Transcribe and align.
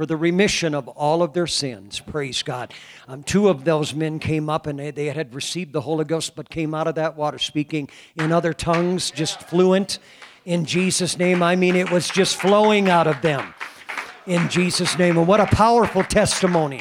for 0.00 0.06
the 0.06 0.16
remission 0.16 0.74
of 0.74 0.88
all 0.88 1.22
of 1.22 1.34
their 1.34 1.46
sins. 1.46 2.00
Praise 2.00 2.42
God. 2.42 2.72
Um, 3.06 3.22
two 3.22 3.50
of 3.50 3.64
those 3.64 3.94
men 3.94 4.18
came 4.18 4.48
up 4.48 4.66
and 4.66 4.78
they, 4.78 4.90
they 4.90 5.08
had 5.08 5.34
received 5.34 5.74
the 5.74 5.82
Holy 5.82 6.06
Ghost, 6.06 6.34
but 6.34 6.48
came 6.48 6.74
out 6.74 6.86
of 6.86 6.94
that 6.94 7.18
water 7.18 7.36
speaking 7.38 7.86
in 8.16 8.32
other 8.32 8.54
tongues, 8.54 9.10
just 9.10 9.42
fluent 9.42 9.98
in 10.46 10.64
Jesus' 10.64 11.18
name. 11.18 11.42
I 11.42 11.54
mean, 11.54 11.76
it 11.76 11.90
was 11.90 12.08
just 12.08 12.36
flowing 12.36 12.88
out 12.88 13.06
of 13.06 13.20
them 13.20 13.52
in 14.26 14.48
Jesus' 14.48 14.98
name. 14.98 15.18
And 15.18 15.28
what 15.28 15.38
a 15.38 15.44
powerful 15.44 16.02
testimony. 16.02 16.80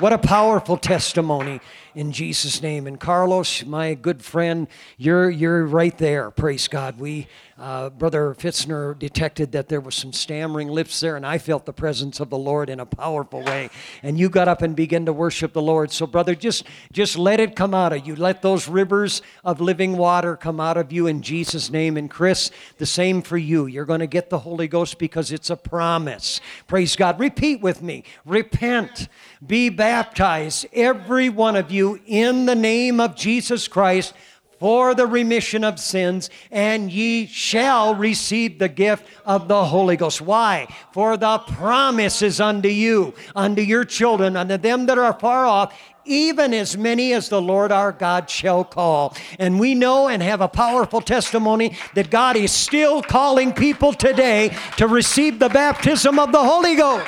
What 0.00 0.12
a 0.12 0.18
powerful 0.18 0.78
testimony 0.78 1.60
in 1.98 2.12
Jesus' 2.12 2.62
name. 2.62 2.86
And 2.86 3.00
Carlos, 3.00 3.64
my 3.64 3.94
good 3.94 4.22
friend, 4.22 4.68
you're, 4.98 5.28
you're 5.28 5.66
right 5.66 5.98
there. 5.98 6.30
Praise 6.30 6.68
God. 6.68 7.00
We 7.00 7.26
uh, 7.58 7.90
Brother 7.90 8.36
Fitzner 8.38 8.96
detected 8.96 9.50
that 9.50 9.68
there 9.68 9.80
was 9.80 9.96
some 9.96 10.12
stammering 10.12 10.68
lips 10.68 11.00
there, 11.00 11.16
and 11.16 11.26
I 11.26 11.38
felt 11.38 11.66
the 11.66 11.72
presence 11.72 12.20
of 12.20 12.30
the 12.30 12.38
Lord 12.38 12.70
in 12.70 12.78
a 12.78 12.86
powerful 12.86 13.42
way. 13.42 13.68
And 14.04 14.16
you 14.16 14.28
got 14.28 14.46
up 14.46 14.62
and 14.62 14.76
began 14.76 15.06
to 15.06 15.12
worship 15.12 15.54
the 15.54 15.62
Lord. 15.62 15.90
So, 15.90 16.06
brother, 16.06 16.36
just 16.36 16.64
just 16.92 17.18
let 17.18 17.40
it 17.40 17.56
come 17.56 17.74
out 17.74 17.92
of 17.92 18.06
you. 18.06 18.14
Let 18.14 18.42
those 18.42 18.68
rivers 18.68 19.22
of 19.42 19.60
living 19.60 19.96
water 19.96 20.36
come 20.36 20.60
out 20.60 20.76
of 20.76 20.92
you 20.92 21.08
in 21.08 21.20
Jesus' 21.20 21.68
name. 21.68 21.96
And 21.96 22.08
Chris, 22.08 22.52
the 22.76 22.86
same 22.86 23.22
for 23.22 23.36
you. 23.36 23.66
You're 23.66 23.84
going 23.84 23.98
to 24.00 24.06
get 24.06 24.30
the 24.30 24.38
Holy 24.38 24.68
Ghost 24.68 25.00
because 25.00 25.32
it's 25.32 25.50
a 25.50 25.56
promise. 25.56 26.40
Praise 26.68 26.94
God. 26.94 27.18
Repeat 27.18 27.60
with 27.60 27.82
me. 27.82 28.04
Repent. 28.24 29.08
Be 29.44 29.68
baptized, 29.68 30.66
every 30.72 31.28
one 31.28 31.54
of 31.54 31.70
you, 31.70 31.87
in 32.06 32.46
the 32.46 32.54
name 32.54 33.00
of 33.00 33.16
Jesus 33.16 33.68
Christ 33.68 34.12
for 34.58 34.94
the 34.94 35.06
remission 35.06 35.62
of 35.64 35.78
sins, 35.78 36.30
and 36.50 36.90
ye 36.90 37.26
shall 37.26 37.94
receive 37.94 38.58
the 38.58 38.68
gift 38.68 39.06
of 39.24 39.48
the 39.48 39.64
Holy 39.66 39.96
Ghost. 39.96 40.20
Why? 40.20 40.66
For 40.92 41.16
the 41.16 41.38
promise 41.38 42.22
is 42.22 42.40
unto 42.40 42.68
you, 42.68 43.14
unto 43.36 43.62
your 43.62 43.84
children, 43.84 44.36
unto 44.36 44.56
them 44.56 44.86
that 44.86 44.98
are 44.98 45.12
far 45.12 45.46
off, 45.46 45.78
even 46.04 46.54
as 46.54 46.76
many 46.76 47.12
as 47.12 47.28
the 47.28 47.40
Lord 47.40 47.70
our 47.70 47.92
God 47.92 48.28
shall 48.30 48.64
call. 48.64 49.14
And 49.38 49.60
we 49.60 49.74
know 49.74 50.08
and 50.08 50.22
have 50.22 50.40
a 50.40 50.48
powerful 50.48 51.00
testimony 51.02 51.76
that 51.94 52.10
God 52.10 52.34
is 52.36 52.50
still 52.50 53.02
calling 53.02 53.52
people 53.52 53.92
today 53.92 54.56
to 54.78 54.88
receive 54.88 55.38
the 55.38 55.50
baptism 55.50 56.18
of 56.18 56.32
the 56.32 56.42
Holy 56.42 56.74
Ghost. 56.74 57.06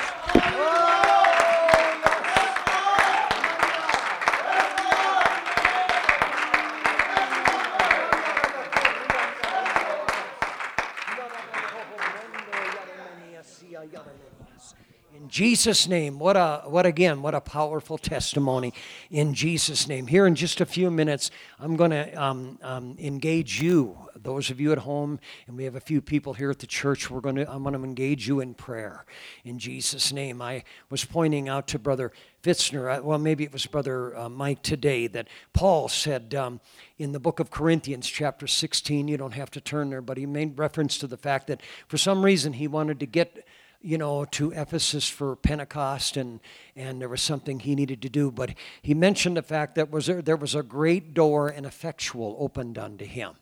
Jesus' 15.31 15.87
name, 15.87 16.19
what 16.19 16.35
a 16.35 16.63
what 16.65 16.85
again, 16.85 17.21
what 17.21 17.33
a 17.33 17.39
powerful 17.39 17.97
testimony 17.97 18.73
in 19.09 19.33
Jesus' 19.33 19.87
name. 19.87 20.07
Here 20.07 20.27
in 20.27 20.35
just 20.35 20.59
a 20.59 20.65
few 20.65 20.91
minutes, 20.91 21.31
I'm 21.57 21.77
going 21.77 21.91
to 21.91 22.13
um, 22.21 22.59
um, 22.61 22.97
engage 22.99 23.61
you, 23.61 23.97
those 24.13 24.49
of 24.49 24.59
you 24.59 24.73
at 24.73 24.79
home, 24.79 25.21
and 25.47 25.55
we 25.55 25.63
have 25.63 25.75
a 25.75 25.79
few 25.79 26.01
people 26.01 26.33
here 26.33 26.51
at 26.51 26.59
the 26.59 26.67
church. 26.67 27.09
We're 27.09 27.21
going 27.21 27.37
to 27.37 27.49
I'm 27.49 27.63
going 27.63 27.75
to 27.75 27.83
engage 27.83 28.27
you 28.27 28.41
in 28.41 28.53
prayer 28.53 29.05
in 29.45 29.57
Jesus' 29.57 30.11
name. 30.11 30.41
I 30.41 30.65
was 30.89 31.05
pointing 31.05 31.47
out 31.47 31.65
to 31.69 31.79
Brother 31.79 32.11
Fitzner, 32.43 32.97
uh, 32.97 33.03
well, 33.03 33.19
maybe 33.19 33.43
it 33.43 33.53
was 33.53 33.65
Brother 33.65 34.17
uh, 34.17 34.27
Mike 34.27 34.63
today, 34.63 35.07
that 35.07 35.27
Paul 35.53 35.87
said 35.87 36.33
um, 36.33 36.59
in 36.97 37.11
the 37.11 37.19
book 37.19 37.39
of 37.39 37.51
Corinthians, 37.51 38.07
chapter 38.07 38.47
16. 38.47 39.07
You 39.07 39.15
don't 39.15 39.33
have 39.33 39.51
to 39.51 39.61
turn 39.61 39.91
there, 39.91 40.01
but 40.01 40.17
he 40.17 40.25
made 40.25 40.57
reference 40.57 40.97
to 40.97 41.07
the 41.07 41.17
fact 41.17 41.47
that 41.47 41.61
for 41.87 41.97
some 41.97 42.25
reason 42.25 42.53
he 42.53 42.67
wanted 42.67 42.99
to 42.99 43.05
get 43.05 43.45
you 43.81 43.97
know, 43.97 44.25
to 44.25 44.51
Ephesus 44.51 45.07
for 45.07 45.35
Pentecost, 45.35 46.17
and, 46.17 46.39
and 46.75 47.01
there 47.01 47.09
was 47.09 47.21
something 47.21 47.59
he 47.59 47.75
needed 47.75 48.01
to 48.03 48.09
do. 48.09 48.31
But 48.31 48.53
he 48.81 48.93
mentioned 48.93 49.37
the 49.37 49.41
fact 49.41 49.75
that 49.75 49.89
was 49.89 50.05
there, 50.05 50.21
there 50.21 50.35
was 50.35 50.55
a 50.55 50.63
great 50.63 51.13
door 51.13 51.49
and 51.49 51.65
effectual 51.65 52.35
opened 52.39 52.77
unto 52.77 53.05
him. 53.05 53.33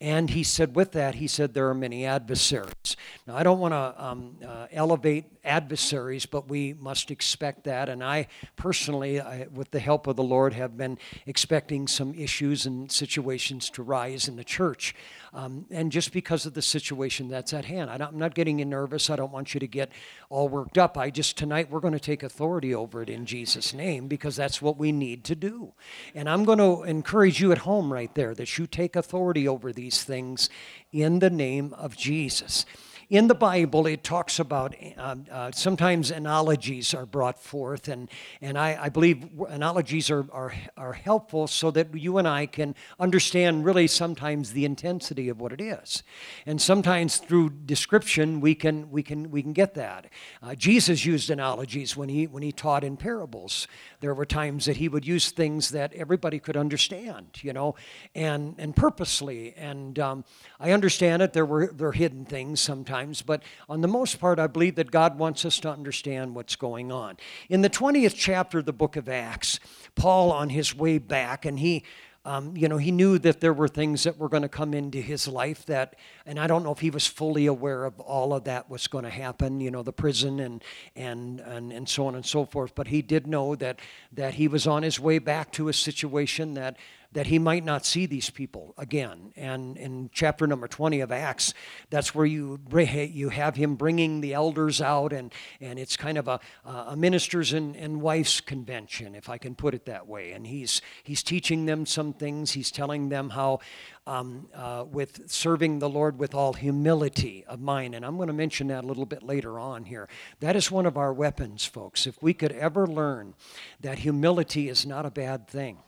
And 0.00 0.28
he 0.28 0.42
said, 0.42 0.74
with 0.74 0.92
that, 0.92 1.14
he 1.14 1.26
said, 1.26 1.54
there 1.54 1.68
are 1.68 1.74
many 1.74 2.04
adversaries. 2.04 2.96
Now, 3.26 3.36
I 3.36 3.42
don't 3.42 3.58
want 3.58 3.72
to 3.72 4.04
um, 4.04 4.36
uh, 4.46 4.66
elevate 4.72 5.24
adversaries, 5.44 6.26
but 6.26 6.48
we 6.48 6.74
must 6.74 7.10
expect 7.10 7.64
that. 7.64 7.88
And 7.88 8.02
I 8.02 8.26
personally, 8.56 9.20
I, 9.20 9.46
with 9.54 9.70
the 9.70 9.78
help 9.78 10.06
of 10.06 10.16
the 10.16 10.22
Lord, 10.22 10.52
have 10.52 10.76
been 10.76 10.98
expecting 11.26 11.86
some 11.86 12.12
issues 12.14 12.66
and 12.66 12.90
situations 12.90 13.70
to 13.70 13.82
rise 13.82 14.28
in 14.28 14.36
the 14.36 14.44
church. 14.44 14.94
Um, 15.32 15.64
and 15.70 15.90
just 15.90 16.12
because 16.12 16.44
of 16.44 16.54
the 16.54 16.62
situation 16.62 17.28
that's 17.28 17.52
at 17.52 17.64
hand, 17.64 17.88
I 17.88 17.94
am 17.94 18.18
not 18.18 18.34
getting 18.34 18.58
you 18.58 18.64
nervous. 18.64 19.10
I 19.10 19.16
don't 19.16 19.32
want 19.32 19.54
you 19.54 19.60
to 19.60 19.66
get 19.66 19.90
all 20.34 20.48
worked 20.48 20.76
up. 20.78 20.98
I 20.98 21.10
just, 21.10 21.38
tonight, 21.38 21.70
we're 21.70 21.78
going 21.78 21.94
to 21.94 22.00
take 22.00 22.24
authority 22.24 22.74
over 22.74 23.02
it 23.02 23.08
in 23.08 23.24
Jesus' 23.24 23.72
name 23.72 24.08
because 24.08 24.34
that's 24.34 24.60
what 24.60 24.76
we 24.76 24.90
need 24.90 25.22
to 25.24 25.36
do. 25.36 25.74
And 26.12 26.28
I'm 26.28 26.44
going 26.44 26.58
to 26.58 26.82
encourage 26.82 27.40
you 27.40 27.52
at 27.52 27.58
home 27.58 27.92
right 27.92 28.12
there 28.16 28.34
that 28.34 28.58
you 28.58 28.66
take 28.66 28.96
authority 28.96 29.46
over 29.46 29.72
these 29.72 30.02
things 30.02 30.50
in 30.90 31.20
the 31.20 31.30
name 31.30 31.72
of 31.74 31.96
Jesus 31.96 32.66
in 33.10 33.28
the 33.28 33.34
Bible, 33.34 33.86
it 33.86 34.02
talks 34.02 34.38
about 34.38 34.74
uh, 34.96 35.16
uh, 35.30 35.50
sometimes 35.52 36.10
analogies 36.10 36.94
are 36.94 37.04
brought 37.04 37.38
forth, 37.38 37.88
and, 37.88 38.08
and 38.40 38.56
I, 38.56 38.78
I 38.84 38.88
believe 38.88 39.28
analogies 39.48 40.10
are, 40.10 40.26
are, 40.32 40.54
are 40.76 40.94
helpful 40.94 41.46
so 41.46 41.70
that 41.72 41.94
you 41.94 42.16
and 42.18 42.26
I 42.26 42.46
can 42.46 42.74
understand 42.98 43.64
really 43.64 43.86
sometimes 43.86 44.52
the 44.52 44.64
intensity 44.64 45.28
of 45.28 45.40
what 45.40 45.52
it 45.52 45.60
is. 45.60 46.02
And 46.46 46.60
sometimes 46.60 47.18
through 47.18 47.50
description, 47.50 48.40
we 48.40 48.54
can, 48.54 48.90
we 48.90 49.02
can, 49.02 49.30
we 49.30 49.42
can 49.42 49.52
get 49.52 49.74
that. 49.74 50.06
Uh, 50.42 50.54
Jesus 50.54 51.04
used 51.04 51.28
analogies 51.28 51.96
when 51.96 52.08
he, 52.08 52.26
when 52.26 52.42
he 52.42 52.52
taught 52.52 52.84
in 52.84 52.96
parables. 52.96 53.68
There 54.00 54.14
were 54.14 54.26
times 54.26 54.64
that 54.64 54.78
he 54.78 54.88
would 54.88 55.06
use 55.06 55.30
things 55.30 55.70
that 55.70 55.92
everybody 55.92 56.38
could 56.38 56.56
understand, 56.56 57.42
you 57.42 57.52
know, 57.52 57.74
and, 58.14 58.54
and 58.58 58.74
purposely. 58.74 59.54
And 59.56 59.98
um, 59.98 60.24
I 60.58 60.72
understand 60.72 61.20
it, 61.22 61.34
there 61.34 61.46
were, 61.46 61.66
there 61.66 61.88
were 61.88 61.92
hidden 61.92 62.24
things 62.24 62.60
sometimes 62.60 62.93
sometimes, 62.94 63.22
but 63.22 63.42
on 63.68 63.80
the 63.80 63.88
most 63.88 64.20
part, 64.20 64.38
I 64.38 64.46
believe 64.46 64.76
that 64.76 64.90
God 64.90 65.18
wants 65.18 65.44
us 65.44 65.58
to 65.60 65.68
understand 65.68 66.34
what's 66.34 66.54
going 66.54 66.92
on. 66.92 67.16
In 67.48 67.62
the 67.62 67.70
20th 67.70 68.14
chapter 68.14 68.60
of 68.60 68.66
the 68.66 68.72
book 68.72 68.94
of 68.94 69.08
Acts, 69.08 69.58
Paul, 69.96 70.30
on 70.30 70.48
his 70.48 70.76
way 70.76 70.98
back, 70.98 71.44
and 71.44 71.58
he 71.58 71.82
um, 72.26 72.56
you 72.56 72.68
know, 72.68 72.78
he 72.78 72.90
knew 72.90 73.18
that 73.18 73.40
there 73.40 73.52
were 73.52 73.68
things 73.68 74.04
that 74.04 74.16
were 74.16 74.30
going 74.30 74.44
to 74.44 74.48
come 74.48 74.72
into 74.72 74.98
his 74.98 75.28
life 75.28 75.66
that, 75.66 75.94
and 76.24 76.40
I 76.40 76.46
don't 76.46 76.62
know 76.62 76.72
if 76.72 76.78
he 76.78 76.88
was 76.88 77.06
fully 77.06 77.44
aware 77.44 77.84
of 77.84 78.00
all 78.00 78.32
of 78.32 78.44
that 78.44 78.70
was 78.70 78.86
going 78.86 79.04
to 79.04 79.10
happen, 79.10 79.60
you 79.60 79.70
know, 79.70 79.82
the 79.82 79.92
prison 79.92 80.40
and, 80.40 80.64
and, 80.96 81.40
and, 81.40 81.70
and 81.70 81.86
so 81.86 82.06
on 82.06 82.14
and 82.14 82.24
so 82.24 82.46
forth. 82.46 82.74
But 82.74 82.86
he 82.86 83.02
did 83.02 83.26
know 83.26 83.54
that, 83.56 83.78
that 84.10 84.32
he 84.34 84.48
was 84.48 84.66
on 84.66 84.84
his 84.84 84.98
way 84.98 85.18
back 85.18 85.52
to 85.52 85.68
a 85.68 85.74
situation 85.74 86.54
that 86.54 86.78
that 87.14 87.28
he 87.28 87.38
might 87.38 87.64
not 87.64 87.86
see 87.86 88.06
these 88.06 88.28
people 88.28 88.74
again. 88.76 89.32
And 89.36 89.76
in 89.76 90.10
chapter 90.12 90.46
number 90.46 90.68
20 90.68 91.00
of 91.00 91.10
Acts, 91.10 91.54
that's 91.88 92.14
where 92.14 92.26
you, 92.26 92.58
you 92.70 93.28
have 93.30 93.56
him 93.56 93.76
bringing 93.76 94.20
the 94.20 94.34
elders 94.34 94.80
out, 94.80 95.12
and, 95.12 95.32
and 95.60 95.78
it's 95.78 95.96
kind 95.96 96.18
of 96.18 96.28
a, 96.28 96.40
a 96.64 96.96
ministers 96.96 97.52
and, 97.52 97.76
and 97.76 98.02
wives 98.02 98.40
convention, 98.40 99.14
if 99.14 99.28
I 99.28 99.38
can 99.38 99.54
put 99.54 99.74
it 99.74 99.86
that 99.86 100.08
way. 100.08 100.32
And 100.32 100.46
he's, 100.46 100.82
he's 101.04 101.22
teaching 101.22 101.66
them 101.66 101.86
some 101.86 102.12
things, 102.12 102.50
he's 102.50 102.70
telling 102.70 103.08
them 103.08 103.30
how 103.30 103.60
um, 104.06 104.48
uh, 104.52 104.84
with 104.90 105.30
serving 105.30 105.78
the 105.78 105.88
Lord 105.88 106.18
with 106.18 106.34
all 106.34 106.52
humility 106.52 107.44
of 107.46 107.60
mind. 107.60 107.94
And 107.94 108.04
I'm 108.04 108.16
going 108.16 108.26
to 108.26 108.34
mention 108.34 108.66
that 108.68 108.84
a 108.84 108.86
little 108.86 109.06
bit 109.06 109.22
later 109.22 109.58
on 109.58 109.84
here. 109.84 110.08
That 110.40 110.56
is 110.56 110.70
one 110.70 110.84
of 110.84 110.98
our 110.98 111.12
weapons, 111.12 111.64
folks. 111.64 112.06
If 112.06 112.22
we 112.22 112.34
could 112.34 112.52
ever 112.52 112.86
learn 112.86 113.34
that 113.80 114.00
humility 114.00 114.68
is 114.68 114.84
not 114.84 115.06
a 115.06 115.10
bad 115.10 115.48
thing 115.48 115.78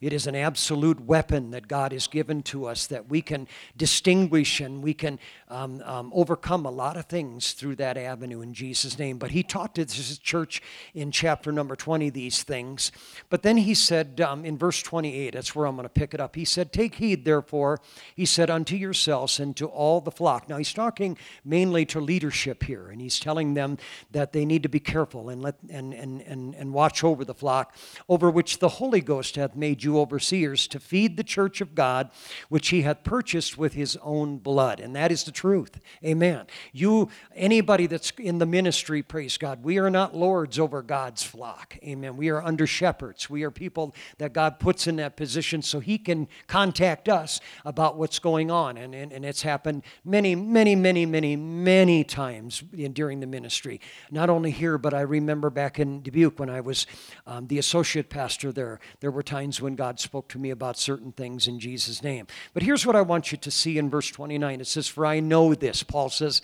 it 0.00 0.12
is 0.12 0.26
an 0.26 0.34
absolute 0.34 1.00
weapon 1.00 1.50
that 1.50 1.68
God 1.68 1.92
has 1.92 2.06
given 2.06 2.42
to 2.44 2.66
us 2.66 2.86
that 2.86 3.08
we 3.08 3.20
can 3.20 3.46
distinguish 3.76 4.60
and 4.60 4.82
we 4.82 4.94
can 4.94 5.18
um, 5.48 5.82
um, 5.84 6.10
overcome 6.14 6.64
a 6.64 6.70
lot 6.70 6.96
of 6.96 7.06
things 7.06 7.52
through 7.52 7.76
that 7.76 7.96
avenue 7.96 8.40
in 8.40 8.54
Jesus' 8.54 8.98
name. 8.98 9.18
But 9.18 9.32
he 9.32 9.42
taught 9.42 9.74
to 9.74 9.84
this 9.84 10.18
church 10.18 10.62
in 10.94 11.10
chapter 11.10 11.52
number 11.52 11.76
20 11.76 12.08
these 12.10 12.42
things. 12.42 12.92
But 13.28 13.42
then 13.42 13.58
he 13.58 13.74
said 13.74 14.20
um, 14.20 14.44
in 14.44 14.56
verse 14.56 14.82
28, 14.82 15.34
that's 15.34 15.54
where 15.54 15.66
I'm 15.66 15.76
going 15.76 15.84
to 15.84 15.90
pick 15.90 16.14
it 16.14 16.20
up. 16.20 16.34
He 16.34 16.44
said, 16.44 16.72
Take 16.72 16.94
heed, 16.94 17.24
therefore, 17.24 17.80
he 18.16 18.24
said, 18.24 18.48
unto 18.48 18.76
yourselves 18.76 19.38
and 19.38 19.54
to 19.56 19.66
all 19.66 20.00
the 20.00 20.10
flock. 20.10 20.48
Now 20.48 20.56
he's 20.56 20.72
talking 20.72 21.18
mainly 21.44 21.84
to 21.86 22.00
leadership 22.00 22.62
here, 22.62 22.88
and 22.88 23.00
he's 23.00 23.20
telling 23.20 23.54
them 23.54 23.76
that 24.12 24.32
they 24.32 24.44
need 24.44 24.62
to 24.62 24.68
be 24.68 24.80
careful 24.80 25.28
and, 25.28 25.42
let, 25.42 25.56
and, 25.68 25.92
and, 25.92 26.22
and, 26.22 26.54
and 26.54 26.72
watch 26.72 27.04
over 27.04 27.24
the 27.24 27.34
flock, 27.34 27.74
over 28.08 28.30
which 28.30 28.58
the 28.58 28.68
Holy 28.68 29.00
Ghost 29.00 29.36
hath 29.36 29.54
made 29.54 29.82
you 29.82 29.89
you 29.90 29.98
overseers 29.98 30.68
to 30.68 30.78
feed 30.78 31.16
the 31.16 31.24
church 31.24 31.60
of 31.60 31.74
God, 31.74 32.10
which 32.48 32.68
he 32.68 32.82
hath 32.82 33.02
purchased 33.02 33.58
with 33.58 33.74
his 33.74 33.98
own 34.02 34.38
blood. 34.38 34.78
And 34.78 34.94
that 34.94 35.10
is 35.10 35.24
the 35.24 35.32
truth. 35.32 35.80
Amen. 36.04 36.46
You, 36.72 37.08
anybody 37.34 37.86
that's 37.86 38.12
in 38.18 38.38
the 38.38 38.46
ministry, 38.46 39.02
praise 39.02 39.36
God, 39.36 39.64
we 39.64 39.78
are 39.78 39.90
not 39.90 40.14
lords 40.14 40.58
over 40.58 40.80
God's 40.82 41.22
flock. 41.22 41.76
Amen. 41.82 42.16
We 42.16 42.28
are 42.28 42.42
under 42.42 42.66
shepherds. 42.66 43.28
We 43.28 43.42
are 43.42 43.50
people 43.50 43.94
that 44.18 44.32
God 44.32 44.60
puts 44.60 44.86
in 44.86 44.96
that 44.96 45.16
position 45.16 45.62
so 45.62 45.80
he 45.80 45.98
can 45.98 46.28
contact 46.46 47.08
us 47.08 47.40
about 47.64 47.96
what's 47.96 48.18
going 48.18 48.50
on. 48.50 48.76
And, 48.76 48.94
and, 48.94 49.12
and 49.12 49.24
it's 49.24 49.42
happened 49.42 49.82
many, 50.04 50.36
many, 50.36 50.76
many, 50.76 51.04
many, 51.04 51.34
many 51.34 52.04
times 52.04 52.62
during 52.92 53.20
the 53.20 53.26
ministry. 53.26 53.80
Not 54.10 54.30
only 54.30 54.52
here, 54.52 54.78
but 54.78 54.94
I 54.94 55.00
remember 55.00 55.50
back 55.50 55.80
in 55.80 56.02
Dubuque 56.02 56.38
when 56.38 56.50
I 56.50 56.60
was 56.60 56.86
um, 57.26 57.48
the 57.48 57.58
associate 57.58 58.08
pastor 58.08 58.52
there, 58.52 58.78
there 59.00 59.10
were 59.10 59.22
times 59.22 59.60
when 59.60 59.74
God 59.80 59.98
spoke 59.98 60.28
to 60.28 60.38
me 60.38 60.50
about 60.50 60.76
certain 60.76 61.10
things 61.10 61.48
in 61.48 61.58
Jesus' 61.58 62.02
name. 62.02 62.26
But 62.52 62.62
here's 62.62 62.84
what 62.84 62.96
I 62.96 63.00
want 63.00 63.32
you 63.32 63.38
to 63.38 63.50
see 63.50 63.78
in 63.78 63.88
verse 63.88 64.10
29. 64.10 64.60
It 64.60 64.66
says, 64.66 64.88
For 64.88 65.06
I 65.06 65.20
know 65.20 65.54
this. 65.54 65.82
Paul 65.82 66.10
says, 66.10 66.42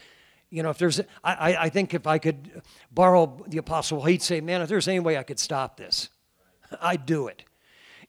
you 0.49 0.63
know, 0.63 0.71
if 0.71 0.79
there's, 0.79 1.03
I, 1.23 1.55
I 1.61 1.69
think 1.69 1.93
if 1.93 2.07
I 2.07 2.17
could 2.17 2.63
borrow 2.91 3.45
the 3.47 3.59
apostle, 3.59 4.03
he'd 4.05 4.23
say, 4.23 4.41
man, 4.41 4.63
if 4.63 4.71
there's 4.71 4.89
any 4.89 5.01
way 5.01 5.19
I 5.19 5.23
could 5.23 5.39
stop 5.39 5.77
this, 5.77 6.09
I'd 6.81 7.05
do 7.05 7.29
it. 7.29 7.45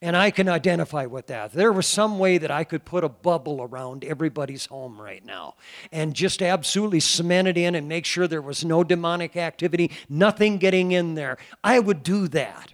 And 0.02 0.16
I 0.16 0.32
can 0.32 0.48
identify 0.48 1.08
with 1.08 1.28
that. 1.28 1.52
There 1.52 1.74
was 1.74 1.88
some 1.88 2.20
way 2.20 2.38
that 2.38 2.50
I 2.50 2.64
could 2.64 2.86
put 2.86 3.04
a 3.04 3.10
bubble 3.10 3.62
around 3.62 4.06
everybody's 4.06 4.68
home 4.68 4.98
right 4.98 5.26
now 5.26 5.56
and 5.92 6.14
just 6.14 6.42
absolutely 6.42 7.02
cement 7.02 7.50
it 7.50 7.58
in 7.58 7.76
and 7.76 7.90
make 7.90 8.06
sure 8.06 8.30
there 8.30 8.42
was 8.42 8.64
no 8.64 8.82
demonic 8.86 9.36
activity, 9.36 9.92
nothing 10.08 10.58
getting 10.58 10.94
in 10.94 11.16
there. 11.16 11.38
I 11.66 11.80
would 11.80 12.02
do 12.02 12.30
that. 12.30 12.72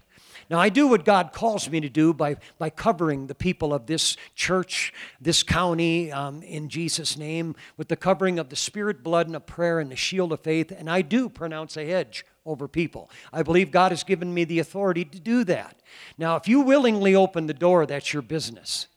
Now, 0.49 0.59
I 0.59 0.69
do 0.69 0.87
what 0.87 1.05
God 1.05 1.31
calls 1.33 1.69
me 1.69 1.79
to 1.81 1.89
do 1.89 2.13
by, 2.13 2.37
by 2.57 2.69
covering 2.69 3.27
the 3.27 3.35
people 3.35 3.73
of 3.73 3.85
this 3.85 4.17
church, 4.35 4.93
this 5.19 5.43
county, 5.43 6.11
um, 6.11 6.41
in 6.43 6.69
Jesus' 6.69 7.17
name, 7.17 7.55
with 7.77 7.87
the 7.87 7.95
covering 7.95 8.39
of 8.39 8.49
the 8.49 8.55
Spirit, 8.55 9.03
blood, 9.03 9.27
and 9.27 9.35
a 9.35 9.39
prayer 9.39 9.79
and 9.79 9.91
the 9.91 9.95
shield 9.95 10.31
of 10.31 10.41
faith. 10.41 10.71
And 10.71 10.89
I 10.89 11.01
do 11.01 11.29
pronounce 11.29 11.77
a 11.77 11.85
hedge 11.85 12.25
over 12.45 12.67
people. 12.67 13.09
I 13.31 13.43
believe 13.43 13.71
God 13.71 13.91
has 13.91 14.03
given 14.03 14.33
me 14.33 14.43
the 14.43 14.59
authority 14.59 15.05
to 15.05 15.19
do 15.19 15.43
that. 15.45 15.81
Now, 16.17 16.35
if 16.35 16.47
you 16.47 16.61
willingly 16.61 17.15
open 17.15 17.47
the 17.47 17.53
door, 17.53 17.85
that's 17.85 18.13
your 18.13 18.21
business. 18.21 18.87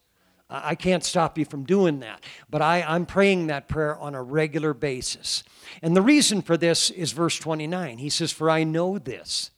I 0.49 0.77
can't 0.77 1.05
stop 1.05 1.39
you 1.39 1.45
from 1.45 1.65
doing 1.65 2.01
that. 2.01 2.23
But 2.49 2.63
I, 2.63 2.83
I'm 2.83 3.05
praying 3.05 3.49
that 3.49 3.69
prayer 3.69 3.97
on 3.99 4.15
a 4.15 4.23
regular 4.23 4.75
basis. 4.75 5.43
And 5.83 5.97
the 5.97 6.03
reason 6.03 6.41
for 6.41 6.57
this 6.57 6.91
is 6.91 7.13
verse 7.13 7.39
29. 7.39 7.99
He 7.99 8.09
says, 8.09 8.31
For 8.31 8.49
I 8.49 8.63
know 8.63 8.99
this, 8.99 9.51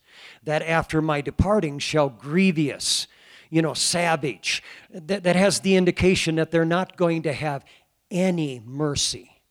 that 0.44 0.62
after 0.62 1.02
my 1.02 1.20
departing 1.20 1.78
shall 1.78 2.08
grievous, 2.08 3.06
you 3.50 3.62
know, 3.62 3.74
savage, 3.74 4.62
that, 4.90 5.22
that 5.22 5.36
has 5.36 5.60
the 5.60 5.76
indication 5.76 6.36
that 6.36 6.50
they're 6.50 6.64
not 6.64 6.96
going 6.96 7.22
to 7.22 7.32
have 7.32 7.64
any 8.10 8.62
mercy. 8.64 9.42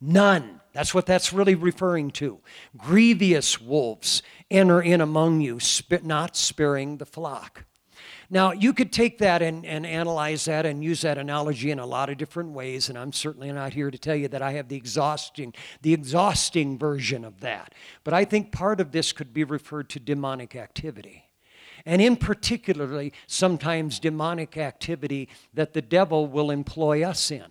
None. 0.00 0.60
That's 0.72 0.94
what 0.94 1.06
that's 1.06 1.32
really 1.32 1.54
referring 1.54 2.10
to. 2.12 2.40
Grievous 2.76 3.60
wolves 3.60 4.22
enter 4.50 4.80
in 4.82 5.00
among 5.00 5.40
you, 5.40 5.58
not 6.02 6.36
sparing 6.36 6.98
the 6.98 7.06
flock. 7.06 7.65
Now, 8.28 8.52
you 8.52 8.72
could 8.72 8.92
take 8.92 9.18
that 9.18 9.42
and, 9.42 9.64
and 9.64 9.86
analyze 9.86 10.46
that 10.46 10.66
and 10.66 10.82
use 10.82 11.02
that 11.02 11.18
analogy 11.18 11.70
in 11.70 11.78
a 11.78 11.86
lot 11.86 12.08
of 12.08 12.16
different 12.18 12.50
ways, 12.50 12.88
and 12.88 12.98
I'm 12.98 13.12
certainly 13.12 13.52
not 13.52 13.72
here 13.72 13.90
to 13.90 13.98
tell 13.98 14.16
you 14.16 14.28
that 14.28 14.42
I 14.42 14.52
have 14.52 14.68
the 14.68 14.76
exhausting, 14.76 15.54
the 15.82 15.92
exhausting 15.94 16.78
version 16.78 17.24
of 17.24 17.40
that. 17.40 17.74
But 18.04 18.14
I 18.14 18.24
think 18.24 18.52
part 18.52 18.80
of 18.80 18.92
this 18.92 19.12
could 19.12 19.32
be 19.32 19.44
referred 19.44 19.88
to 19.90 20.00
demonic 20.00 20.56
activity. 20.56 21.24
And 21.84 22.02
in 22.02 22.16
particularly, 22.16 23.12
sometimes 23.28 24.00
demonic 24.00 24.56
activity 24.56 25.28
that 25.54 25.72
the 25.72 25.82
devil 25.82 26.26
will 26.26 26.50
employ 26.50 27.04
us 27.04 27.30
in. 27.30 27.46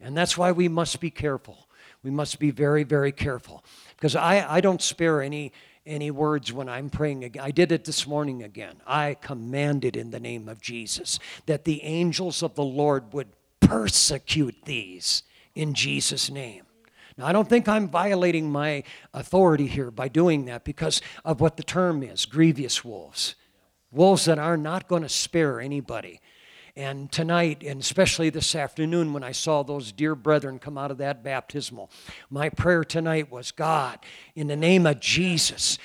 And 0.00 0.16
that's 0.16 0.38
why 0.38 0.52
we 0.52 0.68
must 0.68 1.00
be 1.00 1.10
careful 1.10 1.66
we 2.02 2.10
must 2.10 2.38
be 2.38 2.50
very, 2.50 2.84
very 2.84 3.12
careful. 3.12 3.64
Because 3.96 4.16
I, 4.16 4.56
I 4.56 4.60
don't 4.60 4.80
spare 4.80 5.20
any, 5.20 5.52
any 5.86 6.10
words 6.10 6.52
when 6.52 6.68
I'm 6.68 6.90
praying 6.90 7.24
again. 7.24 7.42
I 7.42 7.50
did 7.50 7.72
it 7.72 7.84
this 7.84 8.06
morning 8.06 8.42
again. 8.42 8.76
I 8.86 9.16
commanded 9.20 9.96
in 9.96 10.10
the 10.10 10.20
name 10.20 10.48
of 10.48 10.60
Jesus 10.60 11.18
that 11.46 11.64
the 11.64 11.82
angels 11.82 12.42
of 12.42 12.54
the 12.54 12.64
Lord 12.64 13.12
would 13.12 13.28
persecute 13.60 14.56
these 14.64 15.22
in 15.54 15.74
Jesus' 15.74 16.30
name. 16.30 16.64
Now, 17.16 17.26
I 17.26 17.32
don't 17.32 17.48
think 17.48 17.68
I'm 17.68 17.88
violating 17.88 18.50
my 18.50 18.82
authority 19.12 19.66
here 19.66 19.90
by 19.90 20.08
doing 20.08 20.46
that 20.46 20.64
because 20.64 21.02
of 21.24 21.40
what 21.40 21.56
the 21.56 21.62
term 21.62 22.02
is 22.02 22.24
grievous 22.24 22.84
wolves. 22.84 23.34
Wolves 23.92 24.24
that 24.26 24.38
are 24.38 24.56
not 24.56 24.88
going 24.88 25.02
to 25.02 25.08
spare 25.08 25.60
anybody. 25.60 26.20
And 26.80 27.12
tonight, 27.12 27.62
and 27.62 27.78
especially 27.78 28.30
this 28.30 28.54
afternoon, 28.54 29.12
when 29.12 29.22
I 29.22 29.32
saw 29.32 29.62
those 29.62 29.92
dear 29.92 30.14
brethren 30.14 30.58
come 30.58 30.78
out 30.78 30.90
of 30.90 30.96
that 30.96 31.22
baptismal, 31.22 31.90
my 32.30 32.48
prayer 32.48 32.84
tonight 32.84 33.30
was 33.30 33.52
God, 33.52 33.98
in 34.34 34.46
the 34.46 34.56
name 34.56 34.86
of 34.86 34.98
Jesus, 34.98 35.76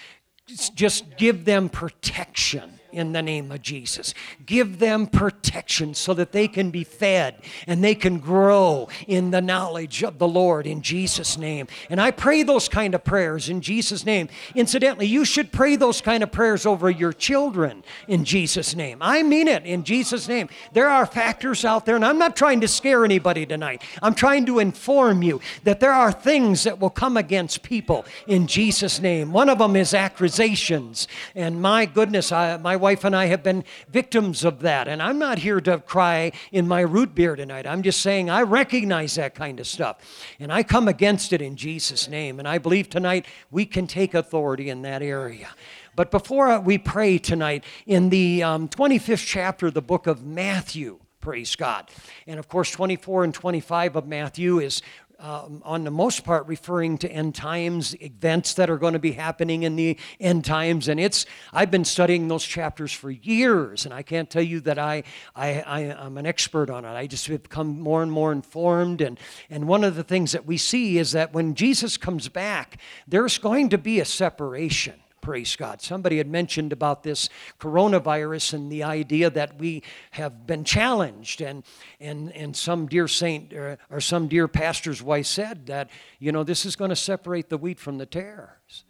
just 0.74 1.18
give 1.18 1.44
them 1.44 1.68
protection 1.68 2.80
in 2.96 3.12
the 3.12 3.22
name 3.22 3.52
of 3.52 3.62
Jesus. 3.62 4.14
Give 4.46 4.80
them 4.80 5.06
protection 5.06 5.94
so 5.94 6.14
that 6.14 6.32
they 6.32 6.48
can 6.48 6.72
be 6.72 6.84
fed 6.84 7.42
and 7.68 7.84
they 7.84 7.94
can 7.94 8.20
grow 8.20 8.88
in 9.08 9.32
the 9.32 9.42
knowledge 9.42 10.04
of 10.04 10.18
the 10.18 10.28
Lord 10.28 10.66
in 10.66 10.82
Jesus' 10.82 11.38
name. 11.38 11.68
And 11.90 12.00
I 12.00 12.12
pray 12.12 12.44
those 12.44 12.70
kind 12.70 12.96
of 12.96 13.04
prayers 13.04 13.50
in 13.50 13.62
Jesus' 13.62 14.06
name. 14.06 14.30
Incidentally, 14.56 15.08
you 15.08 15.26
should 15.26 15.52
pray 15.52 15.76
those 15.76 16.00
kind 16.00 16.24
of 16.24 16.32
prayers 16.32 16.66
over 16.66 16.90
your 16.90 17.12
children 17.12 17.84
in 18.08 18.24
Jesus' 18.24 18.76
name. 18.76 19.00
I 19.02 19.24
mean 19.24 19.50
it 19.50 19.66
in 19.66 19.84
Jesus' 19.84 20.28
name. 20.28 20.48
There 20.72 20.90
are 20.90 21.06
factors 21.06 21.66
out 21.66 21.86
there, 21.86 21.96
and 21.96 22.06
I'm 22.06 22.18
not 22.18 22.36
trying 22.38 22.62
to 22.62 22.68
scare 22.68 23.04
anybody 23.04 23.46
tonight. 23.46 23.84
I'm 24.02 24.16
trying 24.16 24.46
to 24.46 24.60
inform 24.60 25.22
you 25.22 25.42
that 25.66 25.80
there 25.82 25.94
are 25.94 26.12
things 26.12 26.64
that 26.64 26.80
will 26.80 26.90
come 26.90 27.18
against 27.18 27.62
people 27.62 28.06
in 28.28 28.48
Jesus' 28.48 29.02
name. 29.02 29.34
One 29.34 29.50
of 29.50 29.60
them 29.60 29.76
is 29.76 29.94
accusations. 29.94 31.08
And 31.36 31.62
my 31.62 31.86
goodness, 31.86 32.32
I, 32.32 32.58
my 32.58 32.76
wife 32.76 32.85
and 32.86 33.16
I 33.16 33.26
have 33.26 33.44
been 33.44 33.64
victims 33.90 34.44
of 34.44 34.60
that. 34.62 34.88
And 34.88 35.02
I'm 35.02 35.18
not 35.18 35.40
here 35.40 35.60
to 35.62 35.80
cry 35.80 36.32
in 36.52 36.68
my 36.68 36.82
root 36.82 37.16
beer 37.16 37.36
tonight. 37.36 37.66
I'm 37.66 37.82
just 37.82 38.02
saying 38.02 38.30
I 38.30 38.44
recognize 38.44 39.16
that 39.16 39.36
kind 39.36 39.60
of 39.60 39.68
stuff. 39.68 39.98
And 40.40 40.54
I 40.54 40.64
come 40.64 40.88
against 40.88 41.34
it 41.34 41.42
in 41.42 41.56
Jesus' 41.56 42.08
name. 42.08 42.40
And 42.40 42.48
I 42.48 42.58
believe 42.58 42.90
tonight 42.90 43.26
we 43.50 43.66
can 43.66 43.88
take 43.88 44.14
authority 44.14 44.70
in 44.70 44.84
that 44.84 45.02
area. 45.02 45.50
But 45.96 46.12
before 46.12 46.60
we 46.60 46.78
pray 46.78 47.18
tonight, 47.18 47.64
in 47.88 48.10
the 48.10 48.44
um, 48.44 48.68
25th 48.68 49.26
chapter 49.26 49.68
of 49.68 49.74
the 49.74 49.82
book 49.82 50.08
of 50.08 50.24
Matthew, 50.24 51.00
praise 51.22 51.56
God. 51.56 51.90
And 52.28 52.38
of 52.38 52.48
course, 52.48 52.70
24 52.70 53.24
and 53.24 53.34
25 53.34 53.96
of 53.96 54.06
Matthew 54.06 54.60
is 54.60 54.84
um, 55.26 55.64
on 55.66 55.84
the 55.84 55.92
most 55.92 56.24
part 56.24 56.46
referring 56.46 57.00
to 57.00 57.12
end 57.12 57.34
times 57.34 57.96
events 58.00 58.54
that 58.54 58.70
are 58.70 58.78
going 58.78 58.94
to 58.94 59.00
be 59.00 59.14
happening 59.14 59.64
in 59.64 59.76
the 59.76 59.98
end 60.20 60.46
times. 60.46 60.88
And 60.88 61.00
it's 61.00 61.26
i've 61.52 61.72
been 61.72 61.84
studying 61.84 62.28
those 62.28 62.46
chapters 62.46 62.92
for 62.92 63.10
years 63.10 63.86
and 63.86 63.94
i 63.94 64.04
can't 64.04 64.30
tell 64.30 64.44
you 64.44 64.60
that 64.62 64.78
i, 64.78 65.02
I, 65.36 65.62
I 65.62 65.80
am 65.82 66.18
an 66.18 66.28
expert 66.28 66.70
on 66.70 66.86
it. 66.86 66.90
I 66.90 67.08
just 67.08 67.26
have 67.28 67.44
become 67.44 67.80
more 67.80 68.04
and 68.04 68.12
more 68.12 68.32
informed. 68.32 69.02
And, 69.02 69.20
and 69.50 69.68
one 69.68 69.84
of 69.84 69.96
the 69.96 70.04
things 70.04 70.32
that 70.34 70.46
we 70.46 70.58
see 70.58 71.00
is 71.00 71.14
that 71.14 71.34
when 71.34 71.56
jesus 71.56 71.98
comes 71.98 72.30
back 72.30 72.78
there's 73.08 73.40
going 73.40 73.70
to 73.70 73.80
be 73.80 74.00
a 74.00 74.06
separation 74.06 74.94
Praise 75.26 75.56
God. 75.56 75.82
Somebody 75.82 76.20
had 76.20 76.28
mentioned 76.28 76.72
about 76.72 77.02
this 77.02 77.30
coronavirus 77.60 78.54
and 78.54 78.72
the 78.72 78.84
idea 78.84 79.32
that 79.32 79.58
we 79.58 79.82
have 80.12 80.46
been 80.46 80.64
challenged. 80.64 81.42
And, 81.42 81.64
and, 82.00 82.32
and 82.34 82.56
some 82.56 82.86
dear 82.86 83.08
saint 83.08 83.52
or, 83.52 83.70
uh, 83.70 83.76
or 83.90 84.00
some 84.00 84.28
dear 84.28 84.48
pastor's 84.48 85.02
wife 85.02 85.26
said 85.26 85.66
that, 85.66 85.90
you 86.20 86.32
know, 86.32 86.44
this 86.44 86.64
is 86.64 86.76
going 86.76 86.90
to 86.90 86.96
separate 86.96 87.50
the 87.50 87.58
wheat 87.58 87.80
from 87.80 87.98
the 87.98 88.06
tares. 88.06 88.84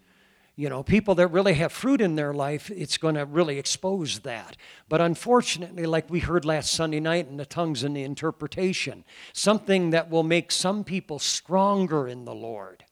You 0.58 0.68
know, 0.68 0.84
people 0.84 1.15
that 1.15 1.30
really 1.30 1.54
have 1.54 1.72
fruit 1.72 2.01
in 2.01 2.18
their 2.18 2.34
life, 2.34 2.70
it's 2.70 2.98
going 2.98 3.15
to 3.15 3.24
really 3.24 3.58
expose 3.58 4.20
that. 4.20 4.58
But 4.89 5.00
unfortunately, 5.00 5.86
like 5.86 6.10
we 6.10 6.20
heard 6.20 6.44
last 6.44 6.74
Sunday 6.74 7.00
night 7.00 7.30
in 7.30 7.38
the 7.38 7.46
tongues 7.46 7.82
and 7.82 7.96
the 7.96 8.04
interpretation, 8.04 9.06
something 9.32 9.92
that 9.92 10.10
will 10.10 10.24
make 10.24 10.51
some 10.51 10.84
people 10.84 11.18
stronger 11.18 12.10
in 12.10 12.25
the 12.25 12.36
Lord 12.36 12.84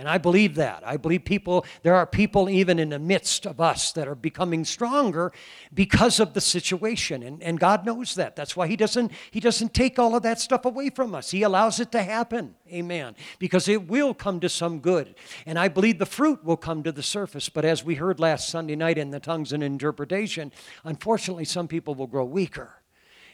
and 0.00 0.08
I 0.08 0.16
believe 0.16 0.54
that. 0.54 0.82
I 0.86 0.96
believe 0.96 1.26
people, 1.26 1.66
there 1.82 1.94
are 1.94 2.06
people 2.06 2.48
even 2.48 2.78
in 2.78 2.88
the 2.88 2.98
midst 2.98 3.46
of 3.46 3.60
us 3.60 3.92
that 3.92 4.08
are 4.08 4.14
becoming 4.14 4.64
stronger 4.64 5.30
because 5.74 6.18
of 6.20 6.32
the 6.32 6.40
situation. 6.40 7.22
And, 7.22 7.42
and 7.42 7.60
God 7.60 7.84
knows 7.84 8.14
that. 8.14 8.34
That's 8.34 8.56
why 8.56 8.66
He 8.66 8.76
doesn't, 8.76 9.12
He 9.30 9.40
doesn't 9.40 9.74
take 9.74 9.98
all 9.98 10.16
of 10.16 10.22
that 10.22 10.40
stuff 10.40 10.64
away 10.64 10.88
from 10.88 11.14
us. 11.14 11.30
He 11.30 11.42
allows 11.42 11.80
it 11.80 11.92
to 11.92 12.02
happen. 12.02 12.54
Amen. 12.72 13.14
Because 13.38 13.68
it 13.68 13.88
will 13.88 14.14
come 14.14 14.40
to 14.40 14.48
some 14.48 14.80
good. 14.80 15.16
And 15.44 15.58
I 15.58 15.68
believe 15.68 15.98
the 15.98 16.06
fruit 16.06 16.42
will 16.42 16.56
come 16.56 16.82
to 16.84 16.92
the 16.92 17.02
surface. 17.02 17.50
But 17.50 17.66
as 17.66 17.84
we 17.84 17.96
heard 17.96 18.18
last 18.18 18.48
Sunday 18.48 18.76
night 18.76 18.96
in 18.96 19.10
the 19.10 19.20
tongues 19.20 19.52
and 19.52 19.62
interpretation, 19.62 20.50
unfortunately, 20.82 21.44
some 21.44 21.68
people 21.68 21.94
will 21.94 22.06
grow 22.06 22.24
weaker 22.24 22.79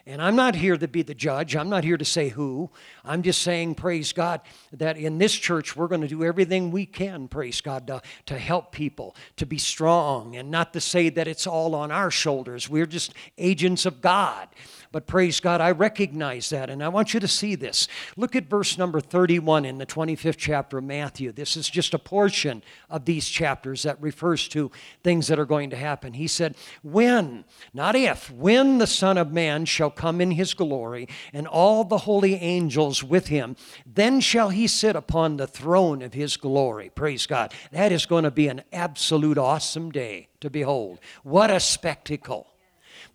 And 0.09 0.23
I'm 0.23 0.37
not 0.37 0.55
here 0.55 0.77
to 0.77 0.87
be 0.87 1.03
the 1.03 1.15
judge. 1.15 1.57
I'm 1.57 1.69
not 1.69 1.83
here 1.83 1.97
to 1.97 2.05
say 2.05 2.29
who. 2.29 2.71
I'm 3.05 3.23
just 3.23 3.43
saying, 3.43 3.75
praise 3.75 4.13
God, 4.13 4.41
that 4.73 4.97
in 4.97 5.19
this 5.19 5.35
church 5.35 5.75
we're 5.75 5.89
going 5.89 6.03
to 6.03 6.09
do 6.09 6.23
everything 6.23 6.71
we 6.71 6.87
can, 6.87 7.27
praise 7.27 7.61
God, 7.61 7.89
to, 7.89 8.01
to 8.27 8.39
help 8.39 8.71
people, 8.71 9.17
to 9.37 9.47
be 9.47 9.59
strong, 9.59 10.37
and 10.37 10.49
not 10.49 10.73
to 10.75 10.81
say 10.81 11.09
that 11.09 11.27
it's 11.27 11.47
all 11.47 11.75
on 11.75 11.91
our 11.91 12.13
shoulders. 12.13 12.71
We're 12.71 12.87
just 12.87 13.15
agents 13.37 13.85
of 13.85 14.01
God. 14.01 14.49
But 14.97 15.07
praise 15.07 15.41
God, 15.41 15.61
I 15.61 15.73
recognize 15.73 16.49
that, 16.49 16.71
and 16.71 16.83
I 16.83 16.89
want 16.89 17.13
you 17.13 17.21
to 17.21 17.29
see 17.29 17.55
this. 17.55 17.87
Look 18.17 18.35
at 18.35 18.49
verse 18.49 18.79
number 18.79 18.99
31 18.99 19.67
in 19.67 19.77
the 19.77 19.85
25th 19.85 20.39
chapter 20.39 20.79
of 20.79 20.85
Matthew. 20.85 21.33
This 21.33 21.55
is 21.55 21.69
just 21.69 21.93
a 21.93 21.99
portion 21.99 22.63
of 22.89 23.05
these 23.05 23.29
chapters 23.29 23.83
that 23.83 24.01
refers 24.01 24.49
to 24.49 24.71
things 25.05 25.27
that 25.27 25.39
are 25.39 25.45
going 25.45 25.69
to 25.69 25.77
happen. 25.77 26.15
He 26.15 26.27
said, 26.27 26.57
When, 26.83 27.45
not 27.75 27.95
if, 27.95 28.31
when 28.31 28.79
the 28.79 28.87
Son 28.87 29.19
of 29.19 29.31
Man 29.31 29.67
shall 29.67 29.91
come 29.91 30.19
in 30.19 30.31
his 30.31 30.55
glory, 30.55 31.11
and 31.31 31.47
all 31.47 31.85
the 31.85 31.99
holy 31.99 32.37
angels 32.37 33.05
with 33.05 33.27
him, 33.27 33.55
then 33.85 34.21
shall 34.21 34.49
he 34.49 34.67
sit 34.67 34.97
upon 34.97 35.37
the 35.37 35.47
throne 35.47 36.01
of 36.01 36.15
his 36.15 36.39
glory. 36.39 36.91
Praise 36.95 37.27
God. 37.27 37.53
That 37.71 37.93
is 37.93 38.07
going 38.07 38.25
to 38.25 38.31
be 38.31 38.49
an 38.49 38.63
absolute 38.73 39.37
awesome 39.37 39.93
day 39.93 40.29
to 40.41 40.49
behold. 40.49 41.01
What 41.23 41.51
a 41.51 41.61
spectacle. 41.61 42.47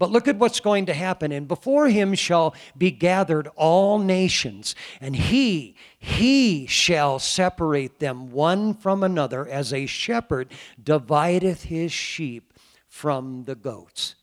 But 0.02 0.10
look 0.10 0.28
at 0.28 0.38
what's 0.38 0.60
going 0.60 0.88
to 0.88 0.96
happen. 0.96 1.32
And 1.32 1.48
before 1.48 1.88
him 1.88 2.16
shall 2.16 2.56
be 2.76 2.90
gathered 2.90 3.48
all 3.56 4.00
nations, 4.00 4.74
and 5.00 5.16
he, 5.16 5.76
he 6.00 6.66
shall 6.66 7.20
separate 7.20 8.00
them 8.00 8.32
one 8.32 8.74
from 8.74 9.04
another, 9.04 9.48
as 9.48 9.72
a 9.72 9.86
shepherd 9.86 10.52
divideth 10.84 11.66
his 11.66 11.92
sheep 11.92 12.52
from 12.88 13.44
the 13.44 13.54
goats. 13.54 14.16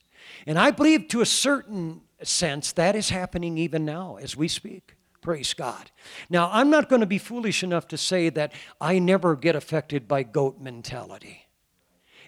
And 0.48 0.58
I 0.58 0.72
believe 0.72 1.06
to 1.10 1.20
a 1.20 1.26
certain 1.26 2.00
sense 2.24 2.72
that 2.72 2.96
is 2.96 3.10
happening 3.10 3.56
even 3.56 3.84
now 3.84 4.16
as 4.16 4.36
we 4.36 4.48
speak. 4.48 4.96
Praise 5.22 5.54
God. 5.54 5.92
Now, 6.28 6.50
I'm 6.52 6.70
not 6.70 6.88
going 6.88 7.02
to 7.02 7.06
be 7.06 7.18
foolish 7.18 7.62
enough 7.62 7.86
to 7.86 7.96
say 7.96 8.30
that 8.30 8.52
I 8.80 8.98
never 8.98 9.36
get 9.36 9.54
affected 9.54 10.08
by 10.08 10.24
goat 10.24 10.60
mentality. 10.60 11.47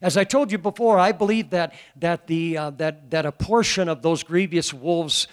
As 0.02 0.16
I 0.16 0.24
told 0.24 0.50
you 0.50 0.58
before, 0.58 0.98
I 0.98 1.12
believe 1.12 1.50
that, 1.50 1.74
that, 1.96 2.26
the, 2.26 2.56
uh, 2.56 2.70
that, 2.70 3.10
that 3.10 3.26
a 3.26 3.32
portion 3.32 3.88
of 3.88 4.00
those 4.00 4.22
grievous 4.22 4.72
wolves' 4.72 5.28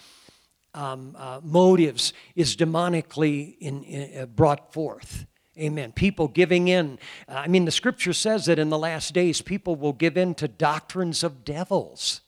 um, 0.74 1.16
uh, 1.18 1.40
motives 1.42 2.12
is 2.36 2.58
demonically 2.58 3.58
in, 3.60 3.84
in, 3.84 4.22
uh, 4.22 4.26
brought 4.26 4.74
forth. 4.74 5.26
Amen. 5.58 5.94
People 5.94 6.28
giving 6.28 6.68
in. 6.68 7.00
Uh, 7.30 7.36
I 7.36 7.48
mean, 7.48 7.66
the 7.66 7.72
scripture 7.72 8.14
says 8.14 8.46
that 8.46 8.60
in 8.60 8.70
the 8.70 8.78
last 8.78 9.14
days, 9.14 9.42
people 9.42 9.76
will 9.76 9.94
give 9.94 10.18
in 10.18 10.36
to 10.36 10.48
doctrines 10.48 11.24
of 11.24 11.46
devils. 11.46 12.22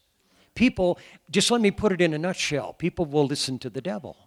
People, 0.56 0.98
just 1.30 1.52
let 1.52 1.62
me 1.62 1.72
put 1.72 1.92
it 1.92 2.02
in 2.02 2.14
a 2.14 2.18
nutshell, 2.18 2.74
people 2.74 3.06
will 3.06 3.26
listen 3.26 3.60
to 3.60 3.70
the 3.70 3.82
devil. 3.82 4.18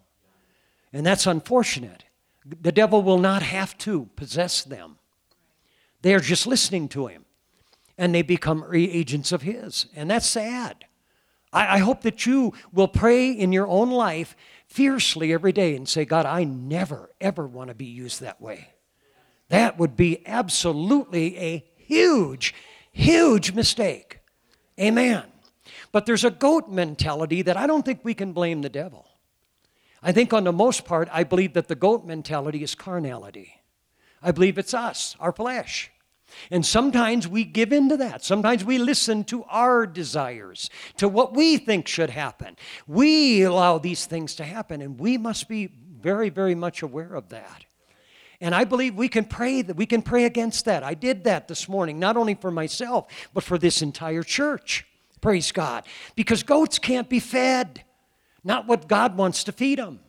And 0.92 1.04
that's 1.04 1.26
unfortunate. 1.26 2.04
The 2.44 2.72
devil 2.72 3.02
will 3.02 3.18
not 3.18 3.42
have 3.42 3.76
to 3.78 4.08
possess 4.16 4.62
them, 4.62 4.98
they 6.02 6.14
are 6.14 6.20
just 6.20 6.46
listening 6.46 6.88
to 6.90 7.06
him 7.06 7.24
and 7.98 8.14
they 8.14 8.22
become 8.22 8.64
agents 8.72 9.32
of 9.32 9.42
His. 9.42 9.86
And 9.94 10.10
that's 10.10 10.26
sad. 10.26 10.84
I, 11.52 11.76
I 11.76 11.78
hope 11.78 12.02
that 12.02 12.26
you 12.26 12.54
will 12.72 12.88
pray 12.88 13.30
in 13.30 13.52
your 13.52 13.66
own 13.66 13.90
life 13.90 14.36
fiercely 14.66 15.32
every 15.32 15.52
day 15.52 15.76
and 15.76 15.88
say, 15.88 16.04
God, 16.04 16.26
I 16.26 16.44
never, 16.44 17.10
ever 17.20 17.46
want 17.46 17.68
to 17.68 17.74
be 17.74 17.86
used 17.86 18.20
that 18.20 18.40
way. 18.40 18.68
That 19.50 19.78
would 19.78 19.96
be 19.96 20.26
absolutely 20.26 21.38
a 21.38 21.64
huge, 21.76 22.54
huge 22.90 23.52
mistake. 23.52 24.20
Amen. 24.80 25.24
But 25.92 26.06
there's 26.06 26.24
a 26.24 26.30
goat 26.30 26.70
mentality 26.70 27.42
that 27.42 27.58
I 27.58 27.66
don't 27.66 27.84
think 27.84 28.00
we 28.02 28.14
can 28.14 28.32
blame 28.32 28.62
the 28.62 28.70
devil. 28.70 29.06
I 30.02 30.10
think, 30.10 30.32
on 30.32 30.44
the 30.44 30.52
most 30.52 30.84
part, 30.84 31.08
I 31.12 31.22
believe 31.22 31.52
that 31.52 31.68
the 31.68 31.76
goat 31.76 32.04
mentality 32.04 32.64
is 32.64 32.74
carnality. 32.74 33.60
I 34.20 34.32
believe 34.32 34.58
it's 34.58 34.74
us, 34.74 35.14
our 35.20 35.32
flesh. 35.32 35.91
And 36.50 36.64
sometimes 36.64 37.26
we 37.28 37.44
give 37.44 37.72
in 37.72 37.88
to 37.88 37.96
that. 37.98 38.24
Sometimes 38.24 38.64
we 38.64 38.78
listen 38.78 39.24
to 39.24 39.44
our 39.44 39.86
desires, 39.86 40.70
to 40.96 41.08
what 41.08 41.34
we 41.34 41.56
think 41.56 41.88
should 41.88 42.10
happen. 42.10 42.56
We 42.86 43.42
allow 43.42 43.78
these 43.78 44.06
things 44.06 44.34
to 44.36 44.44
happen, 44.44 44.82
and 44.82 44.98
we 44.98 45.18
must 45.18 45.48
be 45.48 45.66
very, 45.66 46.30
very 46.30 46.54
much 46.54 46.82
aware 46.82 47.14
of 47.14 47.28
that. 47.30 47.64
And 48.40 48.56
I 48.56 48.64
believe 48.64 48.96
we 48.96 49.08
can 49.08 49.24
pray 49.24 49.62
that 49.62 49.76
we 49.76 49.86
can 49.86 50.02
pray 50.02 50.24
against 50.24 50.64
that. 50.64 50.82
I 50.82 50.94
did 50.94 51.24
that 51.24 51.46
this 51.46 51.68
morning, 51.68 52.00
not 52.00 52.16
only 52.16 52.34
for 52.34 52.50
myself, 52.50 53.06
but 53.32 53.44
for 53.44 53.56
this 53.56 53.82
entire 53.82 54.24
church. 54.24 54.84
Praise 55.20 55.52
God. 55.52 55.84
Because 56.16 56.42
goats 56.42 56.80
can't 56.80 57.08
be 57.08 57.20
fed, 57.20 57.84
not 58.42 58.66
what 58.66 58.88
God 58.88 59.16
wants 59.16 59.44
to 59.44 59.52
feed 59.52 59.78
them. 59.78 60.00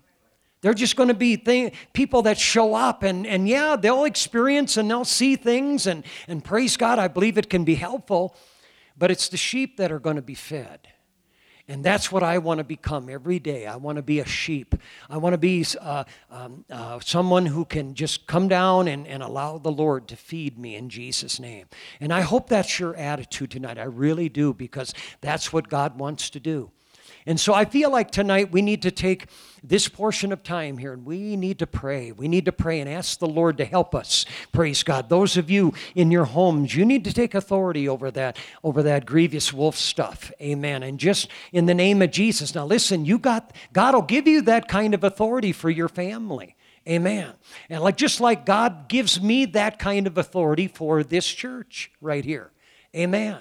They're 0.64 0.74
just 0.74 0.96
going 0.96 1.10
to 1.10 1.14
be 1.14 1.36
thing, 1.36 1.74
people 1.92 2.22
that 2.22 2.40
show 2.40 2.74
up, 2.74 3.04
and, 3.04 3.28
and 3.28 3.50
yeah, 3.50 3.76
they'll 3.76 4.06
experience 4.06 4.78
and 4.78 4.90
they'll 4.90 5.04
see 5.04 5.36
things, 5.36 5.86
and, 5.88 6.06
and 6.26 6.42
praise 6.42 6.78
God, 6.78 7.00
I 7.00 7.10
believe 7.10 7.38
it 7.38 7.50
can 7.50 7.66
be 7.66 7.76
helpful, 7.76 8.36
but 8.98 9.12
it's 9.12 9.28
the 9.28 9.36
sheep 9.36 9.76
that 9.76 9.92
are 9.92 10.00
going 10.00 10.16
to 10.16 10.22
be 10.22 10.36
fed. 10.36 10.88
And 11.68 11.84
that's 11.84 12.12
what 12.12 12.24
I 12.24 12.38
want 12.40 12.60
to 12.60 12.64
become 12.64 13.10
every 13.10 13.40
day. 13.40 13.68
I 13.68 13.76
want 13.76 13.98
to 13.98 14.02
be 14.02 14.20
a 14.20 14.26
sheep. 14.26 14.76
I 15.10 15.18
want 15.18 15.34
to 15.34 15.38
be 15.38 15.66
uh, 15.80 16.04
um, 16.30 16.66
uh, 16.70 17.00
someone 17.00 17.46
who 17.46 17.66
can 17.66 17.94
just 17.94 18.28
come 18.28 18.48
down 18.48 18.88
and, 18.88 19.08
and 19.08 19.22
allow 19.22 19.58
the 19.58 19.72
Lord 19.72 20.08
to 20.10 20.18
feed 20.18 20.58
me 20.58 20.76
in 20.76 20.90
Jesus' 20.90 21.40
name. 21.40 21.68
And 22.00 22.14
I 22.14 22.22
hope 22.22 22.48
that's 22.48 22.80
your 22.80 22.96
attitude 22.96 23.52
tonight. 23.52 23.78
I 23.78 23.84
really 23.84 24.30
do, 24.30 24.54
because 24.54 24.94
that's 25.22 25.52
what 25.52 25.70
God 25.70 26.00
wants 26.00 26.30
to 26.32 26.40
do. 26.40 26.72
And 27.26 27.40
so 27.40 27.54
I 27.54 27.66
feel 27.66 27.92
like 27.92 28.12
tonight 28.12 28.52
we 28.52 28.62
need 28.62 28.82
to 28.84 28.92
take 28.92 29.28
this 29.64 29.88
portion 29.88 30.34
of 30.34 30.44
time 30.44 30.78
here 30.78 30.92
and 30.92 31.06
we 31.06 31.38
need 31.38 31.60
to 31.60 31.68
pray. 31.68 32.12
We 32.12 32.28
need 32.28 32.46
to 32.46 32.52
pray 32.52 32.82
and 32.82 32.90
ask 32.90 33.20
the 33.20 33.28
Lord 33.28 33.58
to 33.58 33.66
help 33.66 33.96
us. 33.96 34.26
Praise 34.52 34.84
God. 34.84 35.08
Those 35.08 35.38
of 35.38 35.50
you 35.50 35.74
in 35.96 36.12
your 36.12 36.26
homes, 36.26 36.76
you 36.76 36.84
need 36.84 37.06
to 37.06 37.14
take 37.14 37.34
authority 37.34 37.88
over 37.88 38.12
that 38.12 38.38
over 38.64 38.84
that 38.84 39.06
grievous 39.06 39.54
wolf 39.54 39.78
stuff. 39.78 40.32
Amen. 40.42 40.84
And 40.84 41.00
just 41.00 41.30
in 41.54 41.66
the 41.66 41.74
name 41.74 42.02
of 42.02 42.12
Jesus. 42.12 42.54
Now 42.54 42.66
listen, 42.66 43.06
you 43.06 43.18
got 43.18 43.56
God 43.72 43.96
will 43.96 44.02
give 44.02 44.28
you 44.28 44.42
that 44.42 44.68
kind 44.68 44.94
of 44.94 45.04
authority 45.04 45.54
for 45.54 45.70
your 45.70 45.90
family. 45.90 46.56
Amen. 46.88 47.32
And 47.70 47.82
like 47.82 47.96
just 47.96 48.20
like 48.20 48.46
God 48.46 48.90
gives 48.90 49.22
me 49.22 49.46
that 49.46 49.80
kind 49.80 50.08
of 50.08 50.18
authority 50.18 50.68
for 50.68 51.04
this 51.04 51.26
church 51.26 51.92
right 52.02 52.26
here. 52.26 52.52
Amen. 52.96 53.38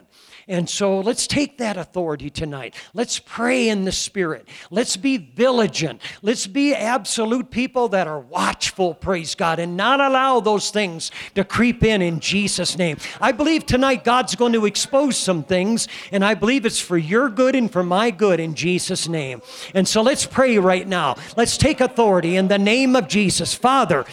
And 0.53 0.69
so 0.69 1.01
let's 1.01 1.27
take 1.27 1.57
that 1.59 1.79
authority 1.79 2.29
tonight. 2.29 2.75
Let's 2.93 3.19
pray 3.19 3.71
in 3.71 3.87
the 3.87 3.91
Spirit. 3.91 4.47
Let's 4.71 4.99
be 4.99 5.17
vigilant. 5.17 6.03
Let's 6.21 6.47
be 6.47 6.75
absolute 6.75 7.51
people 7.51 7.89
that 7.89 8.07
are 8.07 8.21
watchful, 8.21 8.93
praise 8.93 9.35
God, 9.35 9.59
and 9.59 9.79
not 9.79 9.99
allow 9.99 10.41
those 10.41 10.71
things 10.71 11.11
to 11.37 11.43
creep 11.43 11.83
in 11.83 12.03
in 12.03 12.21
Jesus' 12.21 12.77
name. 12.77 12.99
I 13.19 13.33
believe 13.33 13.65
tonight 13.65 14.05
God's 14.05 14.35
going 14.35 14.53
to 14.53 14.67
expose 14.67 15.17
some 15.17 15.43
things, 15.43 15.89
and 16.13 16.23
I 16.23 16.35
believe 16.35 16.67
it's 16.67 16.79
for 16.79 16.99
your 16.99 17.31
good 17.31 17.55
and 17.55 17.73
for 17.73 17.83
my 17.83 18.11
good 18.11 18.39
in 18.39 18.55
Jesus' 18.55 19.09
name. 19.09 19.41
And 19.75 19.89
so 19.89 20.03
let's 20.03 20.27
pray 20.27 20.59
right 20.59 20.87
now. 20.87 21.17
Let's 21.35 21.57
take 21.57 21.81
authority 21.81 22.37
in 22.37 22.49
the 22.49 22.59
name 22.59 22.95
of 22.95 23.09
Jesus. 23.09 23.55
Father, 23.55 24.05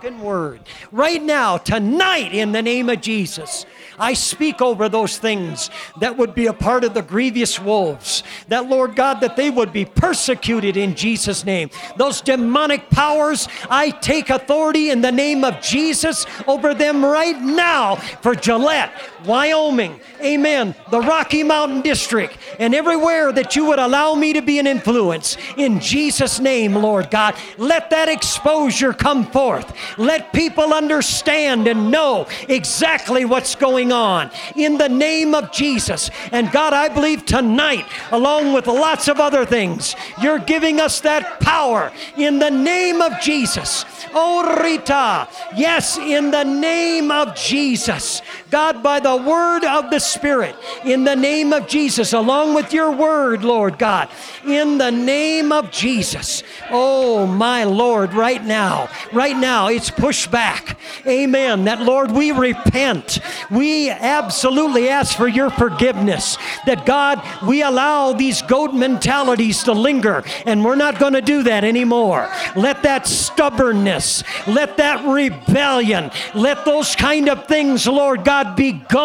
spoken 0.00 0.22
word. 0.22 0.60
Right 0.92 1.22
now, 1.22 1.58
tonight, 1.58 2.32
in 2.32 2.52
the 2.52 2.62
name 2.62 2.88
of 2.88 3.02
Jesus, 3.02 3.66
I 3.98 4.14
speak 4.14 4.62
over 4.62 4.88
those 4.88 5.18
things 5.18 5.68
that 6.00 6.16
would 6.16 6.34
be 6.34 6.46
a 6.46 6.54
part 6.54 6.84
of 6.84 6.94
the 6.94 7.02
grievous 7.02 7.60
wolves. 7.60 8.22
That, 8.48 8.66
Lord 8.66 8.96
God, 8.96 9.20
that 9.20 9.36
they 9.36 9.50
would 9.50 9.74
be 9.74 9.84
persecuted 9.84 10.78
in 10.78 10.94
Jesus' 10.94 11.44
name. 11.44 11.68
Those 11.98 12.22
demonic 12.22 12.88
powers, 12.88 13.46
I 13.68 13.90
take 13.90 14.30
authority 14.30 14.88
in 14.88 15.02
the 15.02 15.12
name 15.12 15.44
of 15.44 15.60
Jesus 15.60 16.24
over 16.46 16.72
them 16.72 17.04
right 17.04 17.38
now 17.38 17.96
for 17.96 18.34
Gillette, 18.34 18.90
Wyoming, 19.24 20.00
amen, 20.20 20.74
the 20.90 21.00
Rocky 21.00 21.42
Mountain 21.42 21.82
District, 21.82 22.36
and 22.58 22.74
everywhere 22.74 23.32
that 23.32 23.56
you 23.56 23.66
would 23.66 23.78
allow 23.78 24.14
me 24.14 24.32
to 24.32 24.42
be 24.42 24.58
an 24.58 24.66
influence. 24.66 25.36
In 25.56 25.80
Jesus' 25.80 26.40
name, 26.40 26.74
Lord 26.74 27.10
God, 27.10 27.34
let 27.58 27.90
that 27.90 28.08
exposure 28.08 28.92
come 28.92 29.26
forth. 29.26 29.72
Let 29.98 30.32
people 30.32 30.72
understand 30.72 31.66
and 31.66 31.90
know 31.90 32.26
exactly 32.48 33.24
what's 33.24 33.54
going 33.54 33.92
on 33.92 34.30
in 34.56 34.78
the 34.78 34.88
name 34.88 35.34
of 35.34 35.52
Jesus. 35.52 36.10
And 36.32 36.50
God, 36.50 36.72
I 36.72 36.88
believe 36.88 37.24
tonight, 37.24 37.86
along 38.10 38.52
with 38.52 38.66
lots 38.66 39.08
of 39.08 39.20
other 39.20 39.44
things, 39.44 39.94
you're 40.20 40.38
giving 40.38 40.80
us 40.80 41.00
that 41.00 41.40
power 41.40 41.92
in 42.16 42.38
the 42.38 42.50
name 42.50 43.00
of 43.00 43.20
Jesus. 43.20 43.84
Oh, 44.12 44.60
Rita, 44.62 45.28
yes, 45.56 45.98
in 45.98 46.30
the 46.30 46.44
name 46.44 47.10
of 47.10 47.34
Jesus. 47.34 48.22
God, 48.50 48.82
by 48.82 48.98
the 48.98 49.09
the 49.10 49.22
word 49.24 49.64
of 49.64 49.90
the 49.90 49.98
Spirit 49.98 50.54
in 50.84 51.02
the 51.02 51.16
name 51.16 51.52
of 51.52 51.66
Jesus, 51.66 52.12
along 52.12 52.54
with 52.54 52.72
your 52.72 52.92
word, 52.92 53.42
Lord 53.42 53.76
God, 53.76 54.08
in 54.46 54.78
the 54.78 54.90
name 54.90 55.50
of 55.50 55.72
Jesus. 55.72 56.44
Oh, 56.70 57.26
my 57.26 57.64
Lord, 57.64 58.14
right 58.14 58.44
now, 58.44 58.88
right 59.12 59.36
now, 59.36 59.66
it's 59.66 59.90
pushed 59.90 60.30
back. 60.30 60.78
Amen. 61.06 61.64
That, 61.64 61.82
Lord, 61.82 62.12
we 62.12 62.30
repent. 62.30 63.18
We 63.50 63.90
absolutely 63.90 64.88
ask 64.88 65.16
for 65.16 65.26
your 65.26 65.50
forgiveness. 65.50 66.38
That, 66.66 66.86
God, 66.86 67.20
we 67.44 67.62
allow 67.62 68.12
these 68.12 68.42
goat 68.42 68.72
mentalities 68.74 69.64
to 69.64 69.72
linger, 69.72 70.22
and 70.46 70.64
we're 70.64 70.76
not 70.76 71.00
going 71.00 71.14
to 71.14 71.22
do 71.22 71.42
that 71.44 71.64
anymore. 71.64 72.30
Let 72.54 72.84
that 72.84 73.08
stubbornness, 73.08 74.22
let 74.46 74.76
that 74.76 75.04
rebellion, 75.04 76.12
let 76.34 76.64
those 76.64 76.94
kind 76.94 77.28
of 77.28 77.46
things, 77.46 77.88
Lord 77.88 78.24
God, 78.24 78.54
be 78.54 78.72
gone 78.72 78.99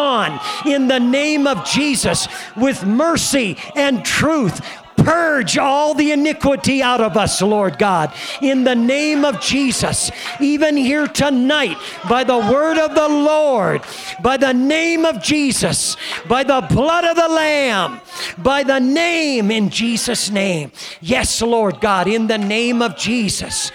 in 0.66 0.88
the 0.88 1.00
name 1.00 1.48
of 1.48 1.66
Jesus 1.66 2.28
with 2.56 2.86
mercy 2.86 3.58
and 3.76 4.04
truth. 4.04 4.62
Purge 4.98 5.58
all 5.58 5.94
the 5.94 6.12
iniquity 6.12 6.82
out 6.82 7.02
of 7.02 7.18
us, 7.18 7.42
Lord 7.42 7.78
God, 7.78 8.14
in 8.42 8.64
the 8.64 8.76
name 8.76 9.26
of 9.26 9.42
Jesus. 9.42 10.10
Even 10.40 10.78
here 10.78 11.06
tonight, 11.06 11.78
by 12.10 12.24
the 12.24 12.38
word 12.38 12.78
of 12.78 12.96
the 12.96 13.08
Lord, 13.08 13.82
by 14.24 14.38
the 14.38 14.54
name 14.54 15.06
of 15.06 15.22
Jesus, 15.22 15.98
by 16.28 16.44
the 16.44 16.66
blood 16.70 17.04
of 17.04 17.18
the 17.18 17.28
Lamb, 17.28 18.00
by 18.38 18.64
the 18.64 18.80
name 18.80 19.52
in 19.52 19.70
Jesus' 19.70 20.32
name. 20.32 20.72
Yes, 21.02 21.42
Lord 21.42 21.82
God, 21.82 22.08
in 22.08 22.28
the 22.28 22.38
name 22.38 22.82
of 22.82 22.98
Jesus 22.98 23.72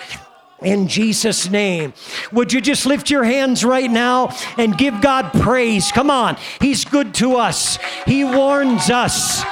in 0.62 0.88
Jesus' 0.88 1.50
name. 1.50 1.92
Would 2.32 2.52
you 2.52 2.60
just 2.60 2.86
lift 2.86 3.10
your 3.10 3.24
hands 3.24 3.64
right 3.64 3.90
now 3.90 4.36
and 4.56 4.76
give 4.76 5.00
God 5.00 5.32
praise? 5.32 5.90
Come 5.92 6.10
on, 6.10 6.36
He's 6.60 6.84
good 6.84 7.14
to 7.14 7.36
us, 7.36 7.78
He 8.06 8.24
warns 8.24 8.90
us. 8.90 9.44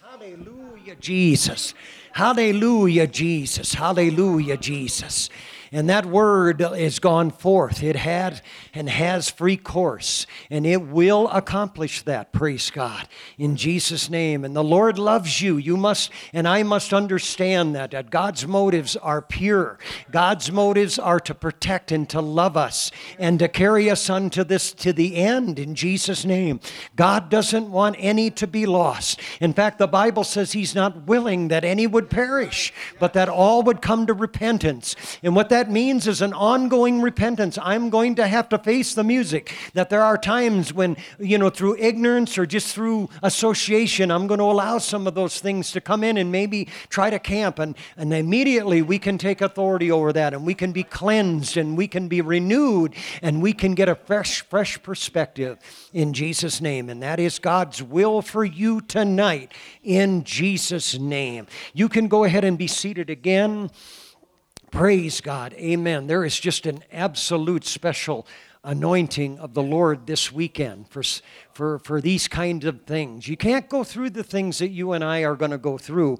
Hallelujah, 0.00 0.96
Jesus. 0.96 1.74
Hallelujah, 2.18 3.06
Jesus. 3.06 3.74
Hallelujah, 3.74 4.56
Jesus. 4.56 5.30
And 5.72 5.88
that 5.90 6.06
word 6.06 6.60
has 6.60 6.98
gone 6.98 7.30
forth. 7.30 7.82
It 7.82 7.96
had 7.96 8.40
and 8.72 8.88
has 8.88 9.28
free 9.28 9.56
course, 9.56 10.26
and 10.50 10.66
it 10.66 10.82
will 10.82 11.28
accomplish 11.28 12.02
that. 12.02 12.32
Praise 12.32 12.70
God. 12.70 13.08
In 13.36 13.56
Jesus' 13.56 14.08
name. 14.08 14.44
And 14.44 14.54
the 14.54 14.64
Lord 14.64 14.98
loves 14.98 15.42
you. 15.42 15.56
You 15.56 15.76
must, 15.76 16.10
and 16.32 16.48
I 16.48 16.62
must 16.62 16.92
understand 16.92 17.74
that, 17.74 17.90
that 17.90 18.10
God's 18.10 18.46
motives 18.46 18.96
are 18.96 19.20
pure. 19.20 19.78
God's 20.10 20.50
motives 20.50 20.98
are 20.98 21.20
to 21.20 21.34
protect 21.34 21.92
and 21.92 22.08
to 22.10 22.20
love 22.20 22.56
us 22.56 22.90
and 23.18 23.38
to 23.38 23.48
carry 23.48 23.90
us 23.90 24.08
unto 24.08 24.44
this 24.44 24.72
to 24.72 24.92
the 24.92 25.16
end 25.16 25.58
in 25.58 25.74
Jesus' 25.74 26.24
name. 26.24 26.60
God 26.96 27.28
doesn't 27.28 27.70
want 27.70 27.96
any 27.98 28.30
to 28.30 28.46
be 28.46 28.66
lost. 28.66 29.20
In 29.40 29.52
fact, 29.52 29.78
the 29.78 29.86
Bible 29.86 30.24
says 30.24 30.52
He's 30.52 30.74
not 30.74 31.06
willing 31.06 31.48
that 31.48 31.64
any 31.64 31.86
would 31.86 32.10
perish, 32.10 32.72
but 32.98 33.12
that 33.14 33.28
all 33.28 33.62
would 33.62 33.82
come 33.82 34.06
to 34.06 34.14
repentance. 34.14 34.94
And 35.22 35.34
what 35.34 35.48
that 35.48 35.57
that 35.58 35.72
means 35.72 36.06
is 36.06 36.22
an 36.22 36.32
ongoing 36.34 37.02
repentance. 37.02 37.58
I'm 37.60 37.90
going 37.90 38.14
to 38.14 38.28
have 38.28 38.48
to 38.50 38.58
face 38.58 38.94
the 38.94 39.02
music. 39.02 39.52
That 39.74 39.90
there 39.90 40.04
are 40.04 40.16
times 40.16 40.72
when, 40.72 40.96
you 41.18 41.36
know, 41.36 41.50
through 41.50 41.78
ignorance 41.78 42.38
or 42.38 42.46
just 42.46 42.72
through 42.72 43.08
association, 43.24 44.12
I'm 44.12 44.28
going 44.28 44.38
to 44.38 44.44
allow 44.44 44.78
some 44.78 45.08
of 45.08 45.16
those 45.16 45.40
things 45.40 45.72
to 45.72 45.80
come 45.80 46.04
in 46.04 46.16
and 46.16 46.30
maybe 46.30 46.68
try 46.90 47.10
to 47.10 47.18
camp. 47.18 47.58
And, 47.58 47.76
and 47.96 48.14
immediately 48.14 48.82
we 48.82 49.00
can 49.00 49.18
take 49.18 49.40
authority 49.40 49.90
over 49.90 50.12
that 50.12 50.32
and 50.32 50.46
we 50.46 50.54
can 50.54 50.70
be 50.70 50.84
cleansed 50.84 51.56
and 51.56 51.76
we 51.76 51.88
can 51.88 52.06
be 52.06 52.20
renewed 52.20 52.94
and 53.20 53.42
we 53.42 53.52
can 53.52 53.74
get 53.74 53.88
a 53.88 53.96
fresh, 53.96 54.42
fresh 54.42 54.80
perspective 54.80 55.58
in 55.92 56.12
Jesus' 56.12 56.60
name. 56.60 56.88
And 56.88 57.02
that 57.02 57.18
is 57.18 57.40
God's 57.40 57.82
will 57.82 58.22
for 58.22 58.44
you 58.44 58.80
tonight 58.80 59.50
in 59.82 60.22
Jesus' 60.22 60.96
name. 60.96 61.48
You 61.74 61.88
can 61.88 62.06
go 62.06 62.22
ahead 62.22 62.44
and 62.44 62.56
be 62.56 62.68
seated 62.68 63.10
again. 63.10 63.72
Praise 64.70 65.20
God. 65.20 65.54
Amen. 65.54 66.06
There 66.06 66.24
is 66.24 66.38
just 66.38 66.66
an 66.66 66.84
absolute 66.92 67.64
special 67.64 68.26
anointing 68.64 69.38
of 69.38 69.54
the 69.54 69.62
Lord 69.62 70.06
this 70.06 70.30
weekend 70.32 70.88
for, 70.88 71.02
for, 71.52 71.78
for 71.78 72.00
these 72.00 72.28
kinds 72.28 72.64
of 72.66 72.82
things. 72.82 73.28
You 73.28 73.36
can't 73.36 73.68
go 73.68 73.82
through 73.84 74.10
the 74.10 74.22
things 74.22 74.58
that 74.58 74.68
you 74.68 74.92
and 74.92 75.02
I 75.02 75.24
are 75.24 75.36
going 75.36 75.52
to 75.52 75.58
go 75.58 75.78
through 75.78 76.18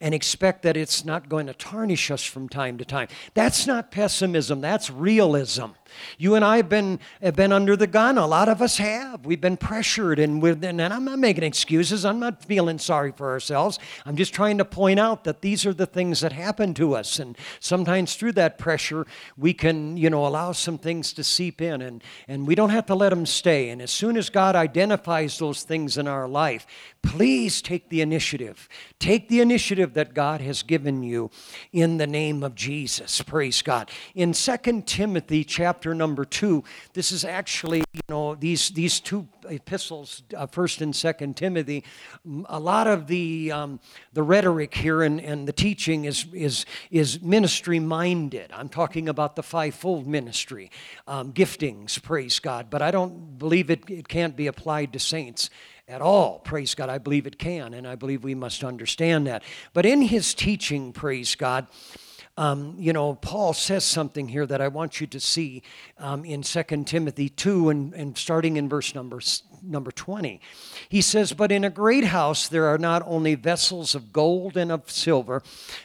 and 0.00 0.14
expect 0.14 0.62
that 0.62 0.76
it's 0.76 1.04
not 1.04 1.28
going 1.28 1.46
to 1.46 1.54
tarnish 1.54 2.10
us 2.10 2.22
from 2.22 2.48
time 2.48 2.78
to 2.78 2.84
time. 2.84 3.08
That's 3.34 3.66
not 3.66 3.90
pessimism, 3.90 4.60
that's 4.60 4.90
realism. 4.90 5.70
You 6.18 6.34
and 6.34 6.44
I 6.44 6.56
have 6.56 6.68
been, 6.68 7.00
have 7.22 7.36
been 7.36 7.52
under 7.52 7.76
the 7.76 7.86
gun. 7.86 8.18
A 8.18 8.26
lot 8.26 8.48
of 8.48 8.62
us 8.62 8.78
have. 8.78 9.26
We've 9.26 9.40
been 9.40 9.56
pressured, 9.56 10.18
and, 10.18 10.42
we've, 10.42 10.62
and 10.62 10.80
I'm 10.80 11.04
not 11.04 11.18
making 11.18 11.44
excuses. 11.44 12.04
I'm 12.04 12.20
not 12.20 12.44
feeling 12.44 12.78
sorry 12.78 13.12
for 13.12 13.30
ourselves. 13.30 13.78
I'm 14.06 14.16
just 14.16 14.34
trying 14.34 14.58
to 14.58 14.64
point 14.64 15.00
out 15.00 15.24
that 15.24 15.42
these 15.42 15.66
are 15.66 15.74
the 15.74 15.86
things 15.86 16.20
that 16.20 16.32
happen 16.32 16.74
to 16.74 16.94
us. 16.94 17.18
And 17.18 17.36
sometimes 17.60 18.16
through 18.16 18.32
that 18.32 18.58
pressure, 18.58 19.06
we 19.36 19.54
can, 19.54 19.96
you 19.96 20.10
know, 20.10 20.26
allow 20.26 20.52
some 20.52 20.78
things 20.78 21.12
to 21.14 21.24
seep 21.24 21.60
in, 21.60 21.82
and, 21.82 22.02
and 22.26 22.46
we 22.46 22.54
don't 22.54 22.70
have 22.70 22.86
to 22.86 22.94
let 22.94 23.10
them 23.10 23.26
stay. 23.26 23.70
And 23.70 23.82
as 23.82 23.90
soon 23.90 24.16
as 24.16 24.30
God 24.30 24.56
identifies 24.56 25.38
those 25.38 25.62
things 25.62 25.98
in 25.98 26.06
our 26.06 26.28
life, 26.28 26.66
please 27.02 27.62
take 27.62 27.88
the 27.88 28.00
initiative. 28.00 28.68
Take 28.98 29.28
the 29.28 29.40
initiative 29.40 29.94
that 29.94 30.14
God 30.14 30.40
has 30.40 30.62
given 30.62 31.02
you 31.02 31.30
in 31.72 31.98
the 31.98 32.06
name 32.06 32.42
of 32.42 32.54
Jesus. 32.54 33.22
Praise 33.22 33.62
God. 33.62 33.90
In 34.14 34.34
Second 34.34 34.86
Timothy 34.86 35.44
chapter 35.44 35.94
number 35.94 36.24
2, 36.24 36.64
this 36.94 37.12
is 37.12 37.24
actually, 37.24 37.84
you 37.92 38.00
know, 38.08 38.34
these, 38.34 38.70
these 38.70 39.00
two 39.00 39.28
epistles, 39.48 40.22
uh, 40.36 40.46
1st 40.46 40.80
and 40.80 40.94
2nd 40.94 41.36
Timothy, 41.36 41.84
a 42.46 42.60
lot 42.60 42.86
of 42.86 43.06
the, 43.06 43.52
um, 43.52 43.80
the 44.12 44.22
rhetoric 44.22 44.74
here 44.74 45.02
and, 45.02 45.20
and 45.20 45.46
the 45.46 45.52
teaching 45.52 46.04
is, 46.04 46.26
is, 46.32 46.66
is 46.90 47.22
ministry 47.22 47.78
minded. 47.78 48.50
I'm 48.52 48.68
talking 48.68 49.08
about 49.08 49.36
the 49.36 49.42
fivefold 49.42 50.06
ministry, 50.06 50.70
um, 51.06 51.32
giftings, 51.32 52.02
praise 52.02 52.38
God. 52.38 52.68
But 52.68 52.82
I 52.82 52.90
don't 52.90 53.38
believe 53.38 53.70
it, 53.70 53.88
it 53.88 54.08
can't 54.08 54.36
be 54.36 54.46
applied 54.46 54.68
applied 54.68 54.92
to 54.92 54.98
saints 54.98 55.50
at 55.88 56.02
all. 56.02 56.40
Praise 56.40 56.74
God. 56.74 56.90
I 56.90 56.98
believe 56.98 57.26
it 57.26 57.38
can, 57.38 57.72
and 57.74 57.86
I 57.86 57.94
believe 57.94 58.22
we 58.22 58.34
must 58.34 58.62
understand 58.62 59.26
that. 59.26 59.42
But 59.72 59.86
in 59.86 60.02
his 60.02 60.34
teaching, 60.34 60.92
praise 60.92 61.34
God, 61.34 61.66
um, 62.36 62.76
you 62.78 62.92
know, 62.92 63.14
Paul 63.14 63.52
says 63.52 63.84
something 63.84 64.28
here 64.28 64.46
that 64.46 64.60
I 64.60 64.68
want 64.68 65.00
you 65.00 65.08
to 65.08 65.18
see 65.18 65.62
um, 65.98 66.24
in 66.24 66.42
2 66.42 66.62
Timothy 66.84 67.28
2 67.28 67.70
and, 67.70 67.92
and 67.94 68.16
starting 68.16 68.56
in 68.56 68.68
verse 68.68 68.94
number, 68.94 69.20
number 69.62 69.90
20. 69.90 70.40
He 70.88 71.00
says, 71.00 71.32
But 71.32 71.52
in 71.52 71.64
a 71.64 71.70
great 71.70 72.04
house 72.04 72.48
there 72.48 72.66
are 72.66 72.78
not 72.78 73.02
only 73.06 73.34
vessels 73.34 73.94
of 73.94 74.12
gold 74.12 74.56
and 74.56 74.72
of 74.72 74.90
silver, 74.90 75.42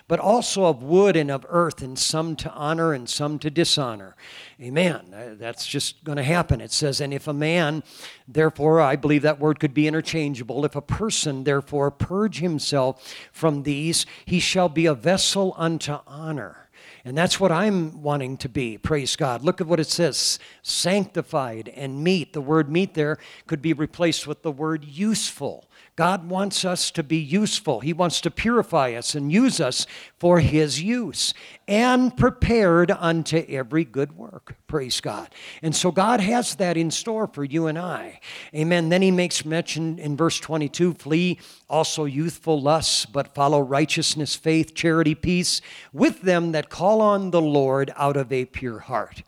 but 0.08 0.20
also 0.20 0.66
of 0.66 0.84
wood 0.84 1.16
and 1.16 1.30
of 1.30 1.46
earth, 1.50 1.82
and 1.82 1.98
some 1.98 2.36
to 2.38 2.52
honor 2.52 2.94
and 2.94 3.10
some 3.10 3.40
to 3.40 3.50
dishonor. 3.50 4.16
Amen. 4.62 5.14
Uh, 5.14 5.36
that's 5.38 5.66
just 5.66 6.04
going 6.04 6.18
to 6.18 6.24
happen. 6.24 6.62
It 6.62 6.72
says, 6.72 7.02
And 7.02 7.14
if 7.14 7.28
a 7.28 7.34
man, 7.34 7.84
therefore, 8.28 8.82
I 8.82 8.96
believe 8.96 9.24
that 9.24 9.40
word 9.40 9.60
could 9.60 9.74
be 9.74 9.88
interchangeable, 9.88 10.66
if 10.66 10.76
a 10.76 10.82
person, 10.82 11.44
therefore, 11.44 11.92
purge 11.92 12.40
himself 12.40 13.16
from 13.32 13.64
these, 13.64 14.06
he 14.26 14.40
shall 14.40 14.70
be 14.70 14.86
a 14.86 14.94
vessel 14.94 15.54
unto 15.58 15.98
honor 16.08 16.63
and 17.06 17.18
that's 17.18 17.40
what 17.40 17.52
I'm 17.52 18.02
wanting 18.02 18.38
to 18.38 18.50
be. 18.50 18.78
Praise 18.78 19.16
God. 19.16 19.44
Look 19.44 19.60
at 19.60 19.68
what 19.68 19.80
it 19.80 19.88
says 19.88 20.40
sanctified 20.62 21.70
and 21.76 22.04
meet. 22.04 22.32
The 22.32 22.42
word 22.42 22.70
meet 22.70 22.94
there 22.94 23.18
could 23.46 23.62
be 23.62 23.74
replaced 23.74 24.26
with 24.26 24.42
the 24.42 24.52
word 24.52 24.86
useful. 24.86 25.66
God 25.96 26.28
wants 26.28 26.66
us 26.66 26.90
to 26.92 27.04
be 27.04 27.18
useful. 27.18 27.82
He 27.82 27.94
wants 27.94 28.20
to 28.22 28.32
purify 28.32 28.94
us 28.94 29.14
and 29.14 29.32
use 29.32 29.60
us 29.60 29.86
for 30.18 30.40
His 30.40 30.82
use 30.82 31.34
and 31.68 32.16
prepared 32.18 32.90
unto 32.90 33.46
every 33.48 33.86
good 33.86 34.18
work. 34.18 34.56
Praise 34.66 35.00
God. 35.00 35.30
And 35.62 35.76
so 35.76 35.92
God 35.92 36.20
has 36.20 36.56
that 36.56 36.78
in 36.78 36.90
store 36.90 37.28
for 37.28 37.44
you 37.44 37.68
and 37.68 37.78
I. 37.78 38.20
Amen. 38.56 38.90
Then 38.90 39.04
He 39.04 39.12
makes 39.12 39.46
mention 39.46 40.00
in 40.00 40.18
verse 40.18 40.40
22 40.40 40.96
flee 40.96 41.40
also 41.70 42.06
youthful 42.06 42.60
lusts, 42.62 43.06
but 43.06 43.34
follow 43.36 43.60
righteousness, 43.60 44.36
faith, 44.36 44.74
charity, 44.74 45.16
peace 45.16 45.62
with 45.92 46.22
them 46.22 46.54
that 46.54 46.70
call 46.70 47.02
on 47.02 47.32
the 47.32 47.42
Lord 47.42 47.92
out 47.96 48.18
of 48.18 48.32
a 48.32 48.46
pure 48.46 48.80
heart. 48.80 49.24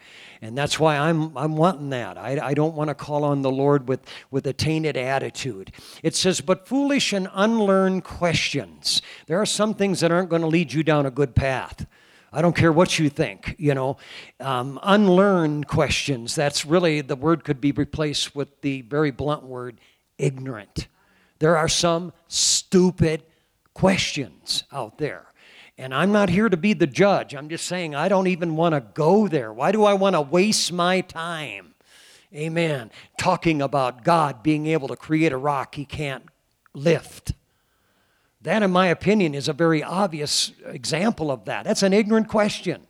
And 0.46 0.56
that's 0.56 0.80
why 0.80 0.96
I'm, 0.96 1.36
I'm 1.36 1.56
wanting 1.56 1.90
that. 1.90 2.20
I, 2.20 2.40
I 2.40 2.54
don't 2.54 2.76
want 2.76 2.90
to 2.90 2.94
call 2.94 3.24
on 3.24 3.42
the 3.42 3.50
Lord 3.50 3.88
with, 3.88 4.02
with 4.30 4.46
a 4.46 4.54
tainted 4.54 4.96
attitude. 4.96 5.72
It 6.04 6.16
says, 6.16 6.40
but 6.40 6.68
foolish 6.68 7.14
and 7.14 7.28
unlearned 7.34 8.04
questions. 8.04 9.02
There 9.26 9.42
are 9.42 9.46
some 9.48 9.74
things 9.74 10.02
that 10.02 10.12
aren't 10.12 10.30
going 10.30 10.44
to 10.44 10.48
lead 10.48 10.72
you 10.72 10.84
down 10.84 11.08
a 11.08 11.12
good 11.12 11.34
path. 11.34 11.88
I 12.32 12.44
don't 12.44 12.56
care 12.56 12.72
what 12.72 13.00
you 13.00 13.10
think, 13.10 13.56
you 13.58 13.74
know. 13.74 13.98
Um, 14.40 14.80
unlearned 14.84 15.68
questions, 15.68 16.36
that's 16.36 16.64
really, 16.64 17.02
the 17.02 17.16
word 17.16 17.44
could 17.44 17.60
be 17.60 17.72
replaced 17.72 18.36
with 18.36 18.62
the 18.62 18.82
very 18.82 19.10
blunt 19.10 19.44
word, 19.44 19.82
ignorant. 20.20 20.88
There 21.40 21.58
are 21.58 21.70
some 21.70 22.14
stupid 22.28 23.24
questions 23.74 24.64
out 24.72 25.00
there. 25.00 25.26
And 25.78 25.94
I'm 25.94 26.12
not 26.12 26.30
here 26.30 26.48
to 26.48 26.58
be 26.58 26.74
the 26.74 26.88
judge. 26.88 27.36
I'm 27.36 27.50
just 27.50 27.66
saying 27.66 27.96
I 27.96 28.08
don't 28.08 28.28
even 28.28 28.56
want 28.56 28.76
to 28.76 28.82
go 28.82 29.28
there. 29.28 29.52
Why 29.52 29.72
do 29.72 29.84
I 29.84 29.94
want 29.94 30.16
to 30.16 30.22
waste 30.22 30.72
my 30.72 31.02
time? 31.02 31.76
Amen. 32.34 32.92
Talking 33.18 33.62
about 33.62 34.04
God 34.04 34.42
being 34.42 34.68
able 34.68 34.88
to 34.88 34.96
create 34.96 35.32
a 35.32 35.38
rock 35.38 35.76
he 35.76 35.86
can't 35.86 36.26
lift. 36.74 37.34
That, 38.42 38.64
in 38.64 38.72
my 38.72 38.88
opinion, 38.88 39.34
is 39.34 39.48
a 39.48 39.54
very 39.54 39.84
obvious 39.84 40.52
example 40.66 41.32
of 41.32 41.46
that. 41.46 41.66
That's 41.66 41.84
an 41.84 41.94
ignorant 41.94 42.28
question. 42.28 42.88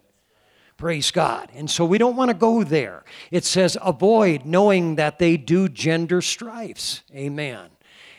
Praise 0.77 1.11
God. 1.11 1.49
And 1.55 1.71
so 1.71 1.85
we 1.85 1.97
don't 1.97 2.17
want 2.17 2.29
to 2.29 2.35
go 2.35 2.63
there. 2.63 3.03
It 3.31 3.45
says, 3.45 3.77
avoid 3.81 4.45
knowing 4.45 4.95
that 4.95 5.19
they 5.19 5.37
do 5.37 5.69
gender 5.69 6.21
strifes. 6.21 7.01
Amen. 7.15 7.69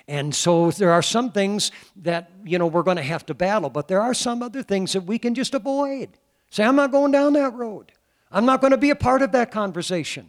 And 0.08 0.34
so 0.34 0.70
there 0.70 0.92
are 0.92 1.02
some 1.02 1.32
things 1.32 1.72
that, 1.96 2.30
you 2.44 2.58
know, 2.58 2.66
we're 2.66 2.84
going 2.84 2.96
to 2.96 3.02
have 3.02 3.26
to 3.26 3.34
battle, 3.34 3.70
but 3.70 3.88
there 3.88 4.00
are 4.00 4.14
some 4.14 4.42
other 4.42 4.62
things 4.62 4.92
that 4.92 5.02
we 5.02 5.18
can 5.18 5.34
just 5.34 5.54
avoid. 5.54 6.10
Say, 6.50 6.64
I'm 6.64 6.76
not 6.76 6.92
going 6.92 7.10
down 7.10 7.32
that 7.32 7.54
road. 7.54 7.92
I'm 8.30 8.46
not 8.46 8.60
going 8.60 8.70
to 8.70 8.76
be 8.76 8.90
a 8.90 8.96
part 8.96 9.22
of 9.22 9.32
that 9.32 9.50
conversation. 9.50 10.28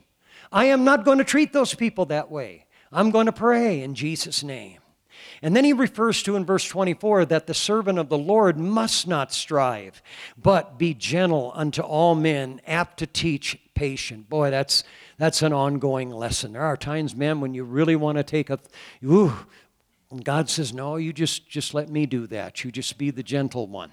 I 0.52 0.66
am 0.66 0.84
not 0.84 1.06
going 1.06 1.20
to 1.20 1.24
treat 1.24 1.54
those 1.54 1.76
people 1.76 2.06
that 2.06 2.32
way. 2.32 2.66
I'm 2.92 3.12
going 3.12 3.26
to 3.26 3.32
pray 3.32 3.82
in 3.82 3.96
Jesus' 3.96 4.44
name. 4.44 4.80
And 5.42 5.56
then 5.56 5.64
he 5.64 5.74
refers 5.74 6.24
to 6.24 6.36
in 6.36 6.46
verse 6.46 6.66
24 6.66 7.26
that 7.26 7.48
the 7.48 7.54
servant 7.54 8.00
of 8.00 8.10
the 8.10 8.18
Lord 8.18 8.58
must 8.58 9.08
not 9.08 9.32
strive, 9.32 10.02
but 10.42 10.80
be 10.80 10.94
gentle 10.94 11.52
unto 11.54 11.82
all 11.82 12.16
men, 12.16 12.62
apt 12.66 12.98
to 13.00 13.08
teach, 13.08 13.60
patient. 13.76 14.30
Boy, 14.30 14.50
that's 14.50 14.84
that's 15.18 15.42
an 15.42 15.54
ongoing 15.54 16.12
lesson. 16.12 16.54
There 16.54 16.62
are 16.62 16.78
times, 16.78 17.16
man, 17.16 17.42
when 17.42 17.54
you 17.54 17.64
really 17.64 17.96
want 17.96 18.18
to 18.18 18.24
take 18.24 18.50
a, 18.50 18.60
ooh, 19.04 19.34
and 20.12 20.24
God 20.24 20.50
says, 20.50 20.74
No, 20.74 20.96
you 20.96 21.14
just, 21.14 21.50
just 21.50 21.74
let 21.74 21.90
me 21.90 22.06
do 22.06 22.28
that. 22.28 22.64
You 22.64 22.72
just 22.72 22.98
be 22.98 23.12
the 23.12 23.24
gentle 23.24 23.68
one. 23.68 23.92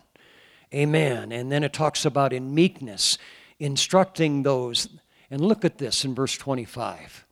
Amen. 0.73 1.33
And 1.33 1.51
then 1.51 1.63
it 1.65 1.73
talks 1.73 2.05
about 2.05 2.33
in 2.33 2.55
meekness, 2.55 3.19
instructing 3.59 4.43
those. 4.43 4.89
And 5.31 5.41
look 5.41 5.65
at 5.65 5.79
this 5.79 6.05
in 6.05 6.15
verse 6.15 6.37
25. 6.37 7.27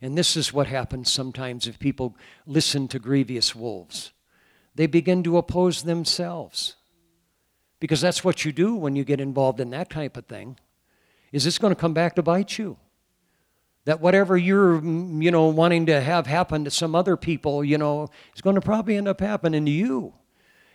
And 0.00 0.18
this 0.18 0.36
is 0.36 0.52
what 0.52 0.66
happens 0.66 1.10
sometimes 1.10 1.66
if 1.66 1.78
people 1.78 2.16
listen 2.46 2.88
to 2.88 2.98
grievous 2.98 3.54
wolves. 3.54 4.12
They 4.74 4.86
begin 4.86 5.22
to 5.24 5.38
oppose 5.38 5.82
themselves. 5.82 6.76
Because 7.80 8.00
that's 8.00 8.24
what 8.24 8.44
you 8.44 8.52
do 8.52 8.74
when 8.74 8.96
you 8.96 9.04
get 9.04 9.20
involved 9.20 9.60
in 9.60 9.70
that 9.70 9.90
type 9.90 10.16
of 10.16 10.26
thing. 10.26 10.58
Is 11.32 11.44
this 11.44 11.58
going 11.58 11.74
to 11.74 11.80
come 11.80 11.94
back 11.94 12.14
to 12.16 12.22
bite 12.22 12.58
you? 12.58 12.76
That 13.84 14.00
whatever 14.00 14.36
you're 14.36 14.80
mm, 14.80 15.22
you 15.22 15.30
know 15.30 15.46
wanting 15.48 15.86
to 15.86 16.00
have 16.00 16.26
happen 16.26 16.64
to 16.64 16.70
some 16.70 16.94
other 16.94 17.16
people 17.16 17.64
you 17.64 17.78
know 17.78 18.08
is 18.34 18.40
going 18.40 18.54
to 18.54 18.62
probably 18.62 18.96
end 18.96 19.08
up 19.08 19.20
happening 19.20 19.64
to 19.64 19.70
you. 19.70 20.14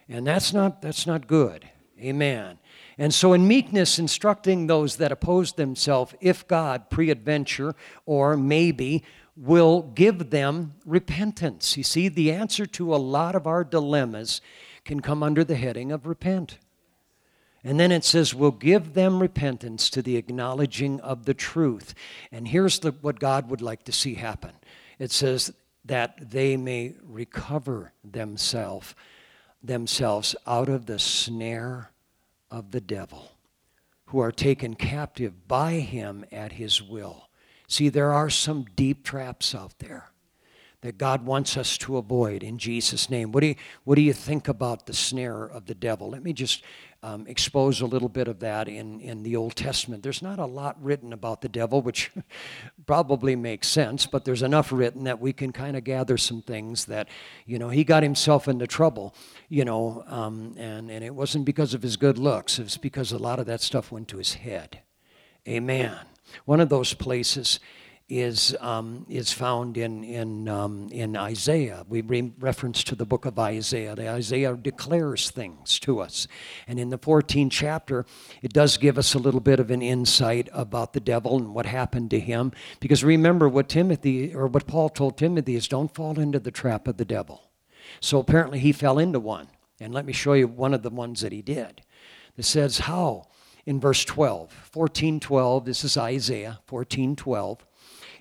And 0.07 0.25
that's 0.25 0.53
not 0.53 0.81
that's 0.81 1.07
not 1.07 1.27
good. 1.27 1.69
Amen. 1.99 2.59
And 2.97 3.13
so 3.13 3.33
in 3.33 3.47
meekness 3.47 3.99
instructing 3.99 4.67
those 4.67 4.97
that 4.97 5.11
oppose 5.11 5.53
themselves 5.53 6.13
if 6.21 6.47
god 6.47 6.89
peradventure 6.89 7.75
or 8.05 8.37
maybe 8.37 9.03
will 9.35 9.81
give 9.81 10.29
them 10.31 10.73
repentance. 10.85 11.77
You 11.77 11.83
see 11.83 12.09
the 12.09 12.31
answer 12.31 12.65
to 12.65 12.93
a 12.93 12.97
lot 12.97 13.35
of 13.35 13.47
our 13.47 13.63
dilemmas 13.63 14.41
can 14.83 14.99
come 14.99 15.23
under 15.23 15.43
the 15.43 15.55
heading 15.55 15.91
of 15.91 16.05
repent 16.05 16.57
and 17.63 17.79
then 17.79 17.91
it 17.91 18.03
says, 18.03 18.33
We'll 18.33 18.51
give 18.51 18.93
them 18.93 19.21
repentance 19.21 19.89
to 19.91 20.01
the 20.01 20.17
acknowledging 20.17 20.99
of 21.01 21.25
the 21.25 21.33
truth. 21.33 21.93
And 22.31 22.47
here's 22.47 22.79
the, 22.79 22.91
what 22.91 23.19
God 23.19 23.49
would 23.49 23.61
like 23.61 23.83
to 23.85 23.91
see 23.91 24.15
happen 24.15 24.53
it 24.97 25.11
says, 25.11 25.53
that 25.85 26.31
they 26.31 26.57
may 26.57 26.93
recover 27.03 27.93
themselves 28.03 28.95
themselves 29.61 30.35
out 30.47 30.69
of 30.69 30.85
the 30.85 30.99
snare 30.99 31.91
of 32.49 32.71
the 32.71 32.81
devil 32.81 33.31
who 34.05 34.19
are 34.19 34.31
taken 34.31 34.73
captive 34.73 35.47
by 35.47 35.73
him 35.73 36.23
at 36.31 36.53
his 36.53 36.81
will 36.81 37.29
see 37.69 37.87
there 37.87 38.11
are 38.11 38.29
some 38.29 38.65
deep 38.75 39.03
traps 39.03 39.53
out 39.53 39.77
there 39.79 40.09
that 40.81 40.97
God 40.97 41.25
wants 41.25 41.57
us 41.57 41.77
to 41.79 41.97
avoid 41.97 42.41
in 42.41 42.57
Jesus' 42.57 43.09
name. 43.09 43.31
What 43.31 43.41
do 43.41 43.47
you, 43.47 43.55
what 43.83 43.95
do 43.95 44.01
you 44.01 44.13
think 44.13 44.47
about 44.47 44.85
the 44.85 44.93
snare 44.93 45.43
of 45.43 45.65
the 45.65 45.75
devil? 45.75 46.09
Let 46.09 46.23
me 46.23 46.33
just 46.33 46.63
um, 47.01 47.25
expose 47.27 47.79
a 47.81 47.85
little 47.85 48.09
bit 48.09 48.27
of 48.27 48.39
that 48.39 48.67
in, 48.67 48.99
in 48.99 49.23
the 49.23 49.35
Old 49.35 49.55
Testament. 49.55 50.03
There's 50.03 50.21
not 50.21 50.37
a 50.37 50.45
lot 50.45 50.81
written 50.83 51.13
about 51.13 51.41
the 51.41 51.47
devil, 51.47 51.81
which 51.81 52.11
probably 52.85 53.35
makes 53.35 53.67
sense, 53.67 54.05
but 54.05 54.25
there's 54.25 54.43
enough 54.43 54.71
written 54.71 55.05
that 55.05 55.21
we 55.21 55.31
can 55.31 55.51
kind 55.51 55.77
of 55.77 55.83
gather 55.83 56.17
some 56.17 56.41
things 56.41 56.85
that, 56.85 57.07
you 57.45 57.57
know, 57.57 57.69
he 57.69 57.83
got 57.83 58.03
himself 58.03 58.47
into 58.47 58.67
trouble, 58.67 59.15
you 59.47 59.63
know, 59.63 60.03
um, 60.07 60.55
and, 60.57 60.91
and 60.91 61.03
it 61.03 61.15
wasn't 61.15 61.45
because 61.45 61.73
of 61.73 61.81
his 61.81 61.95
good 61.95 62.17
looks, 62.17 62.59
it 62.59 62.63
was 62.63 62.77
because 62.77 63.11
a 63.11 63.17
lot 63.17 63.39
of 63.39 63.45
that 63.45 63.61
stuff 63.61 63.91
went 63.91 64.07
to 64.09 64.17
his 64.17 64.33
head. 64.33 64.79
Amen. 65.47 65.95
One 66.45 66.59
of 66.59 66.69
those 66.69 66.93
places 66.93 67.59
is, 68.09 68.55
um, 68.59 69.05
is 69.07 69.31
found 69.31 69.77
in, 69.77 70.03
in, 70.03 70.49
um, 70.49 70.89
in 70.91 71.15
Isaiah. 71.15 71.85
We 71.87 72.01
re- 72.01 72.33
reference 72.39 72.83
to 72.85 72.95
the 72.95 73.05
book 73.05 73.25
of 73.25 73.37
Isaiah. 73.37 73.95
The 73.95 74.09
Isaiah 74.09 74.57
declares 74.57 75.29
things 75.29 75.79
to 75.81 75.99
us. 75.99 76.27
And 76.67 76.79
in 76.79 76.89
the 76.89 76.97
14th 76.97 77.51
chapter, 77.51 78.05
it 78.41 78.51
does 78.51 78.77
give 78.77 78.97
us 78.97 79.13
a 79.13 79.19
little 79.19 79.39
bit 79.39 79.59
of 79.59 79.69
an 79.69 79.83
insight 79.83 80.49
about 80.51 80.93
the 80.93 80.99
devil 80.99 81.37
and 81.37 81.53
what 81.53 81.67
happened 81.67 82.09
to 82.11 82.19
him. 82.19 82.51
Because 82.79 83.03
remember 83.03 83.47
what 83.47 83.69
Timothy, 83.69 84.33
or 84.33 84.47
what 84.47 84.65
Paul 84.65 84.89
told 84.89 85.15
Timothy 85.15 85.55
is 85.55 85.67
don't 85.67 85.93
fall 85.93 86.19
into 86.19 86.39
the 86.39 86.51
trap 86.51 86.87
of 86.87 86.97
the 86.97 87.05
devil. 87.05 87.51
So 87.99 88.19
apparently 88.19 88.59
he 88.59 88.71
fell 88.71 88.97
into 88.97 89.19
one. 89.19 89.49
And 89.79 89.93
let 89.93 90.05
me 90.05 90.13
show 90.13 90.33
you 90.33 90.47
one 90.47 90.73
of 90.73 90.81
the 90.81 90.89
ones 90.89 91.21
that 91.21 91.31
he 91.31 91.41
did. 91.41 91.83
It 92.35 92.45
says, 92.45 92.79
How? 92.79 93.27
In 93.65 93.79
verse 93.79 94.03
12, 94.03 94.71
14:12, 94.73 95.65
this 95.65 95.83
is 95.83 95.95
Isaiah 95.95 96.59
14:12 96.67 97.59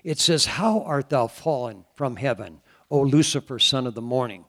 it 0.03 0.19
says, 0.19 0.45
How 0.45 0.81
art 0.81 1.09
thou 1.09 1.27
fallen 1.27 1.85
from 1.95 2.15
heaven, 2.15 2.61
O 2.89 3.01
Lucifer, 3.01 3.59
son 3.59 3.87
of 3.87 3.95
the 3.95 4.01
morning? 4.01 4.45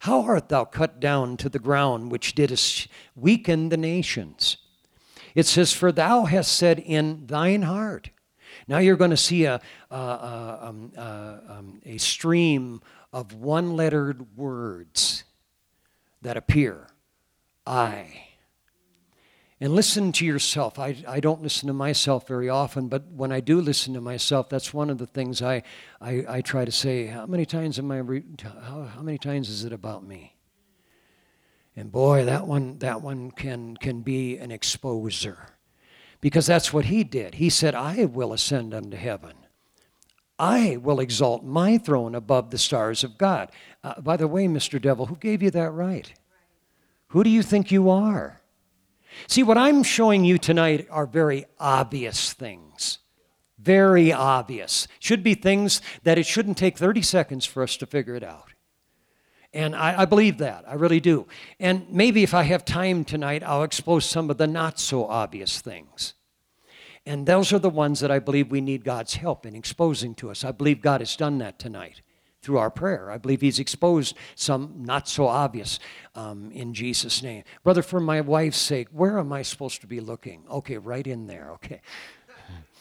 How 0.00 0.22
art 0.22 0.48
thou 0.48 0.64
cut 0.64 1.00
down 1.00 1.36
to 1.38 1.48
the 1.48 1.58
ground, 1.58 2.10
which 2.10 2.34
didst 2.34 2.88
weaken 3.16 3.70
the 3.70 3.76
nations? 3.76 4.58
It 5.34 5.46
says, 5.46 5.72
For 5.72 5.92
thou 5.92 6.24
hast 6.24 6.52
said 6.52 6.78
in 6.78 7.26
thine 7.26 7.62
heart. 7.62 8.10
Now 8.68 8.78
you're 8.78 8.96
going 8.96 9.10
to 9.10 9.16
see 9.16 9.44
a, 9.44 9.60
a, 9.90 9.96
a, 9.96 10.58
um, 10.62 10.92
um, 10.96 11.80
a 11.84 11.98
stream 11.98 12.80
of 13.12 13.34
one 13.34 13.76
lettered 13.76 14.36
words 14.36 15.24
that 16.22 16.36
appear 16.36 16.88
I 17.66 18.23
and 19.60 19.72
listen 19.74 20.12
to 20.12 20.26
yourself. 20.26 20.78
I, 20.78 20.96
I 21.06 21.20
don't 21.20 21.42
listen 21.42 21.68
to 21.68 21.72
myself 21.72 22.26
very 22.26 22.48
often, 22.48 22.88
but 22.88 23.06
when 23.06 23.32
I 23.32 23.40
do 23.40 23.60
listen 23.60 23.94
to 23.94 24.00
myself, 24.00 24.48
that's 24.48 24.74
one 24.74 24.90
of 24.90 24.98
the 24.98 25.06
things 25.06 25.40
I, 25.42 25.62
I, 26.00 26.24
I 26.28 26.40
try 26.40 26.64
to 26.64 26.72
say. 26.72 27.06
How 27.06 27.26
many 27.26 27.46
times 27.46 27.78
am 27.78 27.90
I, 27.90 27.98
re- 27.98 28.24
how, 28.42 28.84
how 28.84 29.02
many 29.02 29.18
times 29.18 29.48
is 29.48 29.64
it 29.64 29.72
about 29.72 30.04
me? 30.04 30.36
And 31.76 31.90
boy, 31.90 32.24
that 32.24 32.46
one, 32.46 32.78
that 32.78 33.02
one 33.02 33.30
can, 33.30 33.76
can 33.76 34.02
be 34.02 34.38
an 34.38 34.50
exposer. 34.50 35.36
Because 36.20 36.46
that's 36.46 36.72
what 36.72 36.86
he 36.86 37.04
did. 37.04 37.34
He 37.34 37.50
said, 37.50 37.74
I 37.74 38.06
will 38.06 38.32
ascend 38.32 38.72
unto 38.72 38.96
heaven. 38.96 39.34
I 40.38 40.78
will 40.80 40.98
exalt 40.98 41.44
my 41.44 41.78
throne 41.78 42.14
above 42.14 42.50
the 42.50 42.58
stars 42.58 43.04
of 43.04 43.18
God. 43.18 43.52
Uh, 43.84 44.00
by 44.00 44.16
the 44.16 44.26
way, 44.26 44.46
Mr. 44.46 44.80
Devil, 44.80 45.06
who 45.06 45.16
gave 45.16 45.42
you 45.42 45.50
that 45.52 45.70
right? 45.70 46.12
Who 47.08 47.22
do 47.22 47.30
you 47.30 47.42
think 47.42 47.70
you 47.70 47.88
are? 47.88 48.40
See, 49.26 49.42
what 49.42 49.58
I'm 49.58 49.82
showing 49.82 50.24
you 50.24 50.38
tonight 50.38 50.86
are 50.90 51.06
very 51.06 51.46
obvious 51.58 52.32
things. 52.32 52.98
Very 53.58 54.12
obvious. 54.12 54.86
Should 54.98 55.22
be 55.22 55.34
things 55.34 55.80
that 56.02 56.18
it 56.18 56.26
shouldn't 56.26 56.58
take 56.58 56.76
30 56.76 57.02
seconds 57.02 57.46
for 57.46 57.62
us 57.62 57.76
to 57.78 57.86
figure 57.86 58.14
it 58.14 58.22
out. 58.22 58.52
And 59.52 59.76
I, 59.76 60.00
I, 60.00 60.04
believe 60.04 60.38
that. 60.38 60.64
I 60.66 60.74
really 60.74 60.98
do. 60.98 61.28
And 61.60 61.86
maybe 61.88 62.24
if 62.24 62.34
I 62.34 62.42
have 62.42 62.64
time 62.64 63.04
tonight, 63.04 63.44
I'll 63.44 63.62
expose 63.62 64.04
some 64.04 64.28
of 64.28 64.36
the 64.36 64.48
not 64.48 64.80
so 64.80 65.06
obvious 65.06 65.60
things. 65.60 66.14
And 67.06 67.24
those 67.24 67.52
are 67.52 67.60
the 67.60 67.70
ones 67.70 68.00
that 68.00 68.10
I 68.10 68.18
believe 68.18 68.50
we 68.50 68.60
need 68.60 68.84
God's 68.84 69.14
help 69.14 69.46
in 69.46 69.54
exposing 69.54 70.16
to 70.16 70.30
us. 70.30 70.42
I 70.42 70.50
believe 70.50 70.82
God 70.82 71.00
has 71.00 71.14
done 71.14 71.38
that 71.38 71.58
tonight 71.58 72.02
through 72.44 72.58
our 72.58 72.70
prayer. 72.70 73.10
I 73.10 73.18
believe 73.18 73.40
He's 73.40 73.58
exposed 73.58 74.16
some 74.34 74.74
not 74.78 75.08
so 75.08 75.26
obvious 75.26 75.80
um, 76.14 76.52
in 76.52 76.74
Jesus' 76.74 77.22
name. 77.22 77.44
Brother, 77.62 77.82
for 77.82 78.00
my 78.00 78.20
wife's 78.20 78.58
sake, 78.58 78.88
where 78.92 79.18
am 79.18 79.32
I 79.32 79.42
supposed 79.42 79.80
to 79.80 79.86
be 79.86 80.00
looking? 80.00 80.44
Okay, 80.50 80.78
right 80.78 81.06
in 81.06 81.26
there. 81.26 81.50
Okay. 81.54 81.80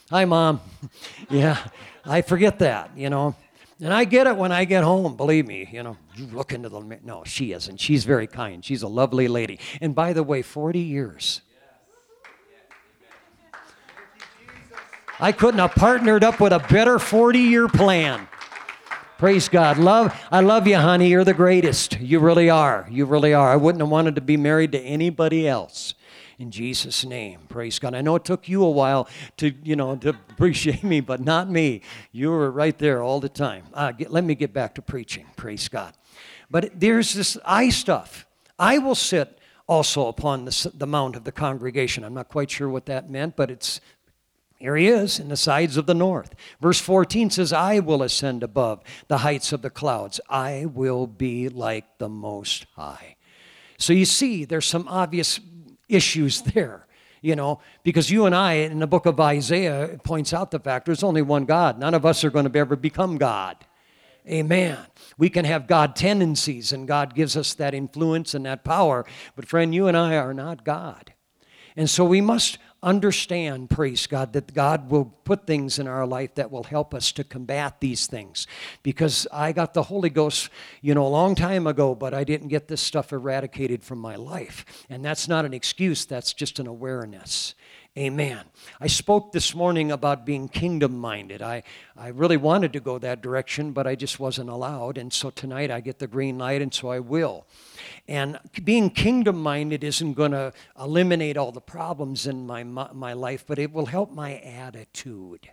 Hi, 0.09 0.25
Mom. 0.25 0.59
yeah, 1.29 1.57
I 2.05 2.21
forget 2.21 2.59
that, 2.59 2.91
you 2.95 3.09
know. 3.09 3.35
And 3.81 3.93
I 3.93 4.05
get 4.05 4.27
it 4.27 4.35
when 4.35 4.51
I 4.51 4.65
get 4.65 4.83
home, 4.83 5.15
believe 5.15 5.47
me, 5.47 5.67
you 5.71 5.81
know, 5.81 5.97
you 6.15 6.27
look 6.27 6.53
into 6.53 6.69
the 6.69 6.79
no, 7.03 7.23
she 7.25 7.53
isn't. 7.53 7.79
She's 7.79 8.03
very 8.05 8.27
kind. 8.27 8.63
She's 8.63 8.83
a 8.83 8.87
lovely 8.87 9.27
lady. 9.27 9.59
And 9.81 9.95
by 9.95 10.13
the 10.13 10.23
way, 10.23 10.41
40 10.41 10.79
years. 10.79 11.41
I 15.19 15.31
couldn't 15.31 15.59
have 15.59 15.71
partnered 15.71 16.23
up 16.23 16.39
with 16.39 16.53
a 16.53 16.59
better 16.59 16.99
40 16.99 17.39
year 17.39 17.67
plan. 17.67 18.27
Praise 19.17 19.47
God. 19.47 19.77
Love, 19.77 20.13
I 20.31 20.41
love 20.41 20.67
you, 20.67 20.77
honey. 20.77 21.09
You're 21.09 21.23
the 21.23 21.33
greatest. 21.33 21.99
You 21.99 22.19
really 22.19 22.49
are. 22.49 22.87
You 22.89 23.05
really 23.05 23.33
are. 23.33 23.49
I 23.49 23.55
wouldn't 23.55 23.81
have 23.81 23.89
wanted 23.89 24.15
to 24.15 24.21
be 24.21 24.37
married 24.37 24.71
to 24.73 24.79
anybody 24.79 25.47
else. 25.47 25.93
In 26.39 26.51
Jesus' 26.51 27.05
name. 27.05 27.41
Praise 27.47 27.79
God. 27.79 27.93
I 27.93 28.01
know 28.01 28.15
it 28.15 28.25
took 28.25 28.49
you 28.49 28.63
a 28.63 28.71
while 28.71 29.07
to, 29.37 29.53
you 29.63 29.75
know, 29.75 29.95
to 29.97 30.09
appreciate 30.09 30.83
me, 30.83 30.99
but 30.99 31.21
not 31.21 31.49
me. 31.49 31.81
You 32.11 32.31
were 32.31 32.51
right 32.51 32.77
there 32.77 33.01
all 33.01 33.19
the 33.19 33.29
time. 33.29 33.65
Uh, 33.73 33.91
get, 33.91 34.11
let 34.11 34.23
me 34.23 34.35
get 34.35 34.51
back 34.51 34.75
to 34.75 34.81
preaching. 34.81 35.27
Praise 35.37 35.69
God. 35.69 35.93
But 36.49 36.79
there's 36.79 37.13
this 37.13 37.37
I 37.45 37.69
stuff. 37.69 38.25
I 38.57 38.79
will 38.79 38.95
sit 38.95 39.39
also 39.67 40.07
upon 40.07 40.45
the, 40.45 40.71
the 40.73 40.87
mount 40.87 41.15
of 41.15 41.23
the 41.23 41.31
congregation. 41.31 42.03
I'm 42.03 42.13
not 42.13 42.29
quite 42.29 42.51
sure 42.51 42.67
what 42.67 42.87
that 42.87 43.09
meant, 43.09 43.35
but 43.35 43.49
it's 43.49 43.79
here 44.63 44.77
he 44.77 44.87
is 44.87 45.19
in 45.19 45.27
the 45.27 45.35
sides 45.35 45.75
of 45.75 45.87
the 45.87 45.93
north. 45.93 46.33
Verse 46.61 46.79
14 46.79 47.29
says, 47.31 47.51
I 47.51 47.79
will 47.79 48.01
ascend 48.01 48.43
above 48.43 48.81
the 49.09 49.17
heights 49.17 49.51
of 49.51 49.61
the 49.61 49.69
clouds. 49.69 50.21
I 50.29 50.67
will 50.73 51.05
be 51.05 51.49
like 51.49 51.97
the 51.97 52.07
Most 52.07 52.65
High. 52.77 53.17
So 53.77 53.91
you 53.91 54.05
see, 54.05 54.45
there's 54.45 54.65
some 54.65 54.87
obvious 54.87 55.41
issues 55.89 56.41
there, 56.53 56.87
you 57.21 57.35
know, 57.35 57.59
because 57.83 58.09
you 58.09 58.25
and 58.25 58.33
I, 58.33 58.53
in 58.53 58.79
the 58.79 58.87
book 58.87 59.05
of 59.05 59.19
Isaiah, 59.19 59.99
points 60.01 60.33
out 60.33 60.51
the 60.51 60.61
fact 60.61 60.85
there's 60.85 61.03
only 61.03 61.21
one 61.21 61.43
God. 61.43 61.77
None 61.77 61.93
of 61.93 62.05
us 62.05 62.23
are 62.23 62.31
going 62.31 62.49
to 62.49 62.57
ever 62.57 62.77
become 62.77 63.17
God. 63.17 63.57
Amen. 64.29 64.77
We 65.17 65.29
can 65.29 65.43
have 65.43 65.67
God 65.67 65.93
tendencies, 65.93 66.71
and 66.71 66.87
God 66.87 67.15
gives 67.15 67.35
us 67.35 67.53
that 67.55 67.73
influence 67.73 68.33
and 68.33 68.45
that 68.45 68.63
power. 68.63 69.05
But, 69.35 69.45
friend, 69.45 69.75
you 69.75 69.87
and 69.87 69.97
I 69.97 70.15
are 70.15 70.33
not 70.33 70.63
God. 70.63 71.11
And 71.75 71.89
so 71.89 72.05
we 72.05 72.21
must 72.21 72.59
understand, 72.83 73.69
praise 73.69 74.05
God, 74.05 74.33
that 74.33 74.53
God 74.53 74.91
will 74.91 75.05
put 75.05 75.47
things 75.47 75.79
in 75.79 75.87
our 75.87 76.05
life 76.05 76.35
that 76.35 76.51
will 76.51 76.63
help 76.63 76.93
us 76.93 77.11
to 77.13 77.23
combat 77.23 77.79
these 77.79 78.05
things. 78.05 78.45
Because 78.83 79.25
I 79.31 79.53
got 79.53 79.73
the 79.73 79.83
Holy 79.83 80.09
Ghost, 80.09 80.49
you 80.81 80.93
know, 80.93 81.07
a 81.07 81.09
long 81.09 81.33
time 81.33 81.65
ago, 81.65 81.95
but 81.95 82.13
I 82.13 82.23
didn't 82.23 82.49
get 82.49 82.67
this 82.67 82.81
stuff 82.81 83.13
eradicated 83.13 83.83
from 83.83 83.99
my 83.99 84.15
life. 84.15 84.65
And 84.89 85.03
that's 85.03 85.27
not 85.27 85.45
an 85.45 85.53
excuse, 85.53 86.05
that's 86.05 86.33
just 86.33 86.59
an 86.59 86.67
awareness. 86.67 87.55
Amen. 87.95 88.41
I 88.81 88.87
spoke 88.87 89.33
this 89.33 89.53
morning 89.53 89.91
about 89.91 90.25
being 90.25 90.49
kingdom 90.49 90.97
minded. 90.97 91.43
I, 91.43 91.61
I 91.95 92.07
really 92.07 92.37
wanted 92.37 92.73
to 92.73 92.79
go 92.79 92.97
that 92.97 93.21
direction, 93.21 93.71
but 93.71 93.85
I 93.85 93.93
just 93.93 94.19
wasn't 94.19 94.49
allowed. 94.49 94.97
And 94.97 95.13
so 95.13 95.29
tonight 95.29 95.69
I 95.69 95.79
get 95.79 95.99
the 95.99 96.07
green 96.07 96.39
light, 96.39 96.63
and 96.63 96.73
so 96.73 96.89
I 96.89 96.99
will. 96.99 97.45
And 98.07 98.37
being 98.63 98.89
kingdom 98.89 99.41
minded 99.41 99.83
isn't 99.83 100.13
going 100.13 100.31
to 100.31 100.51
eliminate 100.79 101.37
all 101.37 101.51
the 101.51 101.61
problems 101.61 102.27
in 102.27 102.45
my, 102.45 102.63
my 102.63 103.13
life, 103.13 103.45
but 103.47 103.59
it 103.59 103.71
will 103.71 103.85
help 103.85 104.11
my 104.11 104.37
attitude. 104.39 105.49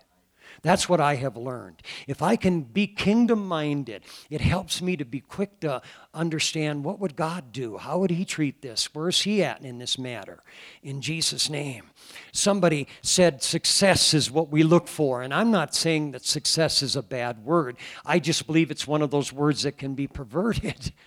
That's 0.61 0.87
what 0.87 0.99
I 0.99 1.15
have 1.15 1.37
learned. 1.37 1.81
If 2.07 2.21
I 2.21 2.35
can 2.35 2.61
be 2.61 2.85
kingdom 2.85 3.47
minded, 3.47 4.03
it 4.29 4.41
helps 4.41 4.81
me 4.81 4.95
to 4.97 5.05
be 5.05 5.19
quick 5.19 5.59
to 5.61 5.81
understand 6.13 6.83
what 6.83 6.99
would 6.99 7.15
God 7.15 7.51
do? 7.51 7.77
How 7.77 7.99
would 7.99 8.11
he 8.11 8.25
treat 8.25 8.61
this? 8.61 8.93
Where's 8.93 9.21
he 9.21 9.43
at 9.43 9.61
in 9.61 9.79
this 9.79 9.97
matter? 9.97 10.43
In 10.83 11.01
Jesus 11.01 11.49
name. 11.49 11.89
Somebody 12.31 12.87
said 13.01 13.41
success 13.41 14.13
is 14.13 14.29
what 14.29 14.49
we 14.49 14.63
look 14.63 14.87
for, 14.87 15.21
and 15.21 15.33
I'm 15.33 15.51
not 15.51 15.73
saying 15.73 16.11
that 16.11 16.25
success 16.25 16.83
is 16.83 16.95
a 16.95 17.03
bad 17.03 17.43
word. 17.43 17.77
I 18.05 18.19
just 18.19 18.45
believe 18.45 18.71
it's 18.71 18.87
one 18.87 19.01
of 19.01 19.09
those 19.09 19.33
words 19.33 19.63
that 19.63 19.77
can 19.77 19.95
be 19.95 20.07
perverted. 20.07 20.91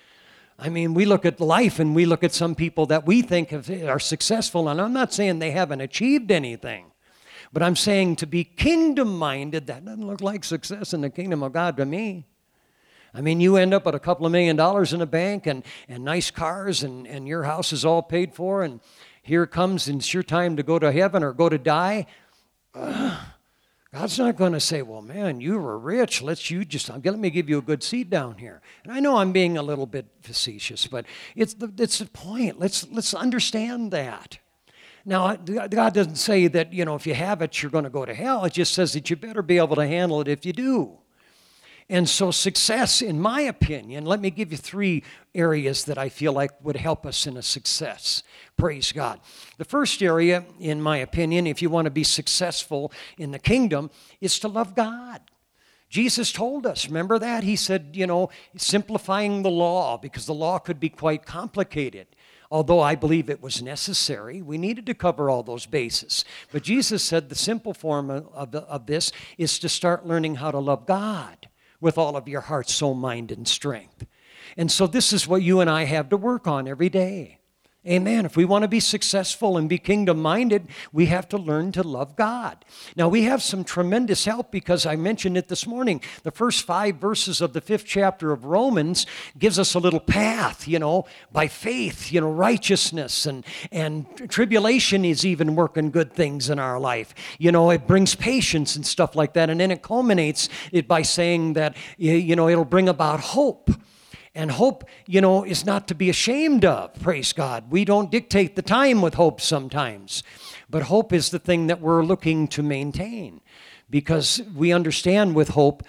I 0.58 0.68
mean, 0.68 0.94
we 0.94 1.04
look 1.04 1.24
at 1.24 1.40
life 1.40 1.78
and 1.78 1.94
we 1.94 2.06
look 2.06 2.22
at 2.22 2.32
some 2.32 2.54
people 2.54 2.86
that 2.86 3.06
we 3.06 3.22
think 3.22 3.52
are 3.52 3.98
successful, 3.98 4.68
and 4.68 4.80
I'm 4.80 4.92
not 4.92 5.12
saying 5.12 5.38
they 5.38 5.50
haven't 5.50 5.80
achieved 5.80 6.30
anything. 6.30 6.92
But 7.52 7.62
I'm 7.62 7.76
saying 7.76 8.16
to 8.16 8.26
be 8.26 8.44
kingdom 8.44 9.16
minded, 9.16 9.66
that 9.66 9.84
doesn't 9.84 10.06
look 10.06 10.20
like 10.20 10.44
success 10.44 10.92
in 10.92 11.00
the 11.00 11.10
kingdom 11.10 11.42
of 11.42 11.52
God 11.52 11.76
to 11.76 11.84
me. 11.84 12.24
I 13.12 13.20
mean, 13.20 13.40
you 13.40 13.56
end 13.56 13.72
up 13.72 13.86
with 13.86 13.94
a 13.94 14.00
couple 14.00 14.26
of 14.26 14.32
million 14.32 14.56
dollars 14.56 14.92
in 14.92 14.98
the 14.98 15.06
bank 15.06 15.46
and, 15.46 15.62
and 15.88 16.04
nice 16.04 16.30
cars, 16.30 16.82
and, 16.82 17.06
and 17.06 17.28
your 17.28 17.44
house 17.44 17.72
is 17.72 17.84
all 17.84 18.02
paid 18.02 18.34
for, 18.34 18.62
and 18.62 18.80
here 19.22 19.46
comes, 19.46 19.86
and 19.88 20.00
it's 20.00 20.12
your 20.12 20.24
time 20.24 20.56
to 20.56 20.62
go 20.62 20.78
to 20.78 20.90
heaven 20.90 21.22
or 21.22 21.32
go 21.32 21.48
to 21.48 21.58
die. 21.58 22.06
Uh, 22.74 23.24
God's 23.94 24.18
not 24.18 24.34
going 24.34 24.54
to 24.54 24.60
say, 24.60 24.82
"Well, 24.82 25.02
man, 25.02 25.40
you 25.40 25.56
were 25.56 25.78
rich. 25.78 26.20
Let's 26.20 26.50
you 26.50 26.64
just 26.64 26.90
uh, 26.90 26.98
let 27.04 27.16
me 27.16 27.30
give 27.30 27.48
you 27.48 27.58
a 27.58 27.62
good 27.62 27.80
seat 27.80 28.10
down 28.10 28.38
here." 28.38 28.60
And 28.82 28.92
I 28.92 28.98
know 28.98 29.18
I'm 29.18 29.30
being 29.30 29.56
a 29.56 29.62
little 29.62 29.86
bit 29.86 30.06
facetious, 30.20 30.88
but 30.88 31.06
it's 31.36 31.54
the, 31.54 31.72
it's 31.78 32.00
the 32.00 32.06
point. 32.06 32.58
Let's 32.58 32.88
let's 32.90 33.14
understand 33.14 33.92
that. 33.92 34.38
Now, 35.06 35.36
God 35.36 35.92
doesn't 35.94 36.16
say 36.16 36.46
that, 36.48 36.72
you 36.72 36.86
know, 36.86 36.94
if 36.94 37.06
you 37.06 37.12
have 37.12 37.42
it, 37.42 37.62
you're 37.62 37.70
going 37.70 37.84
to 37.84 37.90
go 37.90 38.06
to 38.06 38.14
hell. 38.14 38.46
It 38.46 38.54
just 38.54 38.72
says 38.72 38.94
that 38.94 39.10
you 39.10 39.16
better 39.16 39.42
be 39.42 39.58
able 39.58 39.76
to 39.76 39.86
handle 39.86 40.20
it 40.22 40.28
if 40.28 40.46
you 40.46 40.54
do. 40.54 40.98
And 41.90 42.08
so, 42.08 42.30
success, 42.30 43.02
in 43.02 43.20
my 43.20 43.42
opinion, 43.42 44.06
let 44.06 44.20
me 44.20 44.30
give 44.30 44.50
you 44.50 44.56
three 44.56 45.04
areas 45.34 45.84
that 45.84 45.98
I 45.98 46.08
feel 46.08 46.32
like 46.32 46.52
would 46.64 46.76
help 46.76 47.04
us 47.04 47.26
in 47.26 47.36
a 47.36 47.42
success. 47.42 48.22
Praise 48.56 48.90
God. 48.90 49.20
The 49.58 49.66
first 49.66 50.02
area, 50.02 50.46
in 50.58 50.80
my 50.80 50.96
opinion, 50.96 51.46
if 51.46 51.60
you 51.60 51.68
want 51.68 51.84
to 51.84 51.90
be 51.90 52.04
successful 52.04 52.90
in 53.18 53.32
the 53.32 53.38
kingdom, 53.38 53.90
is 54.22 54.38
to 54.38 54.48
love 54.48 54.74
God. 54.74 55.20
Jesus 55.90 56.32
told 56.32 56.66
us, 56.66 56.86
remember 56.86 57.18
that? 57.18 57.44
He 57.44 57.54
said, 57.54 57.90
you 57.92 58.06
know, 58.06 58.30
simplifying 58.56 59.42
the 59.42 59.50
law 59.50 59.98
because 59.98 60.24
the 60.24 60.34
law 60.34 60.58
could 60.58 60.80
be 60.80 60.88
quite 60.88 61.26
complicated 61.26 62.06
although 62.50 62.80
I 62.80 62.94
believe 62.94 63.28
it 63.28 63.42
was 63.42 63.62
necessary. 63.62 64.40
We 64.40 64.58
needed 64.58 64.86
to 64.86 64.94
cover 64.94 65.28
all 65.28 65.42
those 65.42 65.66
bases. 65.66 66.24
But 66.52 66.62
Jesus 66.62 67.02
said 67.02 67.28
the 67.28 67.34
simple 67.34 67.74
form 67.74 68.10
of, 68.10 68.54
of 68.54 68.86
this 68.86 69.10
is 69.38 69.58
to 69.58 69.68
start 69.68 70.06
learning 70.06 70.36
how 70.36 70.52
to 70.52 70.60
love 70.60 70.86
God 70.86 71.48
with 71.80 71.98
all 71.98 72.16
of 72.16 72.28
your 72.28 72.42
heart, 72.42 72.68
soul, 72.68 72.94
mind, 72.94 73.30
and 73.30 73.46
strength. 73.46 74.06
And 74.56 74.70
so 74.70 74.86
this 74.86 75.12
is 75.12 75.26
what 75.26 75.42
you 75.42 75.60
and 75.60 75.68
I 75.68 75.84
have 75.84 76.08
to 76.10 76.16
work 76.16 76.46
on 76.46 76.68
every 76.68 76.88
day. 76.88 77.40
Amen. 77.86 78.24
If 78.24 78.34
we 78.34 78.46
want 78.46 78.62
to 78.62 78.68
be 78.68 78.80
successful 78.80 79.58
and 79.58 79.68
be 79.68 79.76
kingdom 79.76 80.22
minded, 80.22 80.68
we 80.90 81.04
have 81.06 81.28
to 81.28 81.36
learn 81.36 81.70
to 81.72 81.82
love 81.82 82.16
God. 82.16 82.64
Now, 82.96 83.10
we 83.10 83.24
have 83.24 83.42
some 83.42 83.62
tremendous 83.62 84.24
help 84.24 84.50
because 84.50 84.86
I 84.86 84.96
mentioned 84.96 85.36
it 85.36 85.48
this 85.48 85.66
morning. 85.66 86.00
The 86.22 86.30
first 86.30 86.64
five 86.64 86.96
verses 86.96 87.42
of 87.42 87.52
the 87.52 87.60
fifth 87.60 87.84
chapter 87.84 88.32
of 88.32 88.46
Romans 88.46 89.04
gives 89.38 89.58
us 89.58 89.74
a 89.74 89.78
little 89.78 90.00
path, 90.00 90.66
you 90.66 90.78
know, 90.78 91.04
by 91.30 91.46
faith, 91.46 92.10
you 92.10 92.22
know, 92.22 92.30
righteousness 92.30 93.26
and, 93.26 93.44
and 93.70 94.30
tribulation 94.30 95.04
is 95.04 95.26
even 95.26 95.54
working 95.54 95.90
good 95.90 96.14
things 96.14 96.48
in 96.48 96.58
our 96.58 96.80
life. 96.80 97.14
You 97.38 97.52
know, 97.52 97.68
it 97.68 97.86
brings 97.86 98.14
patience 98.14 98.76
and 98.76 98.86
stuff 98.86 99.14
like 99.14 99.34
that. 99.34 99.50
And 99.50 99.60
then 99.60 99.70
it 99.70 99.82
culminates 99.82 100.48
it 100.72 100.88
by 100.88 101.02
saying 101.02 101.52
that, 101.52 101.76
you 101.98 102.34
know, 102.34 102.48
it'll 102.48 102.64
bring 102.64 102.88
about 102.88 103.20
hope. 103.20 103.70
And 104.34 104.50
hope, 104.50 104.84
you 105.06 105.20
know, 105.20 105.44
is 105.44 105.64
not 105.64 105.86
to 105.88 105.94
be 105.94 106.10
ashamed 106.10 106.64
of, 106.64 106.94
praise 107.00 107.32
God. 107.32 107.70
We 107.70 107.84
don't 107.84 108.10
dictate 108.10 108.56
the 108.56 108.62
time 108.62 109.00
with 109.00 109.14
hope 109.14 109.40
sometimes, 109.40 110.24
but 110.68 110.82
hope 110.84 111.12
is 111.12 111.30
the 111.30 111.38
thing 111.38 111.68
that 111.68 111.80
we're 111.80 112.02
looking 112.02 112.48
to 112.48 112.62
maintain 112.62 113.40
because 113.88 114.42
we 114.56 114.72
understand 114.72 115.36
with 115.36 115.50
hope 115.50 115.84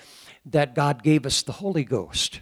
that 0.45 0.75
God 0.75 1.01
gave 1.01 1.25
us 1.25 1.41
the 1.41 1.53
Holy 1.53 1.84
Ghost. 1.84 2.41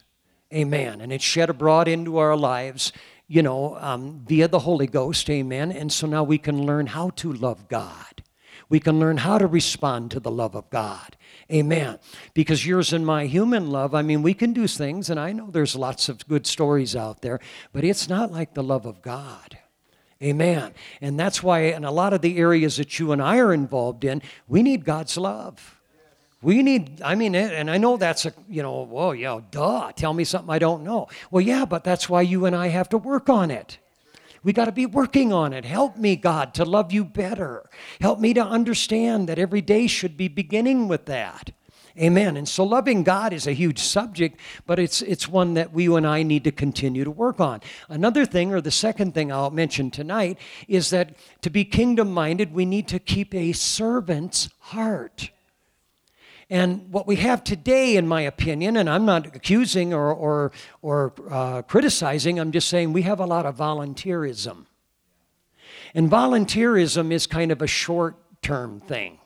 Amen. 0.53 0.99
And 0.99 1.11
it's 1.11 1.23
shed 1.23 1.49
abroad 1.49 1.87
into 1.87 2.17
our 2.17 2.35
lives, 2.35 2.91
you 3.27 3.41
know, 3.41 3.77
um, 3.79 4.23
via 4.27 4.47
the 4.47 4.59
Holy 4.59 4.87
Ghost. 4.87 5.29
Amen. 5.29 5.71
And 5.71 5.91
so 5.91 6.05
now 6.05 6.23
we 6.23 6.37
can 6.37 6.65
learn 6.65 6.87
how 6.87 7.11
to 7.11 7.31
love 7.31 7.67
God. 7.69 8.23
We 8.69 8.79
can 8.79 8.99
learn 8.99 9.17
how 9.17 9.37
to 9.37 9.47
respond 9.47 10.11
to 10.11 10.19
the 10.19 10.31
love 10.31 10.55
of 10.55 10.69
God. 10.69 11.15
Amen. 11.53 11.99
Because 12.33 12.65
yours 12.65 12.93
and 12.93 13.05
my 13.05 13.27
human 13.27 13.69
love, 13.69 13.93
I 13.93 14.01
mean, 14.01 14.23
we 14.23 14.33
can 14.33 14.53
do 14.53 14.67
things, 14.67 15.09
and 15.09 15.19
I 15.19 15.33
know 15.33 15.51
there's 15.51 15.75
lots 15.75 16.09
of 16.09 16.27
good 16.27 16.47
stories 16.47 16.95
out 16.95 17.21
there, 17.21 17.39
but 17.71 17.83
it's 17.83 18.09
not 18.09 18.31
like 18.31 18.53
the 18.53 18.63
love 18.63 18.85
of 18.85 19.01
God. 19.01 19.59
Amen. 20.21 20.73
And 21.01 21.19
that's 21.19 21.43
why, 21.43 21.59
in 21.59 21.83
a 21.83 21.91
lot 21.91 22.13
of 22.13 22.21
the 22.21 22.37
areas 22.37 22.77
that 22.77 22.97
you 22.97 23.11
and 23.11 23.21
I 23.21 23.37
are 23.37 23.53
involved 23.53 24.03
in, 24.03 24.21
we 24.47 24.63
need 24.63 24.85
God's 24.85 25.17
love. 25.17 25.79
We 26.41 26.63
need, 26.63 27.01
I 27.01 27.15
mean, 27.15 27.35
and 27.35 27.69
I 27.69 27.77
know 27.77 27.97
that's 27.97 28.25
a, 28.25 28.33
you 28.49 28.63
know, 28.63 28.83
whoa, 28.83 29.11
yeah, 29.11 29.39
duh, 29.51 29.91
tell 29.93 30.13
me 30.13 30.23
something 30.23 30.49
I 30.53 30.59
don't 30.59 30.83
know. 30.83 31.07
Well, 31.29 31.41
yeah, 31.41 31.65
but 31.65 31.83
that's 31.83 32.09
why 32.09 32.21
you 32.21 32.45
and 32.45 32.55
I 32.55 32.67
have 32.67 32.89
to 32.89 32.97
work 32.97 33.29
on 33.29 33.51
it. 33.51 33.77
We 34.43 34.53
got 34.53 34.65
to 34.65 34.71
be 34.71 34.85
working 34.85 35.31
on 35.31 35.53
it. 35.53 35.65
Help 35.65 35.97
me, 35.97 36.15
God, 36.15 36.53
to 36.55 36.65
love 36.65 36.91
you 36.91 37.05
better. 37.05 37.69
Help 38.01 38.19
me 38.19 38.33
to 38.33 38.43
understand 38.43 39.29
that 39.29 39.39
every 39.39 39.61
day 39.61 39.87
should 39.87 40.17
be 40.17 40.27
beginning 40.27 40.87
with 40.87 41.05
that. 41.05 41.51
Amen. 41.99 42.37
And 42.37 42.49
so 42.49 42.63
loving 42.63 43.03
God 43.03 43.33
is 43.33 43.45
a 43.45 43.53
huge 43.53 43.77
subject, 43.77 44.39
but 44.65 44.79
it's 44.79 45.03
it's 45.03 45.27
one 45.27 45.53
that 45.53 45.71
we 45.71 45.93
and 45.95 46.07
I 46.07 46.23
need 46.23 46.43
to 46.45 46.51
continue 46.51 47.03
to 47.03 47.11
work 47.11 47.39
on. 47.39 47.61
Another 47.87 48.25
thing, 48.25 48.51
or 48.51 48.61
the 48.61 48.71
second 48.71 49.13
thing 49.13 49.31
I'll 49.31 49.51
mention 49.51 49.91
tonight, 49.91 50.39
is 50.67 50.89
that 50.89 51.15
to 51.41 51.51
be 51.51 51.63
kingdom 51.63 52.11
minded, 52.11 52.51
we 52.51 52.65
need 52.65 52.87
to 52.87 52.99
keep 52.99 53.35
a 53.35 53.51
servant's 53.51 54.49
heart. 54.59 55.29
And 56.53 56.93
what 56.93 57.07
we 57.07 57.15
have 57.15 57.43
today, 57.43 57.97
in 57.97 58.07
my 58.07 58.21
opinion, 58.21 58.77
and 58.77 58.87
I'm 58.87 59.05
not 59.05 59.25
accusing 59.35 59.91
or, 59.91 60.13
or, 60.13 60.51
or 60.83 61.11
uh, 61.27 61.63
criticizing, 61.63 62.39
I'm 62.39 62.51
just 62.51 62.69
saying 62.69 62.93
we 62.93 63.01
have 63.01 63.19
a 63.19 63.25
lot 63.25 63.47
of 63.47 63.57
volunteerism. 63.57 64.67
And 65.95 66.11
volunteerism 66.11 67.11
is 67.11 67.25
kind 67.25 67.51
of 67.51 67.63
a 67.63 67.65
short 67.65 68.17
term 68.43 68.81
thing. 68.81 69.17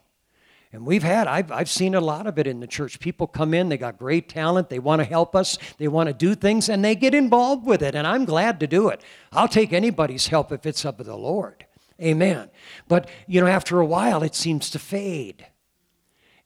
And 0.72 0.86
we've 0.86 1.04
had, 1.04 1.28
I've, 1.28 1.52
I've 1.52 1.70
seen 1.70 1.96
a 1.96 2.00
lot 2.00 2.28
of 2.28 2.40
it 2.40 2.48
in 2.48 2.62
the 2.62 2.68
church. 2.68 2.98
People 3.02 3.28
come 3.28 3.54
in, 3.54 3.68
they 3.68 3.78
got 3.78 3.98
great 3.98 4.30
talent, 4.30 4.70
they 4.70 4.80
want 4.80 5.02
to 5.02 5.06
help 5.06 5.36
us, 5.36 5.58
they 5.80 5.90
want 5.90 6.08
to 6.08 6.14
do 6.14 6.34
things, 6.34 6.70
and 6.70 6.82
they 6.82 6.96
get 6.96 7.14
involved 7.14 7.66
with 7.66 7.84
it. 7.84 7.94
And 7.94 8.08
I'm 8.08 8.24
glad 8.24 8.58
to 8.62 8.68
do 8.68 8.88
it. 8.88 9.02
I'll 9.34 9.50
take 9.50 9.74
anybody's 9.74 10.28
help 10.28 10.54
if 10.54 10.66
it's 10.66 10.86
up 10.86 11.00
to 11.00 11.04
the 11.04 11.18
Lord. 11.18 11.66
Amen. 12.02 12.50
But, 12.88 13.10
you 13.28 13.42
know, 13.42 13.48
after 13.48 13.82
a 13.82 13.86
while, 13.86 14.24
it 14.24 14.34
seems 14.34 14.70
to 14.70 14.80
fade. 14.80 15.46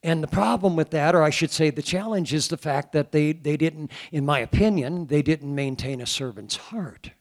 And 0.02 0.22
the 0.22 0.28
problem 0.28 0.74
with 0.74 0.90
that, 0.90 1.14
or 1.14 1.22
I 1.22 1.30
should 1.30 1.52
say 1.52 1.70
the 1.70 1.82
challenge, 1.82 2.34
is 2.34 2.48
the 2.48 2.56
fact 2.56 2.92
that 2.92 3.12
they, 3.12 3.32
they 3.32 3.56
didn't, 3.56 3.92
in 4.10 4.26
my 4.26 4.40
opinion, 4.40 5.06
they 5.06 5.22
didn't 5.22 5.54
maintain 5.54 6.00
a 6.00 6.06
servant's 6.06 6.56
heart. 6.56 7.12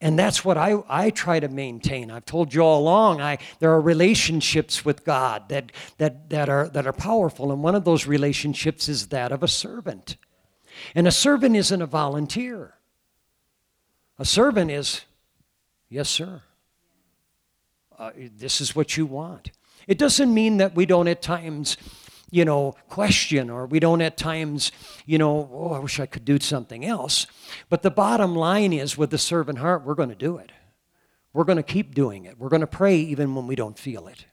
And 0.00 0.18
that's 0.18 0.44
what 0.44 0.58
I, 0.58 0.82
I 0.88 1.10
try 1.10 1.40
to 1.40 1.48
maintain. 1.48 2.10
I've 2.10 2.26
told 2.26 2.52
you 2.52 2.60
all 2.60 2.80
along, 2.80 3.20
I, 3.20 3.38
there 3.60 3.70
are 3.70 3.80
relationships 3.80 4.84
with 4.84 5.04
God 5.04 5.48
that, 5.48 5.72
that, 5.98 6.28
that, 6.30 6.48
are, 6.48 6.68
that 6.68 6.86
are 6.86 6.92
powerful. 6.92 7.50
And 7.52 7.62
one 7.62 7.74
of 7.74 7.84
those 7.84 8.06
relationships 8.06 8.88
is 8.88 9.08
that 9.08 9.32
of 9.32 9.42
a 9.42 9.48
servant. 9.48 10.16
And 10.94 11.06
a 11.06 11.12
servant 11.12 11.56
isn't 11.56 11.80
a 11.80 11.86
volunteer, 11.86 12.74
a 14.18 14.24
servant 14.24 14.70
is, 14.70 15.02
yes, 15.88 16.08
sir. 16.08 16.42
Uh, 17.98 18.10
this 18.16 18.60
is 18.60 18.76
what 18.76 18.96
you 18.96 19.06
want. 19.06 19.50
It 19.86 19.98
doesn't 19.98 20.32
mean 20.32 20.56
that 20.58 20.74
we 20.74 20.86
don't 20.86 21.08
at 21.08 21.22
times 21.22 21.76
you 22.30 22.44
know, 22.44 22.74
question 22.88 23.50
or 23.50 23.66
we 23.66 23.78
don't 23.78 24.00
at 24.02 24.16
times, 24.16 24.72
you 25.04 25.18
know, 25.18 25.48
oh, 25.52 25.72
I 25.72 25.78
wish 25.78 26.00
I 26.00 26.06
could 26.06 26.24
do 26.24 26.38
something 26.40 26.84
else. 26.84 27.26
But 27.68 27.82
the 27.82 27.90
bottom 27.90 28.34
line 28.34 28.72
is 28.72 28.98
with 28.98 29.10
the 29.10 29.18
servant 29.18 29.58
heart, 29.58 29.84
we're 29.84 29.94
going 29.94 30.08
to 30.08 30.14
do 30.14 30.38
it. 30.38 30.50
We're 31.32 31.44
going 31.44 31.56
to 31.56 31.62
keep 31.62 31.94
doing 31.94 32.24
it. 32.24 32.38
We're 32.38 32.48
going 32.48 32.62
to 32.62 32.66
pray 32.66 32.96
even 32.96 33.34
when 33.34 33.46
we 33.46 33.54
don't 33.54 33.78
feel 33.78 34.08
it. 34.08 34.26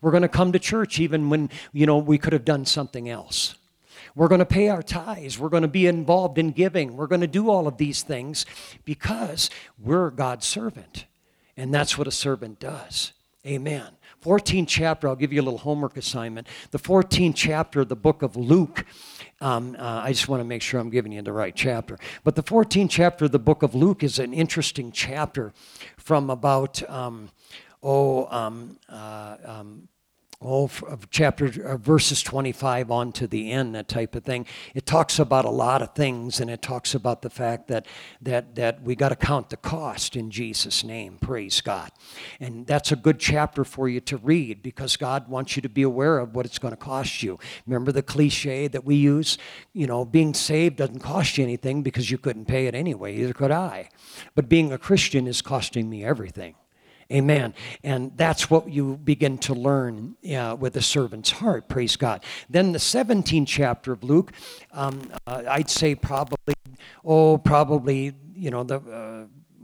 We're 0.00 0.10
going 0.10 0.22
to 0.22 0.28
come 0.28 0.52
to 0.52 0.58
church 0.58 0.98
even 0.98 1.30
when, 1.30 1.50
you 1.72 1.86
know, 1.86 1.98
we 1.98 2.18
could 2.18 2.32
have 2.32 2.44
done 2.44 2.64
something 2.64 3.08
else. 3.08 3.54
We're 4.14 4.28
going 4.28 4.40
to 4.40 4.46
pay 4.46 4.68
our 4.68 4.82
tithes. 4.82 5.38
We're 5.38 5.50
going 5.50 5.62
to 5.62 5.68
be 5.68 5.86
involved 5.86 6.38
in 6.38 6.50
giving. 6.50 6.96
We're 6.96 7.06
going 7.06 7.20
to 7.20 7.26
do 7.26 7.48
all 7.48 7.68
of 7.68 7.76
these 7.76 8.02
things 8.02 8.46
because 8.84 9.50
we're 9.78 10.10
God's 10.10 10.46
servant. 10.46 11.04
And 11.56 11.72
that's 11.72 11.96
what 11.98 12.08
a 12.08 12.12
servant 12.12 12.58
does. 12.58 13.12
Amen. 13.46 13.88
14th 14.22 14.68
chapter, 14.68 15.08
I'll 15.08 15.16
give 15.16 15.32
you 15.32 15.40
a 15.40 15.44
little 15.44 15.58
homework 15.58 15.96
assignment. 15.96 16.46
The 16.72 16.78
14th 16.78 17.34
chapter 17.34 17.80
of 17.80 17.88
the 17.88 17.96
book 17.96 18.22
of 18.22 18.36
Luke, 18.36 18.84
um, 19.40 19.74
uh, 19.78 20.02
I 20.04 20.12
just 20.12 20.28
want 20.28 20.40
to 20.40 20.44
make 20.44 20.60
sure 20.60 20.78
I'm 20.78 20.90
giving 20.90 21.12
you 21.12 21.22
the 21.22 21.32
right 21.32 21.54
chapter. 21.54 21.98
But 22.22 22.36
the 22.36 22.42
14th 22.42 22.90
chapter 22.90 23.24
of 23.24 23.32
the 23.32 23.38
book 23.38 23.62
of 23.62 23.74
Luke 23.74 24.02
is 24.02 24.18
an 24.18 24.34
interesting 24.34 24.92
chapter 24.92 25.54
from 25.96 26.28
about, 26.28 26.88
um, 26.90 27.30
oh, 27.82 28.26
um, 28.26 28.78
uh, 28.90 29.36
um, 29.44 29.88
oh, 30.42 30.70
of 30.86 31.10
chapter 31.10 31.50
uh, 31.64 31.76
verses 31.76 32.22
25 32.22 32.90
on 32.90 33.12
to 33.12 33.26
the 33.26 33.50
end, 33.50 33.74
that 33.74 33.88
type 33.88 34.14
of 34.14 34.24
thing. 34.24 34.46
It 34.74 34.86
talks 34.86 35.18
about 35.18 35.44
a 35.44 35.50
lot 35.50 35.82
of 35.82 35.94
things, 35.94 36.40
and 36.40 36.50
it 36.50 36.62
talks 36.62 36.94
about 36.94 37.22
the 37.22 37.30
fact 37.30 37.68
that 37.68 37.86
that 38.22 38.54
that 38.54 38.82
we 38.82 38.94
got 38.94 39.10
to 39.10 39.16
count 39.16 39.50
the 39.50 39.56
cost 39.56 40.16
in 40.16 40.30
Jesus' 40.30 40.82
name. 40.82 41.18
Praise 41.20 41.60
God, 41.60 41.90
and 42.38 42.66
that's 42.66 42.90
a 42.92 42.96
good 42.96 43.18
chapter 43.18 43.64
for 43.64 43.88
you 43.88 44.00
to 44.00 44.16
read 44.16 44.62
because 44.62 44.96
God 44.96 45.28
wants 45.28 45.56
you 45.56 45.62
to 45.62 45.68
be 45.68 45.82
aware 45.82 46.18
of 46.18 46.34
what 46.34 46.46
it's 46.46 46.58
going 46.58 46.72
to 46.72 46.76
cost 46.76 47.22
you. 47.22 47.38
Remember 47.66 47.92
the 47.92 48.02
cliche 48.02 48.68
that 48.68 48.84
we 48.84 48.96
use, 48.96 49.36
you 49.72 49.86
know, 49.86 50.04
being 50.04 50.34
saved 50.34 50.76
doesn't 50.76 51.00
cost 51.00 51.36
you 51.36 51.44
anything 51.44 51.82
because 51.82 52.10
you 52.10 52.18
couldn't 52.18 52.46
pay 52.46 52.66
it 52.66 52.74
anyway. 52.74 53.16
Either 53.16 53.34
could 53.34 53.50
I, 53.50 53.90
but 54.34 54.48
being 54.48 54.72
a 54.72 54.78
Christian 54.78 55.26
is 55.26 55.42
costing 55.42 55.90
me 55.90 56.04
everything. 56.04 56.54
Amen. 57.12 57.54
And 57.82 58.12
that's 58.16 58.48
what 58.50 58.68
you 58.68 58.96
begin 58.96 59.38
to 59.38 59.54
learn 59.54 60.16
uh, 60.32 60.56
with 60.58 60.76
a 60.76 60.82
servant's 60.82 61.30
heart. 61.30 61.68
Praise 61.68 61.96
God. 61.96 62.24
Then 62.48 62.70
the 62.70 62.78
17th 62.78 63.48
chapter 63.48 63.92
of 63.92 64.04
Luke, 64.04 64.32
um, 64.72 65.10
uh, 65.26 65.42
I'd 65.48 65.68
say 65.68 65.96
probably, 65.96 66.54
oh, 67.04 67.38
probably, 67.38 68.14
you 68.34 68.50
know, 68.50 68.64
the. 68.64 68.76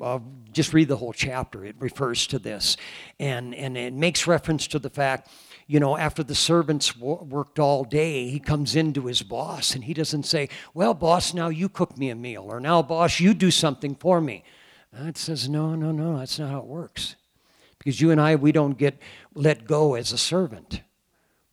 Uh, 0.01 0.19
just 0.53 0.75
read 0.75 0.89
the 0.89 0.97
whole 0.97 1.13
chapter. 1.13 1.65
It 1.65 1.77
refers 1.79 2.27
to 2.27 2.39
this. 2.39 2.77
And, 3.19 3.55
and 3.55 3.79
it 3.79 3.95
makes 3.95 4.27
reference 4.27 4.67
to 4.69 4.79
the 4.79 4.91
fact, 4.91 5.31
you 5.67 5.81
know, 5.81 5.97
after 5.97 6.23
the 6.23 6.35
servants 6.35 6.97
worked 6.97 7.59
all 7.59 7.83
day, 7.83 8.29
he 8.29 8.39
comes 8.39 8.77
into 8.77 9.07
his 9.07 9.23
boss 9.23 9.75
and 9.75 9.85
he 9.85 9.95
doesn't 9.95 10.25
say, 10.25 10.49
Well, 10.75 10.95
boss, 10.95 11.35
now 11.35 11.49
you 11.49 11.69
cook 11.69 11.97
me 11.99 12.11
a 12.11 12.15
meal, 12.15 12.45
or 12.49 12.61
now, 12.61 12.83
boss, 12.83 13.21
you 13.21 13.35
do 13.35 13.51
something 13.51 13.95
for 13.95 14.21
me. 14.21 14.45
it 14.93 15.17
says, 15.19 15.49
No, 15.49 15.75
no, 15.75 15.93
no, 15.93 16.19
that's 16.19 16.39
not 16.39 16.51
how 16.51 16.59
it 16.59 16.67
works. 16.67 17.17
Because 17.87 18.01
you 18.01 18.11
and 18.11 18.21
I, 18.21 18.35
we 18.35 18.51
don't 18.51 18.77
get 18.77 19.01
let 19.33 19.65
go 19.65 19.95
as 19.95 20.11
a 20.11 20.19
servant. 20.19 20.81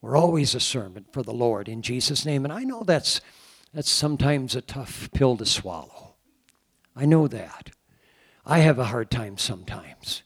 We're 0.00 0.16
always 0.16 0.52
a 0.52 0.58
servant 0.58 1.12
for 1.12 1.22
the 1.22 1.32
Lord 1.32 1.68
in 1.68 1.80
Jesus' 1.80 2.26
name. 2.26 2.44
And 2.44 2.52
I 2.52 2.64
know 2.64 2.82
that's, 2.82 3.20
that's 3.72 3.88
sometimes 3.88 4.56
a 4.56 4.60
tough 4.60 5.08
pill 5.14 5.36
to 5.36 5.46
swallow. 5.46 6.16
I 6.96 7.06
know 7.06 7.28
that. 7.28 7.70
I 8.44 8.58
have 8.58 8.80
a 8.80 8.86
hard 8.86 9.12
time 9.12 9.38
sometimes. 9.38 10.24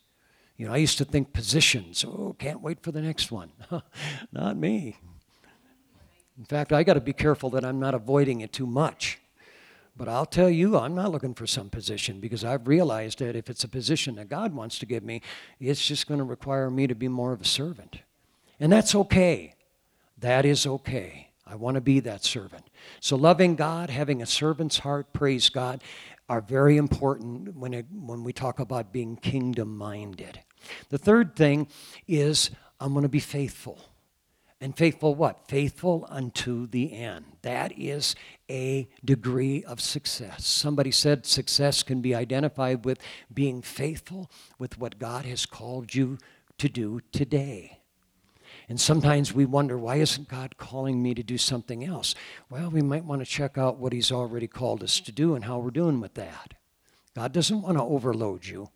You 0.57 0.67
know, 0.67 0.73
I 0.73 0.79
used 0.79 0.97
to 0.97 1.05
think 1.05 1.35
positions, 1.35 2.03
oh, 2.09 2.35
can't 2.39 2.63
wait 2.63 2.83
for 2.83 2.91
the 2.91 3.03
next 3.03 3.31
one. 3.31 3.53
not 4.33 4.57
me. 4.57 4.97
In 6.39 6.47
fact, 6.47 6.73
I 6.73 6.85
got 6.85 6.95
to 6.95 7.03
be 7.03 7.13
careful 7.13 7.51
that 7.51 7.67
I'm 7.67 7.81
not 7.81 7.95
avoiding 7.95 8.41
it 8.41 8.55
too 8.55 8.67
much. 8.67 9.19
But 9.99 10.09
I'll 10.09 10.27
tell 10.27 10.49
you, 10.49 10.79
I'm 10.79 10.95
not 10.95 11.11
looking 11.11 11.35
for 11.35 11.47
some 11.47 11.71
position 11.71 12.21
because 12.21 12.45
I've 12.45 12.69
realized 12.69 13.19
that 13.19 13.35
if 13.35 13.51
it's 13.51 13.65
a 13.65 13.69
position 13.69 14.15
that 14.15 14.29
God 14.29 14.55
wants 14.55 14.79
to 14.79 14.87
give 14.87 15.03
me, 15.03 15.23
it's 15.59 15.85
just 15.85 16.07
going 16.07 16.19
to 16.19 16.25
require 16.25 16.71
me 16.71 16.87
to 16.87 16.95
be 16.95 17.09
more 17.09 17.33
of 17.33 17.41
a 17.41 17.45
servant. 17.45 17.99
And 18.61 18.73
that's 18.73 18.95
okay. 18.95 19.55
That 20.17 20.47
is 20.47 20.67
okay. 20.67 21.31
I 21.45 21.57
want 21.57 21.75
to 21.75 21.81
be 21.81 21.99
that 22.01 22.25
servant. 22.25 22.65
So, 23.01 23.17
loving 23.17 23.57
God, 23.57 23.91
having 23.91 24.23
a 24.23 24.27
servant's 24.27 24.79
heart, 24.79 25.13
praise 25.13 25.49
God, 25.49 25.83
are 26.29 26.41
very 26.41 26.77
important 26.77 27.57
when, 27.57 27.75
it, 27.75 27.87
when 27.91 28.23
we 28.23 28.33
talk 28.33 28.61
about 28.61 28.93
being 28.93 29.17
kingdom 29.17 29.77
minded. 29.77 30.41
The 30.91 30.99
third 30.99 31.35
thing 31.35 31.69
is 32.07 32.51
I'm 32.79 32.93
going 32.93 33.03
to 33.03 33.09
be 33.09 33.21
faithful. 33.21 33.88
And 34.61 34.77
faithful 34.77 35.15
what? 35.15 35.47
Faithful 35.47 36.07
unto 36.11 36.67
the 36.67 36.93
end. 36.93 37.25
That 37.43 37.79
is 37.79 38.17
a 38.51 38.89
degree 39.05 39.63
of 39.63 39.81
success. 39.81 40.47
Somebody 40.47 40.91
said 40.91 41.27
success 41.27 41.85
can 41.85 42.01
be 42.01 42.15
identified 42.15 42.85
with 42.85 42.99
being 43.33 43.63
faithful 43.63 44.31
with 44.59 44.79
what 44.79 44.99
God 44.99 45.25
has 45.27 45.47
called 45.47 45.95
you 45.95 46.19
to 46.59 46.69
do 46.69 47.01
today. 47.13 47.79
And 48.69 48.81
sometimes 48.81 49.33
we 49.33 49.47
wonder, 49.47 49.79
why 49.79 49.97
isn't 49.97 50.29
God 50.29 50.59
calling 50.59 51.03
me 51.03 51.15
to 51.15 51.23
do 51.23 51.39
something 51.39 51.85
else? 51.85 52.15
Well, 52.51 52.69
we 52.69 52.83
might 52.83 53.05
want 53.05 53.23
to 53.23 53.27
check 53.27 53.57
out 53.57 53.79
what 53.79 53.93
He's 53.93 54.13
already 54.13 54.49
called 54.49 54.83
us 54.83 55.01
to 55.01 55.13
do 55.13 55.35
and 55.35 55.45
how 55.45 55.59
we're 55.59 55.71
doing 55.71 56.01
with 56.01 56.15
that. 56.15 56.55
God 57.15 57.33
doesn't 57.33 57.63
want 57.63 57.79
to 57.79 57.83
overload 57.83 58.45
you. 58.45 58.71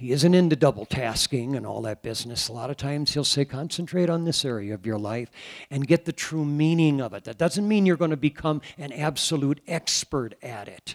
He 0.00 0.12
isn't 0.12 0.32
into 0.32 0.56
double 0.56 0.86
tasking 0.86 1.54
and 1.54 1.66
all 1.66 1.82
that 1.82 2.02
business. 2.02 2.48
A 2.48 2.54
lot 2.54 2.70
of 2.70 2.78
times 2.78 3.12
he'll 3.12 3.22
say, 3.22 3.44
concentrate 3.44 4.08
on 4.08 4.24
this 4.24 4.46
area 4.46 4.72
of 4.72 4.86
your 4.86 4.98
life 4.98 5.30
and 5.70 5.86
get 5.86 6.06
the 6.06 6.12
true 6.12 6.46
meaning 6.46 7.02
of 7.02 7.12
it. 7.12 7.24
That 7.24 7.36
doesn't 7.36 7.68
mean 7.68 7.84
you're 7.84 7.98
going 7.98 8.10
to 8.10 8.16
become 8.16 8.62
an 8.78 8.94
absolute 8.94 9.60
expert 9.68 10.36
at 10.42 10.68
it. 10.68 10.94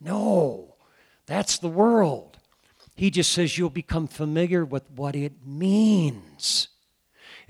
No, 0.00 0.76
that's 1.26 1.58
the 1.58 1.68
world. 1.68 2.38
He 2.94 3.10
just 3.10 3.32
says 3.32 3.58
you'll 3.58 3.68
become 3.68 4.08
familiar 4.08 4.64
with 4.64 4.90
what 4.90 5.14
it 5.14 5.46
means. 5.46 6.68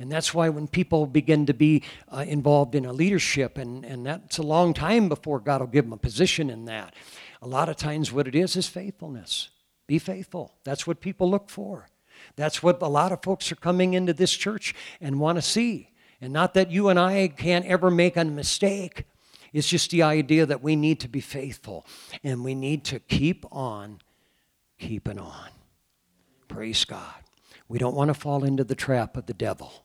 And 0.00 0.11
that's 0.11 0.35
why 0.35 0.48
when 0.48 0.66
people 0.66 1.07
begin 1.07 1.46
to 1.46 1.55
be 1.55 1.85
uh, 2.09 2.24
involved 2.26 2.74
in 2.74 2.85
a 2.85 2.92
leadership, 2.92 3.57
and, 3.57 3.85
and 3.85 4.05
that's 4.05 4.38
a 4.38 4.42
long 4.42 4.74
time 4.74 5.09
before 5.09 5.38
God 5.38 5.61
will 5.61 5.68
give 5.68 5.85
them 5.85 5.92
a 5.92 5.96
position 5.96 6.50
in 6.50 6.64
that, 6.64 6.92
a 7.40 7.46
lot 7.46 7.68
of 7.68 7.76
times 7.76 8.11
what 8.11 8.26
it 8.26 8.35
is 8.35 8.57
is 8.57 8.66
faithfulness. 8.66 9.50
Be 9.87 9.99
faithful. 9.99 10.55
That's 10.64 10.87
what 10.87 11.01
people 11.01 11.31
look 11.31 11.49
for. 11.49 11.88
That's 12.35 12.62
what 12.62 12.83
a 12.83 12.88
lot 12.88 13.12
of 13.12 13.22
folks 13.22 13.53
are 13.53 13.57
coming 13.57 13.94
into 13.94 14.12
this 14.12 14.33
church 14.33 14.75
and 15.01 15.20
want 15.20 15.37
to 15.37 15.42
see. 15.42 15.90
And 16.20 16.33
not 16.33 16.55
that 16.55 16.70
you 16.70 16.88
and 16.88 16.99
I 16.99 17.29
can't 17.29 17.66
ever 17.66 17.90
make 17.90 18.16
a 18.16 18.25
mistake. 18.25 19.05
It's 19.53 19.68
just 19.68 19.90
the 19.90 20.03
idea 20.03 20.46
that 20.46 20.62
we 20.62 20.77
need 20.77 21.01
to 21.01 21.09
be 21.09 21.20
faithful 21.20 21.87
and 22.25 22.44
we 22.44 22.55
need 22.55 22.85
to 22.85 22.99
keep 23.01 23.44
on 23.53 24.01
keeping 24.79 25.18
on. 25.18 25.49
Praise 26.49 26.85
God. 26.85 27.14
We 27.68 27.79
don't 27.79 27.94
want 27.94 28.09
to 28.09 28.14
fall 28.14 28.44
into 28.44 28.64
the 28.64 28.75
trap 28.75 29.16
of 29.16 29.27
the 29.27 29.35
devil. 29.35 29.85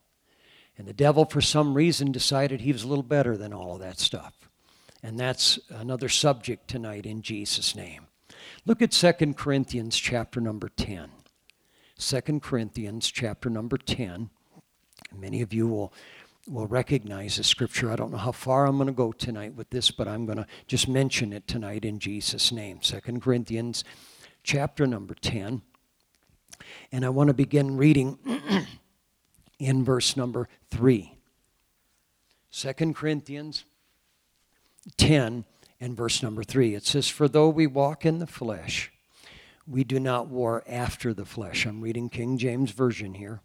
And 0.78 0.88
the 0.88 0.94
devil, 0.94 1.26
for 1.26 1.42
some 1.42 1.74
reason, 1.74 2.12
decided 2.12 2.62
he 2.62 2.72
was 2.72 2.84
a 2.84 2.88
little 2.88 3.04
better 3.04 3.38
than 3.38 3.54
all 3.54 3.74
of 3.76 3.82
that 3.82 4.00
stuff. 4.00 4.50
And 5.04 5.20
that's 5.20 5.60
another 5.70 6.10
subject 6.10 6.68
tonight 6.68 7.06
in 7.06 7.22
Jesus' 7.22 7.76
name. 7.76 8.08
Look 8.64 8.84
at 8.84 8.92
2 8.92 9.34
Corinthians 9.34 9.98
chapter 9.98 10.40
number 10.40 10.70
10. 10.70 11.10
2 11.98 12.40
Corinthians 12.40 13.10
chapter 13.10 13.50
number 13.50 13.76
10. 13.76 14.30
Many 15.18 15.42
of 15.42 15.52
you 15.52 15.68
will, 15.68 15.92
will 16.48 16.68
recognize 16.68 17.38
the 17.38 17.44
scripture. 17.44 17.92
I 17.92 17.96
don't 17.96 18.12
know 18.12 18.20
how 18.20 18.32
far 18.32 18.68
I'm 18.68 18.78
going 18.78 18.86
to 18.86 18.94
go 18.94 19.14
tonight 19.14 19.56
with 19.56 19.72
this, 19.72 19.90
but 19.90 20.08
I'm 20.08 20.28
going 20.28 20.38
to 20.38 20.46
just 20.68 20.88
mention 20.88 21.34
it 21.34 21.48
tonight 21.48 21.86
in 21.86 21.98
Jesus' 21.98 22.52
name. 22.52 22.78
2 22.78 23.00
Corinthians 23.20 23.84
chapter 24.44 24.86
number 24.86 25.16
10. 25.16 25.64
And 26.92 27.04
I 27.04 27.10
want 27.10 27.30
to 27.30 27.34
begin 27.34 27.78
reading 27.78 28.20
in 29.60 29.84
verse 29.84 30.16
number 30.16 30.48
3. 30.70 31.18
2 32.52 32.74
Corinthians 32.94 33.66
10 34.98 35.46
and 35.82 35.98
verse 35.98 36.22
number 36.22 36.44
3. 36.44 36.76
It 36.76 36.86
says, 36.86 37.10
For 37.10 37.28
though 37.28 37.50
we 37.50 37.68
walk 37.68 38.06
in 38.06 38.20
the 38.20 38.28
flesh, 38.28 38.92
we 39.68 39.84
do 39.84 40.00
not 40.00 40.28
war 40.28 40.64
after 40.68 41.14
the 41.14 41.26
flesh. 41.26 41.66
I'm 41.66 41.82
reading 41.82 42.08
King 42.08 42.38
James 42.38 42.72
Version 42.72 43.16
here. 43.16 43.42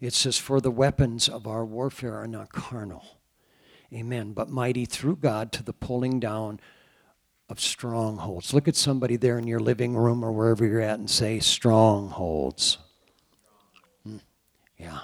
It 0.00 0.14
says, 0.14 0.38
For 0.38 0.60
the 0.60 0.70
weapons 0.70 1.28
of 1.28 1.46
our 1.46 1.66
warfare 1.66 2.14
are 2.14 2.28
not 2.28 2.52
carnal. 2.52 3.18
Amen. 3.92 4.32
But 4.32 4.48
mighty 4.48 4.84
through 4.84 5.16
God 5.16 5.50
to 5.52 5.64
the 5.64 5.72
pulling 5.72 6.20
down 6.20 6.60
of 7.48 7.58
strongholds. 7.58 8.54
Look 8.54 8.68
at 8.68 8.76
somebody 8.76 9.16
there 9.16 9.36
in 9.36 9.48
your 9.48 9.58
living 9.58 9.96
room 9.96 10.24
or 10.24 10.30
wherever 10.30 10.64
you're 10.64 10.80
at 10.80 11.00
and 11.00 11.10
say, 11.10 11.40
Strongholds. 11.40 12.78
Hmm. 14.04 14.18
Yeah. 14.78 15.00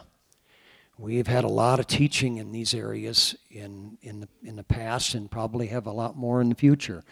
We've 0.98 1.26
had 1.26 1.44
a 1.44 1.48
lot 1.48 1.78
of 1.78 1.86
teaching 1.86 2.38
in 2.38 2.52
these 2.52 2.72
areas 2.72 3.36
in, 3.50 3.98
in, 4.00 4.20
the, 4.20 4.28
in 4.42 4.56
the 4.56 4.64
past 4.64 5.14
and 5.14 5.30
probably 5.30 5.66
have 5.66 5.86
a 5.86 5.92
lot 5.92 6.16
more 6.16 6.40
in 6.40 6.48
the 6.48 6.54
future. 6.54 7.04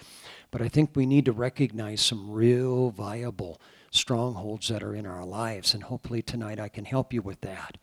But 0.51 0.63
I 0.63 0.69
think 0.69 0.91
we 0.95 1.05
need 1.05 1.27
to 1.27 1.33
recognize 1.33 2.01
some 2.01 2.31
real 2.31 2.91
viable 2.91 3.61
strongholds 3.91 4.69
that 4.69 4.83
are 4.83 4.95
in 4.95 5.05
our 5.05 5.25
lives. 5.25 5.75
And 5.75 5.83
hopefully 5.83 6.23
tonight 6.23 6.59
I 6.59 6.69
can 6.69 6.87
help 6.87 7.13
you 7.13 7.21
with 7.21 7.43
that. 7.43 7.77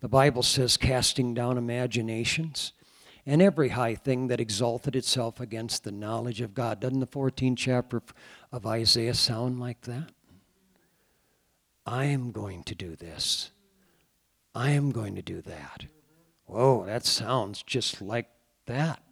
The 0.00 0.08
Bible 0.08 0.42
says, 0.42 0.78
casting 0.78 1.34
down 1.34 1.58
imaginations 1.58 2.72
and 3.26 3.42
every 3.42 3.68
high 3.68 3.94
thing 3.94 4.28
that 4.28 4.40
exalted 4.40 4.96
itself 4.96 5.38
against 5.38 5.84
the 5.84 5.92
knowledge 5.92 6.40
of 6.40 6.54
God. 6.54 6.80
Doesn't 6.80 7.00
the 7.00 7.06
14th 7.06 7.58
chapter 7.58 8.02
of 8.50 8.66
Isaiah 8.66 9.14
sound 9.14 9.60
like 9.60 9.82
that? 9.82 10.10
I 11.84 12.06
am 12.06 12.32
going 12.32 12.64
to 12.64 12.74
do 12.74 12.96
this. 12.96 13.50
I 14.54 14.70
am 14.70 14.90
going 14.90 15.14
to 15.14 15.22
do 15.22 15.40
that. 15.42 15.86
Whoa, 16.46 16.84
that 16.84 17.04
sounds 17.06 17.62
just 17.62 18.02
like 18.02 18.28
that. 18.66 19.02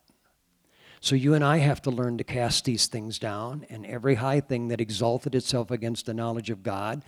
So 1.03 1.15
you 1.15 1.33
and 1.33 1.43
I 1.43 1.59
have 1.59 1.81
to 1.83 1.91
learn 1.91 2.19
to 2.19 2.25
cast 2.25 2.67
these 2.67 2.87
things 2.87 3.19
down 3.19 3.65
and 3.71 3.87
every 3.87 4.17
high 4.17 4.41
thing 4.41 4.69
that 4.69 4.83
exalted 4.83 5.35
itself 5.35 5.71
against 5.71 6.05
the 6.05 6.13
knowledge 6.13 6.51
of 6.51 6.63
God 6.63 7.03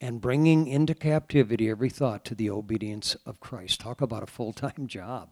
and 0.00 0.20
bringing 0.20 0.68
into 0.68 0.94
captivity 0.94 1.68
every 1.68 1.90
thought 1.90 2.24
to 2.26 2.36
the 2.36 2.50
obedience 2.50 3.16
of 3.26 3.40
Christ. 3.40 3.80
Talk 3.80 4.00
about 4.00 4.22
a 4.22 4.28
full 4.28 4.52
time 4.52 4.86
job. 4.86 5.30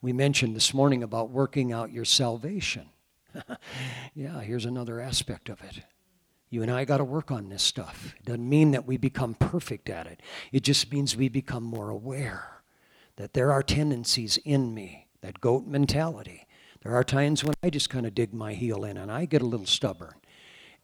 We 0.00 0.14
mentioned 0.14 0.56
this 0.56 0.72
morning 0.72 1.02
about 1.02 1.30
working 1.30 1.70
out 1.70 1.92
your 1.92 2.06
salvation. 2.06 2.88
yeah, 4.14 4.40
here's 4.40 4.64
another 4.64 4.98
aspect 4.98 5.50
of 5.50 5.60
it. 5.62 5.82
You 6.52 6.60
and 6.60 6.70
I 6.70 6.84
got 6.84 6.98
to 6.98 7.04
work 7.04 7.30
on 7.30 7.48
this 7.48 7.62
stuff. 7.62 8.14
It 8.18 8.26
doesn't 8.26 8.46
mean 8.46 8.72
that 8.72 8.86
we 8.86 8.98
become 8.98 9.32
perfect 9.32 9.88
at 9.88 10.06
it, 10.06 10.20
it 10.52 10.62
just 10.62 10.92
means 10.92 11.16
we 11.16 11.30
become 11.30 11.62
more 11.62 11.88
aware 11.88 12.62
that 13.16 13.32
there 13.32 13.50
are 13.50 13.62
tendencies 13.62 14.36
in 14.44 14.74
me, 14.74 15.06
that 15.22 15.40
goat 15.40 15.66
mentality. 15.66 16.46
There 16.82 16.94
are 16.94 17.04
times 17.04 17.42
when 17.42 17.54
I 17.62 17.70
just 17.70 17.88
kind 17.88 18.04
of 18.04 18.14
dig 18.14 18.34
my 18.34 18.52
heel 18.52 18.84
in 18.84 18.98
and 18.98 19.10
I 19.10 19.24
get 19.24 19.40
a 19.40 19.46
little 19.46 19.64
stubborn. 19.64 20.14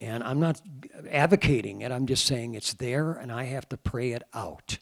And 0.00 0.24
I'm 0.24 0.40
not 0.40 0.62
advocating 1.10 1.82
it, 1.82 1.92
I'm 1.92 2.06
just 2.06 2.24
saying 2.24 2.54
it's 2.54 2.72
there 2.72 3.12
and 3.12 3.30
I 3.30 3.44
have 3.44 3.68
to 3.68 3.76
pray 3.76 4.12
it 4.12 4.22
out. 4.32 4.78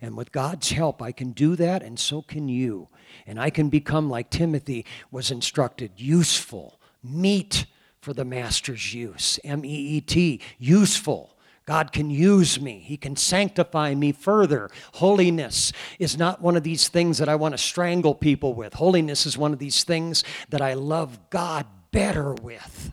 And 0.00 0.16
with 0.16 0.32
God's 0.32 0.70
help, 0.70 1.00
I 1.00 1.12
can 1.12 1.30
do 1.30 1.54
that, 1.56 1.82
and 1.82 1.96
so 1.96 2.22
can 2.22 2.48
you. 2.48 2.88
And 3.24 3.40
I 3.40 3.50
can 3.50 3.68
become, 3.68 4.10
like 4.10 4.30
Timothy 4.30 4.84
was 5.12 5.30
instructed, 5.30 5.92
useful, 5.96 6.80
meet 7.02 7.66
for 8.04 8.12
the 8.12 8.24
master's 8.24 8.92
use. 8.92 9.40
M 9.42 9.64
E 9.64 9.96
E 9.96 10.00
T, 10.02 10.40
useful. 10.58 11.30
God 11.66 11.92
can 11.92 12.10
use 12.10 12.60
me. 12.60 12.80
He 12.80 12.98
can 12.98 13.16
sanctify 13.16 13.94
me 13.94 14.12
further. 14.12 14.68
Holiness 14.92 15.72
is 15.98 16.18
not 16.18 16.42
one 16.42 16.56
of 16.56 16.62
these 16.62 16.88
things 16.88 17.16
that 17.16 17.28
I 17.30 17.36
want 17.36 17.54
to 17.54 17.58
strangle 17.58 18.14
people 18.14 18.52
with. 18.52 18.74
Holiness 18.74 19.24
is 19.24 19.38
one 19.38 19.54
of 19.54 19.58
these 19.58 19.82
things 19.82 20.22
that 20.50 20.60
I 20.60 20.74
love 20.74 21.30
God 21.30 21.64
better 21.90 22.34
with. 22.34 22.92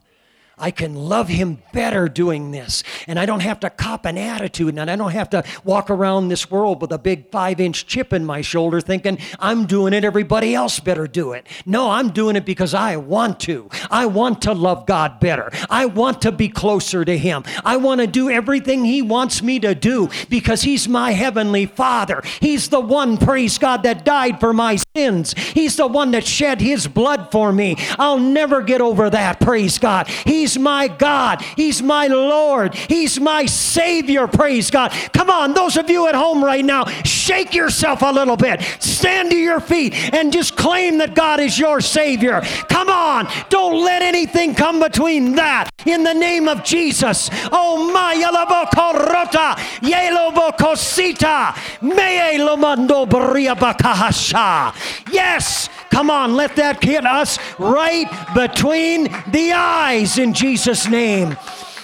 I 0.62 0.72
can 0.72 0.96
love 0.96 1.28
him 1.28 1.62
better 1.74 2.08
doing 2.08 2.52
this. 2.52 2.84
And 3.08 3.20
I 3.20 3.26
don't 3.26 3.42
have 3.42 3.60
to 3.62 3.70
cop 3.70 4.06
an 4.06 4.18
attitude 4.18 4.78
and 4.78 4.90
I 4.90 4.96
don't 4.96 5.12
have 5.12 5.30
to 5.32 5.44
walk 5.64 5.90
around 5.90 6.30
this 6.30 6.52
world 6.52 6.82
with 6.82 6.92
a 6.92 7.00
big 7.00 7.32
five 7.32 7.60
inch 7.60 7.88
chip 7.88 8.14
in 8.14 8.24
my 8.26 8.42
shoulder 8.42 8.80
thinking 8.80 9.18
I'm 9.40 9.66
doing 9.66 9.94
it, 9.94 10.04
everybody 10.04 10.54
else 10.54 10.80
better 10.80 11.08
do 11.08 11.34
it. 11.34 11.48
No, 11.66 11.90
I'm 11.90 12.12
doing 12.12 12.36
it 12.36 12.46
because 12.46 12.74
I 12.74 12.98
want 12.98 13.40
to. 13.42 13.70
I 13.90 14.06
want 14.06 14.44
to 14.44 14.54
love 14.54 14.86
God 14.86 15.20
better. 15.20 15.52
I 15.70 15.88
want 15.88 16.22
to 16.22 16.32
be 16.32 16.48
closer 16.48 17.04
to 17.04 17.18
him. 17.18 17.44
I 17.66 17.78
want 17.78 18.02
to 18.02 18.08
do 18.08 18.30
everything 18.30 18.86
he 18.86 19.02
wants 19.02 19.42
me 19.42 19.60
to 19.62 19.74
do 19.74 20.10
because 20.30 20.62
he's 20.62 20.88
my 20.88 21.12
heavenly 21.12 21.66
father. 21.66 22.22
He's 22.40 22.70
the 22.70 22.80
one, 22.80 23.18
praise 23.18 23.58
God, 23.58 23.84
that 23.84 24.06
died 24.06 24.40
for 24.40 24.54
my 24.54 24.76
sins. 24.94 25.34
He's 25.38 25.78
the 25.78 25.88
one 25.88 26.12
that 26.12 26.26
shed 26.26 26.60
his 26.60 26.86
blood 26.86 27.32
for 27.32 27.54
me. 27.54 27.78
I'll 27.98 28.20
never 28.20 28.62
get 28.62 28.82
over 28.82 29.10
that, 29.10 29.40
praise 29.40 29.78
God. 29.78 30.10
He's 30.10 30.60
my 30.60 30.90
God. 30.90 31.42
He's 31.56 31.82
my 31.82 32.08
Lord. 32.08 32.76
He's 32.76 33.18
my 33.18 33.46
Savior. 33.46 34.28
Praise 34.28 34.70
God. 34.70 34.92
Come 35.14 35.30
on, 35.30 35.54
those 35.54 35.78
of 35.78 35.90
you 35.90 36.08
at 36.08 36.16
home 36.16 36.44
right 36.44 36.66
now, 36.66 36.84
shake 37.06 37.54
yourself 37.54 38.02
a 38.02 38.12
little 38.12 38.36
bit. 38.36 38.62
Stand 38.80 39.32
to 39.32 39.38
your 39.38 39.62
feet 39.62 39.94
and 40.14 40.34
just 40.34 40.58
claim 40.58 40.98
that 40.98 41.16
God 41.16 41.40
is 41.40 41.58
your 41.58 41.80
Savior. 41.80 42.42
Come 42.68 42.90
on, 42.90 43.30
don't 43.48 43.86
let 43.86 44.02
anything 44.02 44.54
come 44.56 44.82
between 44.82 45.36
that. 45.36 45.70
In 45.86 46.04
the 46.04 46.14
name 46.14 46.50
of 46.50 46.66
Jesus. 46.66 47.30
Oh 47.50 47.92
my 47.94 48.14
yalabokorota, 48.14 49.56
yelobokosita, 49.80 51.56
meye 51.82 52.34
eh, 52.34 52.40
lomando 52.40 53.08
bakahasha. 53.08 54.81
Yes. 55.12 55.70
Come 55.90 56.10
on, 56.10 56.36
let 56.36 56.56
that 56.56 56.84
hit 56.84 57.06
us 57.06 57.38
right 57.60 58.08
between 58.34 59.04
the 59.32 59.52
eyes 59.54 60.18
in 60.18 60.34
Jesus' 60.34 60.88
name. 60.88 61.38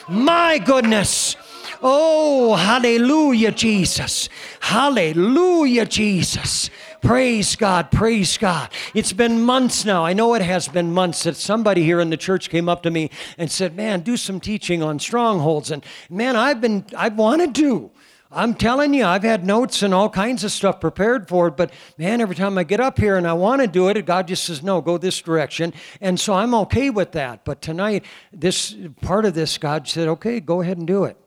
My 0.07 0.59
goodness. 0.59 1.35
Oh, 1.81 2.55
hallelujah, 2.55 3.51
Jesus. 3.51 4.29
Hallelujah, 4.59 5.85
Jesus. 5.85 6.69
Praise 7.01 7.55
God, 7.55 7.91
praise 7.91 8.37
God. 8.37 8.69
It's 8.95 9.13
been 9.13 9.43
months 9.43 9.85
now. 9.85 10.03
I 10.03 10.13
know 10.13 10.33
it 10.33 10.41
has 10.41 10.67
been 10.67 10.91
months 10.91 11.23
that 11.23 11.35
somebody 11.35 11.83
here 11.83 11.99
in 11.99 12.09
the 12.09 12.17
church 12.17 12.49
came 12.49 12.67
up 12.67 12.81
to 12.83 12.91
me 12.91 13.11
and 13.37 13.51
said, 13.51 13.75
Man, 13.75 14.01
do 14.01 14.17
some 14.17 14.39
teaching 14.39 14.81
on 14.81 14.99
strongholds. 14.99 15.69
And 15.69 15.85
man, 16.09 16.35
I've 16.35 16.59
been, 16.59 16.85
I've 16.97 17.15
wanted 17.15 17.53
to. 17.55 17.91
I'm 18.29 18.55
telling 18.55 18.93
you, 18.93 19.05
I've 19.05 19.23
had 19.23 19.45
notes 19.45 19.83
and 19.83 19.93
all 19.93 20.09
kinds 20.09 20.43
of 20.43 20.51
stuff 20.51 20.81
prepared 20.81 21.29
for 21.29 21.47
it, 21.47 21.55
but 21.55 21.71
man, 21.97 22.19
every 22.19 22.35
time 22.35 22.57
I 22.57 22.63
get 22.63 22.81
up 22.81 22.99
here 22.99 23.15
and 23.15 23.25
I 23.25 23.33
want 23.33 23.61
to 23.61 23.67
do 23.67 23.87
it, 23.87 24.05
God 24.05 24.27
just 24.27 24.43
says, 24.43 24.61
no, 24.61 24.81
go 24.81 24.97
this 24.97 25.21
direction. 25.21 25.73
And 26.01 26.19
so 26.19 26.33
I'm 26.33 26.53
okay 26.53 26.89
with 26.89 27.13
that. 27.13 27.45
But 27.45 27.61
tonight, 27.61 28.03
this 28.33 28.75
part 29.01 29.23
of 29.23 29.33
this, 29.33 29.57
God 29.57 29.87
said, 29.87 30.09
okay, 30.09 30.41
go 30.41 30.61
ahead 30.61 30.77
and 30.77 30.85
do 30.85 31.05
it. 31.05 31.17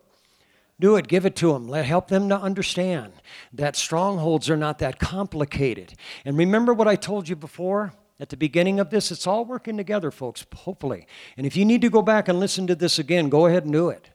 Do 0.78 0.96
it, 0.96 1.08
give 1.08 1.24
it 1.24 1.36
to 1.36 1.52
them. 1.52 1.68
Let 1.68 1.86
help 1.86 2.08
them 2.08 2.28
to 2.28 2.38
understand 2.38 3.12
that 3.52 3.76
strongholds 3.76 4.50
are 4.50 4.56
not 4.56 4.78
that 4.78 4.98
complicated. 4.98 5.94
And 6.24 6.36
remember 6.36 6.74
what 6.74 6.88
I 6.88 6.96
told 6.96 7.28
you 7.28 7.36
before? 7.36 7.92
At 8.18 8.28
the 8.28 8.36
beginning 8.36 8.78
of 8.78 8.90
this, 8.90 9.10
it's 9.10 9.26
all 9.26 9.46
working 9.46 9.78
together, 9.78 10.10
folks, 10.10 10.44
hopefully. 10.54 11.06
And 11.38 11.46
if 11.46 11.56
you 11.56 11.64
need 11.64 11.80
to 11.80 11.88
go 11.88 12.02
back 12.02 12.28
and 12.28 12.38
listen 12.38 12.66
to 12.66 12.74
this 12.74 12.98
again, 12.98 13.30
go 13.30 13.46
ahead 13.46 13.64
and 13.64 13.72
do 13.72 13.88
it. 13.88 14.10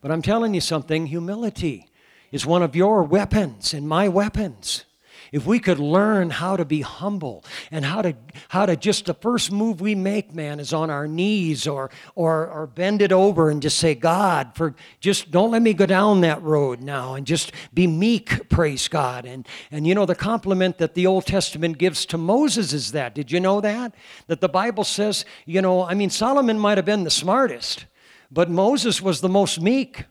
But 0.00 0.10
I'm 0.10 0.22
telling 0.22 0.54
you 0.54 0.62
something 0.62 1.06
humility 1.06 1.89
is 2.32 2.46
one 2.46 2.62
of 2.62 2.76
your 2.76 3.02
weapons 3.02 3.74
and 3.74 3.88
my 3.88 4.08
weapons. 4.08 4.84
If 5.32 5.46
we 5.46 5.60
could 5.60 5.78
learn 5.78 6.30
how 6.30 6.56
to 6.56 6.64
be 6.64 6.80
humble 6.80 7.44
and 7.70 7.84
how 7.84 8.02
to 8.02 8.16
how 8.48 8.66
to 8.66 8.74
just 8.74 9.06
the 9.06 9.14
first 9.14 9.52
move 9.52 9.80
we 9.80 9.94
make, 9.94 10.34
man, 10.34 10.58
is 10.58 10.72
on 10.72 10.90
our 10.90 11.06
knees 11.06 11.68
or 11.68 11.90
or 12.16 12.48
or 12.48 12.66
bend 12.66 13.00
it 13.00 13.12
over 13.12 13.48
and 13.48 13.62
just 13.62 13.78
say, 13.78 13.94
God, 13.94 14.52
for 14.54 14.74
just 14.98 15.30
don't 15.30 15.52
let 15.52 15.62
me 15.62 15.72
go 15.72 15.86
down 15.86 16.22
that 16.22 16.42
road 16.42 16.80
now 16.80 17.14
and 17.14 17.26
just 17.26 17.52
be 17.72 17.86
meek, 17.86 18.48
praise 18.48 18.88
God. 18.88 19.24
And 19.24 19.46
and 19.70 19.86
you 19.86 19.94
know 19.94 20.06
the 20.06 20.16
compliment 20.16 20.78
that 20.78 20.94
the 20.94 21.06
Old 21.06 21.26
Testament 21.26 21.78
gives 21.78 22.04
to 22.06 22.18
Moses 22.18 22.72
is 22.72 22.92
that. 22.92 23.14
Did 23.14 23.30
you 23.30 23.38
know 23.38 23.60
that? 23.60 23.94
That 24.26 24.40
the 24.40 24.48
Bible 24.48 24.84
says, 24.84 25.24
you 25.46 25.62
know, 25.62 25.84
I 25.84 25.94
mean 25.94 26.10
Solomon 26.10 26.58
might 26.58 26.78
have 26.78 26.86
been 26.86 27.04
the 27.04 27.10
smartest, 27.10 27.86
but 28.32 28.50
Moses 28.50 29.00
was 29.00 29.20
the 29.20 29.28
most 29.28 29.60
meek. 29.60 30.06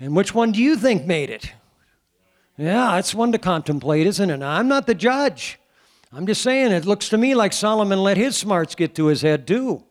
And 0.00 0.16
which 0.16 0.34
one 0.34 0.52
do 0.52 0.60
you 0.60 0.76
think 0.76 1.06
made 1.06 1.30
it? 1.30 1.52
Yeah, 2.56 2.92
that's 2.94 3.14
one 3.14 3.32
to 3.32 3.38
contemplate, 3.38 4.06
isn't 4.06 4.30
it? 4.30 4.42
I'm 4.42 4.68
not 4.68 4.86
the 4.86 4.94
judge. 4.94 5.58
I'm 6.12 6.26
just 6.26 6.42
saying 6.42 6.70
it 6.70 6.84
looks 6.84 7.08
to 7.08 7.18
me 7.18 7.34
like 7.34 7.52
Solomon 7.52 8.02
let 8.02 8.16
his 8.16 8.36
smarts 8.36 8.74
get 8.74 8.94
to 8.94 9.06
his 9.06 9.22
head 9.22 9.46
too. 9.46 9.82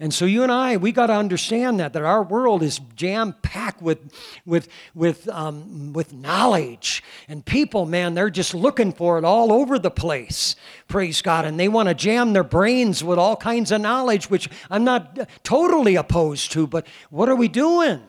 And 0.00 0.12
so 0.12 0.24
you 0.24 0.42
and 0.42 0.50
I, 0.50 0.78
we 0.78 0.90
got 0.90 1.06
to 1.06 1.12
understand 1.12 1.78
that 1.78 1.92
that 1.92 2.02
our 2.02 2.24
world 2.24 2.64
is 2.64 2.80
jam 2.96 3.36
packed 3.40 3.80
with 3.80 4.00
with 4.44 4.66
with 4.96 5.28
um, 5.28 5.92
with 5.92 6.12
knowledge, 6.12 7.04
and 7.28 7.44
people, 7.44 7.86
man, 7.86 8.14
they're 8.14 8.28
just 8.28 8.52
looking 8.52 8.92
for 8.92 9.16
it 9.16 9.24
all 9.24 9.52
over 9.52 9.78
the 9.78 9.92
place. 9.92 10.56
Praise 10.88 11.22
God, 11.22 11.44
and 11.44 11.60
they 11.60 11.68
want 11.68 11.88
to 11.88 11.94
jam 11.94 12.32
their 12.32 12.42
brains 12.42 13.04
with 13.04 13.16
all 13.16 13.36
kinds 13.36 13.70
of 13.70 13.80
knowledge, 13.80 14.28
which 14.28 14.48
I'm 14.68 14.82
not 14.82 15.28
totally 15.44 15.94
opposed 15.94 16.50
to. 16.52 16.66
But 16.66 16.88
what 17.10 17.28
are 17.28 17.36
we 17.36 17.46
doing? 17.46 18.02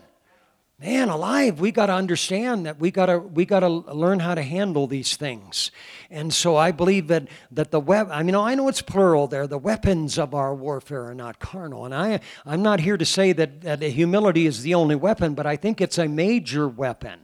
Man 0.78 1.08
alive 1.08 1.60
we 1.60 1.70
got 1.70 1.86
to 1.86 1.92
understand 1.92 2.66
that 2.66 2.80
we 2.80 2.90
got 2.90 3.06
to 3.06 3.18
we 3.18 3.44
got 3.44 3.60
to 3.60 3.68
learn 3.68 4.18
how 4.18 4.34
to 4.34 4.42
handle 4.42 4.86
these 4.86 5.16
things 5.16 5.70
and 6.10 6.34
so 6.34 6.56
i 6.56 6.72
believe 6.72 7.06
that 7.06 7.28
that 7.50 7.70
the 7.70 7.78
web 7.78 8.08
i 8.10 8.22
mean 8.22 8.34
i 8.34 8.54
know 8.54 8.66
it's 8.66 8.82
plural 8.82 9.28
there 9.28 9.46
the 9.46 9.58
weapons 9.58 10.18
of 10.18 10.34
our 10.34 10.54
warfare 10.54 11.04
are 11.04 11.14
not 11.14 11.38
carnal 11.38 11.84
and 11.84 11.94
i 11.94 12.18
i'm 12.44 12.62
not 12.62 12.80
here 12.80 12.96
to 12.96 13.04
say 13.04 13.32
that 13.32 13.60
that 13.60 13.82
humility 13.82 14.46
is 14.46 14.62
the 14.62 14.74
only 14.74 14.96
weapon 14.96 15.34
but 15.34 15.46
i 15.46 15.54
think 15.54 15.80
it's 15.80 15.98
a 15.98 16.08
major 16.08 16.68
weapon 16.68 17.20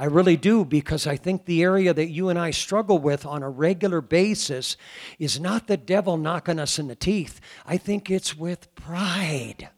I 0.00 0.06
really 0.06 0.38
do 0.38 0.64
because 0.64 1.06
I 1.06 1.16
think 1.16 1.44
the 1.44 1.62
area 1.62 1.92
that 1.92 2.08
you 2.08 2.30
and 2.30 2.38
I 2.38 2.52
struggle 2.52 2.98
with 2.98 3.26
on 3.26 3.42
a 3.42 3.50
regular 3.50 4.00
basis 4.00 4.78
is 5.18 5.38
not 5.38 5.66
the 5.66 5.76
devil 5.76 6.16
knocking 6.16 6.58
us 6.58 6.78
in 6.78 6.88
the 6.88 6.94
teeth. 6.94 7.38
I 7.66 7.76
think 7.76 8.10
it's 8.10 8.34
with 8.34 8.74
pride. 8.74 9.68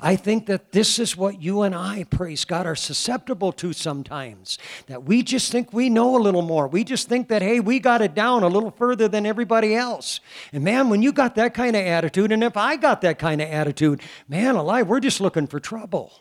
I 0.00 0.16
think 0.16 0.46
that 0.46 0.72
this 0.72 0.98
is 0.98 1.16
what 1.16 1.42
you 1.42 1.62
and 1.62 1.74
I, 1.74 2.04
praise 2.04 2.44
God, 2.44 2.66
are 2.66 2.76
susceptible 2.76 3.52
to 3.52 3.72
sometimes. 3.72 4.58
That 4.86 5.04
we 5.04 5.22
just 5.22 5.50
think 5.50 5.72
we 5.72 5.90
know 5.90 6.16
a 6.16 6.22
little 6.22 6.42
more. 6.42 6.68
We 6.68 6.84
just 6.84 7.08
think 7.08 7.28
that, 7.28 7.42
hey, 7.42 7.60
we 7.60 7.80
got 7.80 8.02
it 8.02 8.14
down 8.14 8.42
a 8.42 8.48
little 8.48 8.70
further 8.70 9.08
than 9.08 9.26
everybody 9.26 9.74
else. 9.74 10.20
And 10.52 10.62
man, 10.62 10.88
when 10.88 11.02
you 11.02 11.12
got 11.12 11.34
that 11.34 11.54
kind 11.54 11.74
of 11.74 11.84
attitude, 11.84 12.32
and 12.32 12.44
if 12.44 12.56
I 12.56 12.76
got 12.76 13.00
that 13.02 13.18
kind 13.18 13.40
of 13.40 13.48
attitude, 13.48 14.00
man 14.28 14.54
alive, 14.54 14.88
we're 14.88 15.00
just 15.00 15.20
looking 15.20 15.46
for 15.46 15.60
trouble. 15.60 16.12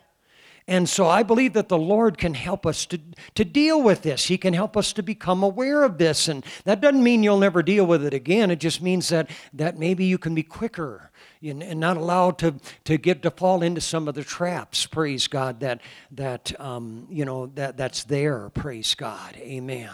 And 0.70 0.89
so 0.89 1.08
I 1.08 1.24
believe 1.24 1.53
that 1.53 1.70
the 1.70 1.78
Lord 1.78 2.18
can 2.18 2.34
help 2.34 2.66
us 2.66 2.86
to, 2.88 2.99
to 3.36 3.45
deal 3.45 3.82
with 3.82 4.01
this. 4.01 4.26
He 4.26 4.38
can 4.38 4.53
help 4.53 4.76
us 4.76 4.91
to 4.93 5.03
become 5.03 5.41
aware 5.41 5.84
of 5.84 5.97
this. 5.97 6.28
And 6.28 6.43
that 6.66 6.82
doesn't 6.82 7.01
mean 7.01 7.24
you'll 7.24 7.39
never 7.39 7.64
deal 7.64 7.86
with 7.86 8.03
it 8.03 8.14
again. 8.14 8.51
It 8.51 8.60
just 8.60 8.82
means 8.82 9.08
that, 9.08 9.30
that 9.53 9.78
maybe 9.80 10.03
you 10.03 10.18
can 10.18 10.36
be 10.36 10.43
quicker 10.43 11.10
and, 11.42 11.80
not 11.80 11.98
allowed 11.98 12.38
to, 12.40 12.56
to 12.86 12.98
get 12.98 13.22
to 13.24 13.32
fall 13.32 13.62
into 13.62 13.82
some 13.82 14.08
of 14.08 14.16
the 14.16 14.24
traps, 14.24 14.86
praise 14.86 15.28
God, 15.28 15.60
that, 15.60 15.82
that 16.12 16.60
um, 16.60 17.08
you 17.10 17.26
know, 17.26 17.48
that, 17.56 17.78
that's 17.78 18.04
there, 18.04 18.50
praise 18.50 18.96
God. 18.96 19.36
Amen. 19.38 19.92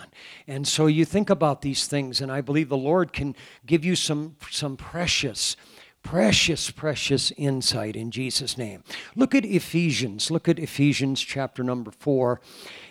And 0.47 0.67
so 0.67 0.87
you 0.87 1.05
think 1.05 1.29
about 1.29 1.61
these 1.61 1.87
things, 1.87 2.21
and 2.21 2.31
I 2.31 2.41
believe 2.41 2.69
the 2.69 2.77
Lord 2.77 3.13
can 3.13 3.35
give 3.65 3.83
you 3.83 3.95
some, 3.95 4.35
some 4.49 4.77
precious 4.77 5.55
Precious, 6.03 6.69
precious 6.69 7.31
insight 7.37 7.95
in 7.95 8.11
Jesus' 8.11 8.57
name. 8.57 8.83
Look 9.15 9.33
at 9.33 9.45
Ephesians. 9.45 10.29
Look 10.29 10.49
at 10.49 10.59
Ephesians 10.59 11.21
chapter 11.21 11.63
number 11.63 11.91
four. 11.91 12.41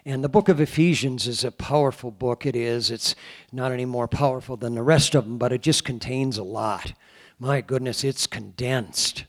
And 0.06 0.24
the 0.24 0.30
book 0.30 0.48
of 0.48 0.62
Ephesians 0.62 1.26
is 1.26 1.44
a 1.44 1.52
powerful 1.52 2.10
book. 2.10 2.46
It 2.46 2.56
is. 2.56 2.90
It's 2.90 3.14
not 3.52 3.70
any 3.70 3.84
more 3.84 4.08
powerful 4.08 4.56
than 4.56 4.74
the 4.74 4.82
rest 4.82 5.14
of 5.14 5.24
them, 5.24 5.36
but 5.36 5.52
it 5.52 5.60
just 5.60 5.84
contains 5.84 6.38
a 6.38 6.42
lot. 6.42 6.94
My 7.42 7.60
goodness, 7.60 8.04
it's 8.04 8.28
condensed. 8.28 9.24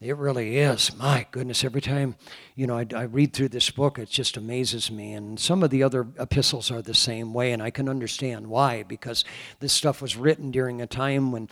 It 0.00 0.16
really 0.16 0.58
is. 0.58 0.96
My 0.96 1.24
goodness, 1.30 1.62
every 1.62 1.80
time, 1.80 2.16
you 2.56 2.66
know, 2.66 2.76
I, 2.76 2.86
I, 2.96 3.02
read 3.02 3.32
through 3.32 3.50
this 3.50 3.70
book, 3.70 3.96
it 3.96 4.10
just 4.10 4.36
amazes 4.36 4.90
me. 4.90 5.12
And 5.12 5.38
some 5.38 5.62
of 5.62 5.70
the 5.70 5.84
other 5.84 6.08
epistles 6.18 6.68
are 6.72 6.82
the 6.82 6.94
same 6.94 7.32
way, 7.32 7.52
and 7.52 7.62
I 7.62 7.70
can 7.70 7.88
understand 7.88 8.48
why, 8.48 8.82
because 8.82 9.24
this 9.60 9.72
stuff 9.72 10.02
was 10.02 10.16
written 10.16 10.50
during 10.50 10.82
a 10.82 10.88
time 10.88 11.30
when 11.30 11.48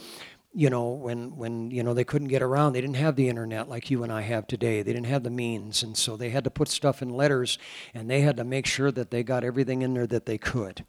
you 0.56 0.70
know, 0.70 0.88
when, 0.88 1.36
when, 1.36 1.70
you 1.70 1.82
know, 1.82 1.92
they 1.92 2.02
couldn't 2.02 2.28
get 2.28 2.40
around. 2.40 2.72
They 2.72 2.80
didn't 2.80 2.96
have 2.96 3.14
the 3.14 3.28
internet 3.28 3.68
like 3.68 3.90
you 3.90 4.02
and 4.02 4.10
I 4.10 4.22
have 4.22 4.46
today. 4.46 4.80
They 4.80 4.94
didn't 4.94 5.08
have 5.08 5.22
the 5.22 5.28
means. 5.28 5.82
And 5.82 5.94
so 5.94 6.16
they 6.16 6.30
had 6.30 6.44
to 6.44 6.50
put 6.50 6.68
stuff 6.68 7.02
in 7.02 7.10
letters 7.10 7.58
and 7.92 8.08
they 8.08 8.22
had 8.22 8.38
to 8.38 8.44
make 8.44 8.64
sure 8.64 8.90
that 8.92 9.10
they 9.10 9.22
got 9.22 9.44
everything 9.44 9.82
in 9.82 9.92
there 9.92 10.06
that 10.06 10.24
they 10.24 10.38
could. 10.38 10.86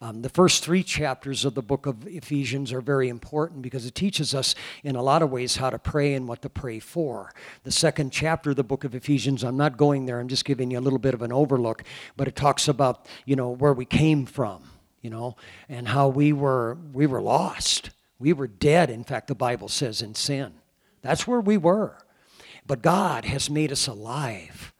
Um, 0.00 0.22
the 0.22 0.28
first 0.28 0.62
three 0.62 0.84
chapters 0.84 1.44
of 1.44 1.56
the 1.56 1.62
book 1.62 1.84
of 1.84 2.06
Ephesians 2.06 2.72
are 2.72 2.80
very 2.80 3.08
important 3.08 3.60
because 3.60 3.86
it 3.86 3.96
teaches 3.96 4.36
us 4.36 4.54
in 4.84 4.94
a 4.94 5.02
lot 5.02 5.20
of 5.20 5.32
ways 5.32 5.56
how 5.56 5.70
to 5.70 5.80
pray 5.80 6.14
and 6.14 6.28
what 6.28 6.40
to 6.42 6.48
pray 6.48 6.78
for. 6.78 7.34
The 7.64 7.72
second 7.72 8.12
chapter 8.12 8.50
of 8.50 8.56
the 8.56 8.62
book 8.62 8.84
of 8.84 8.94
Ephesians, 8.94 9.42
I'm 9.42 9.56
not 9.56 9.76
going 9.76 10.06
there, 10.06 10.20
I'm 10.20 10.28
just 10.28 10.44
giving 10.44 10.70
you 10.70 10.78
a 10.78 10.80
little 10.80 11.00
bit 11.00 11.14
of 11.14 11.22
an 11.22 11.32
overlook, 11.32 11.82
but 12.16 12.28
it 12.28 12.36
talks 12.36 12.68
about, 12.68 13.04
you 13.24 13.34
know, 13.34 13.50
where 13.50 13.72
we 13.72 13.84
came 13.84 14.26
from, 14.26 14.62
you 15.02 15.10
know, 15.10 15.34
and 15.68 15.88
how 15.88 16.06
we 16.06 16.32
were, 16.32 16.78
we 16.92 17.08
were 17.08 17.20
lost 17.20 17.90
we 18.18 18.32
were 18.32 18.48
dead, 18.48 18.90
in 18.90 19.04
fact, 19.04 19.28
the 19.28 19.34
Bible 19.34 19.68
says, 19.68 20.02
in 20.02 20.14
sin. 20.14 20.54
That's 21.02 21.26
where 21.26 21.40
we 21.40 21.56
were. 21.56 21.96
But 22.66 22.82
God 22.82 23.24
has 23.24 23.48
made 23.48 23.72
us 23.72 23.86
alive. 23.86 24.72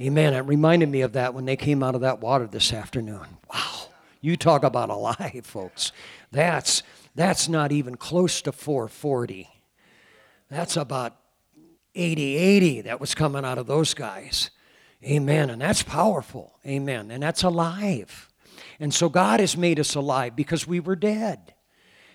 Amen. 0.00 0.34
It 0.34 0.40
reminded 0.40 0.88
me 0.88 1.00
of 1.02 1.12
that 1.14 1.34
when 1.34 1.44
they 1.44 1.56
came 1.56 1.82
out 1.82 1.94
of 1.94 2.00
that 2.02 2.20
water 2.20 2.46
this 2.46 2.72
afternoon. 2.72 3.38
Wow. 3.52 3.88
You 4.20 4.36
talk 4.36 4.62
about 4.62 4.90
alive, 4.90 5.42
folks. 5.44 5.92
That's 6.30 6.82
that's 7.14 7.48
not 7.48 7.72
even 7.72 7.96
close 7.96 8.40
to 8.42 8.52
440. 8.52 9.48
That's 10.48 10.76
about 10.76 11.16
80 11.94 12.36
80 12.36 12.80
that 12.82 13.00
was 13.00 13.14
coming 13.14 13.44
out 13.44 13.58
of 13.58 13.66
those 13.66 13.92
guys. 13.92 14.50
Amen. 15.04 15.50
And 15.50 15.60
that's 15.60 15.82
powerful. 15.82 16.54
Amen. 16.66 17.10
And 17.10 17.22
that's 17.22 17.42
alive. 17.42 18.28
And 18.78 18.94
so 18.94 19.08
God 19.08 19.40
has 19.40 19.56
made 19.56 19.80
us 19.80 19.94
alive 19.94 20.36
because 20.36 20.66
we 20.66 20.80
were 20.80 20.96
dead. 20.96 21.54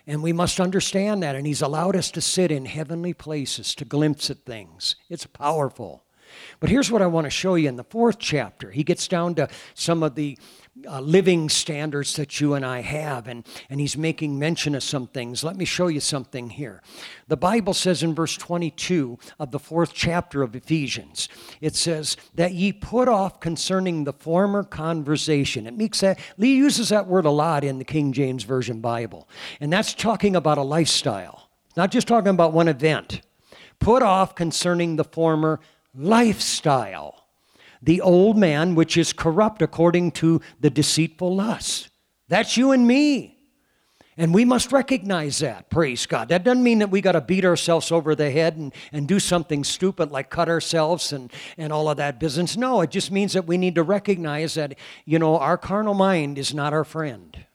And 0.08 0.24
we 0.24 0.34
must 0.34 0.60
understand 0.60 1.22
that. 1.22 1.36
And 1.36 1.46
He's 1.46 1.62
allowed 1.62 1.96
us 1.96 2.10
to 2.12 2.22
sit 2.22 2.50
in 2.50 2.66
heavenly 2.66 3.14
places 3.14 3.76
to 3.76 3.86
glimpse 3.86 4.30
at 4.32 4.46
things. 4.46 4.96
It's 5.10 5.28
powerful. 5.28 6.06
But 6.60 6.70
here's 6.70 6.92
what 6.92 7.02
I 7.02 7.08
want 7.08 7.26
to 7.26 7.32
show 7.32 7.56
you 7.56 7.70
in 7.70 7.76
the 7.76 7.84
fourth 7.84 8.20
chapter. 8.20 8.72
He 8.72 8.84
gets 8.84 9.08
down 9.08 9.36
to 9.36 9.48
some 9.74 10.04
of 10.04 10.16
the 10.16 10.38
uh, 10.86 11.00
living 11.00 11.50
standards 11.50 12.16
that 12.16 12.40
you 12.40 12.54
and 12.54 12.66
I 12.66 12.82
have, 12.82 13.28
and, 13.28 13.46
and 13.70 13.80
he's 13.80 13.98
making 13.98 14.38
mention 14.38 14.76
of 14.76 14.84
some 14.84 15.08
things. 15.08 15.44
Let 15.44 15.56
me 15.56 15.66
show 15.66 15.88
you 15.88 16.00
something 16.00 16.50
here. 16.50 16.82
The 17.28 17.38
Bible 17.38 17.74
says 17.74 18.04
in 18.04 18.14
verse 18.14 18.38
22 18.38 19.18
of 19.40 19.52
the 19.52 19.60
fourth 19.60 19.94
chapter 19.94 20.44
of 20.44 20.56
Ephesians, 20.56 21.30
it 21.62 21.76
says, 21.76 22.18
That 22.36 22.54
ye 22.54 22.72
put 22.74 23.08
off 23.08 23.40
concerning 23.40 24.04
the 24.04 24.14
former 24.14 24.64
conversation. 24.64 25.66
It 25.66 25.76
makes 25.76 26.02
that, 26.02 26.20
Lee 26.38 26.56
uses 26.56 26.90
that 26.90 27.08
word 27.08 27.26
a 27.26 27.32
lot 27.32 27.64
in 27.64 27.80
the 27.80 27.86
King 27.86 28.14
James 28.14 28.44
Version 28.44 28.80
Bible, 28.80 29.28
and 29.60 29.72
that's 29.72 29.94
talking 29.94 30.36
about 30.36 30.58
a 30.58 30.64
lifestyle, 30.64 31.50
not 31.76 31.92
just 31.92 32.08
talking 32.08 32.30
about 32.30 32.54
one 32.54 32.68
event. 32.68 33.22
Put 33.80 34.02
off 34.02 34.34
concerning 34.34 34.96
the 34.96 35.04
former 35.04 35.60
lifestyle 35.98 37.28
the 37.82 38.02
old 38.02 38.38
man 38.38 38.76
which 38.76 38.98
is 38.98 39.14
corrupt 39.14 39.62
according 39.62 40.12
to 40.12 40.42
the 40.60 40.70
deceitful 40.70 41.36
lusts. 41.36 41.90
That's 42.28 42.58
you 42.58 42.72
and 42.72 42.88
me. 42.88 43.36
And 44.20 44.34
we 44.34 44.46
must 44.46 44.72
recognize 44.72 45.40
that, 45.40 45.70
praise 45.70 46.08
God. 46.08 46.30
That 46.30 46.44
doesn't 46.44 46.64
mean 46.64 46.80
that 46.80 46.90
we 46.90 47.02
got 47.02 47.12
to 47.12 47.22
beat 47.22 47.46
ourselves 47.46 47.92
over 47.92 48.16
the 48.16 48.32
head 48.32 48.58
and, 48.58 48.74
and 48.92 49.08
do 49.08 49.20
something 49.20 49.64
stupid 49.64 50.10
like 50.10 50.32
cut 50.32 50.50
ourselves 50.50 51.14
and, 51.14 51.32
and 51.56 51.72
all 51.72 51.88
of 51.88 51.98
that 51.98 52.20
business. 52.20 52.58
No, 52.58 52.82
it 52.82 52.90
just 52.90 53.12
means 53.12 53.34
that 53.34 53.46
we 53.46 53.60
need 53.60 53.76
to 53.76 53.84
recognize 53.84 54.56
that, 54.56 54.74
you 55.06 55.20
know, 55.20 55.38
our 55.38 55.58
carnal 55.58 55.94
mind 55.94 56.40
is 56.40 56.52
not 56.52 56.74
our 56.74 56.84
friend. 56.84 57.46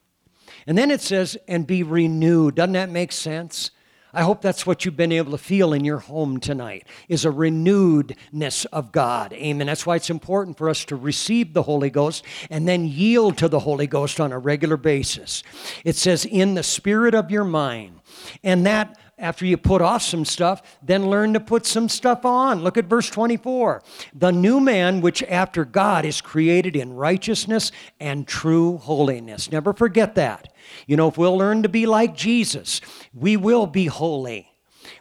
And 0.65 0.79
then 0.79 0.93
it 0.93 1.01
says, 1.01 1.37
and 1.49 1.67
be 1.67 1.83
renewed. 1.83 2.55
Doesn't 2.55 2.75
that 2.75 2.91
make 2.91 3.11
sense? 3.11 3.73
I 4.15 4.23
hope 4.23 4.43
that's 4.43 4.67
what 4.67 4.85
you've 4.85 4.97
been 4.97 5.13
able 5.13 5.33
to 5.33 5.39
feel 5.39 5.73
in 5.73 5.85
your 5.85 5.99
home 5.99 6.39
tonight 6.39 6.87
is 7.09 7.25
a 7.25 7.31
renewedness 7.31 8.67
of 8.67 8.93
God. 8.93 9.33
Amen. 9.33 9.67
That's 9.67 9.87
why 9.87 9.97
it's 9.97 10.11
important 10.11 10.59
for 10.59 10.69
us 10.69 10.85
to 10.87 10.97
receive 10.97 11.55
the 11.55 11.63
Holy 11.63 11.91
Ghost 11.91 12.25
and 12.51 12.69
then 12.69 12.87
yield 12.87 13.39
to 13.39 13.49
the 13.49 13.61
Holy 13.61 13.87
Ghost 13.87 14.21
on 14.21 14.33
a 14.33 14.39
regular 14.39 14.77
basis. 14.77 15.43
It 15.85 15.97
says 15.97 16.25
in 16.25 16.55
the 16.55 16.63
spirit 16.63 17.15
of 17.15 17.31
your 17.31 17.45
mind. 17.45 18.01
And 18.45 18.67
that 18.67 18.99
after 19.19 19.47
you 19.47 19.57
put 19.57 19.83
off 19.83 20.03
some 20.03 20.25
stuff, 20.25 20.79
then 20.83 21.09
learn 21.09 21.33
to 21.35 21.41
put 21.41 21.67
some 21.67 21.89
stuff 21.89 22.25
on. 22.25 22.63
Look 22.63 22.77
at 22.77 22.87
verse 22.87 23.09
24. 23.11 23.83
The 24.15 24.33
new 24.33 24.59
man, 24.59 25.01
which 25.01 25.23
after 25.25 25.65
God 25.65 26.05
is 26.05 26.21
created 26.21 26.75
in 26.75 26.95
righteousness 26.95 27.71
and 28.01 28.27
true 28.27 28.79
holiness. 28.79 29.53
Never 29.53 29.73
forget 29.73 30.15
that. 30.17 30.53
You 30.87 30.97
know, 30.97 31.09
if 31.09 31.19
we'll 31.19 31.37
learn 31.37 31.63
to 31.63 31.69
be 31.69 31.87
like 31.87 32.17
Jesus, 32.17 32.81
we 33.15 33.37
will 33.37 33.67
be 33.67 33.87
holy. 33.87 34.49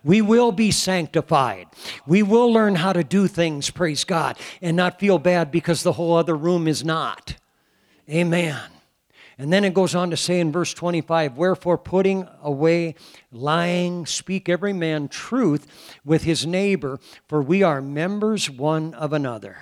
We 0.04 0.22
will 0.22 0.52
be 0.52 0.72
sanctified. 0.72 1.68
We 2.06 2.24
will 2.24 2.52
learn 2.52 2.76
how 2.76 2.94
to 2.94 3.04
do 3.04 3.28
things, 3.28 3.70
praise 3.70 4.04
God, 4.04 4.38
and 4.62 4.76
not 4.76 5.00
feel 5.00 5.20
bad 5.20 5.52
because 5.52 5.84
the 5.84 5.94
whole 5.94 6.16
other 6.16 6.36
room 6.36 6.68
is 6.68 6.84
not. 6.84 7.36
Amen. 8.10 8.60
And 9.42 9.52
then 9.52 9.64
it 9.64 9.74
goes 9.74 9.96
on 9.96 10.12
to 10.12 10.18
say 10.18 10.40
in 10.40 10.52
verse 10.52 10.72
25, 10.72 11.36
Wherefore, 11.36 11.76
putting 11.76 12.28
away 12.44 12.94
lying, 13.32 14.06
speak 14.06 14.48
every 14.48 14.72
man 14.72 15.08
truth 15.08 15.66
with 16.06 16.22
his 16.22 16.46
neighbor, 16.46 17.00
for 17.28 17.42
we 17.42 17.64
are 17.64 17.82
members 17.82 18.52
one 18.52 18.94
of 18.94 19.14
another. 19.14 19.58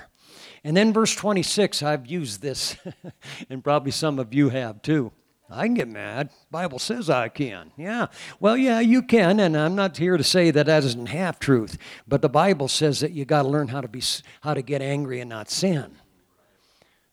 And 0.65 0.75
then 0.75 0.91
verse 0.91 1.15
26, 1.15 1.81
I've 1.81 2.07
used 2.07 2.41
this, 2.41 2.75
and 3.49 3.63
probably 3.63 3.91
some 3.91 4.19
of 4.19 4.33
you 4.33 4.49
have 4.49 4.81
too. 4.81 5.13
I 5.49 5.63
can 5.63 5.75
get 5.75 5.87
mad. 5.87 6.29
Bible 6.51 6.79
says 6.79 7.09
I 7.09 7.29
can. 7.29 7.71
Yeah. 7.77 8.07
Well, 8.41 8.57
yeah, 8.57 8.81
you 8.81 9.01
can, 9.01 9.39
and 9.39 9.55
I'm 9.55 9.75
not 9.75 9.95
here 9.95 10.17
to 10.17 10.25
say 10.25 10.51
that 10.51 10.65
that 10.65 10.83
isn't 10.83 11.05
half 11.05 11.39
truth, 11.39 11.77
but 12.05 12.21
the 12.21 12.27
Bible 12.27 12.67
says 12.67 12.99
that 12.99 13.13
you 13.13 13.23
got 13.23 13.43
to 13.43 13.47
learn 13.47 13.69
how 13.69 13.79
to 13.79 13.87
be 13.87 14.03
how 14.41 14.53
to 14.53 14.61
get 14.61 14.81
angry 14.81 15.21
and 15.21 15.29
not 15.29 15.49
sin. 15.49 15.95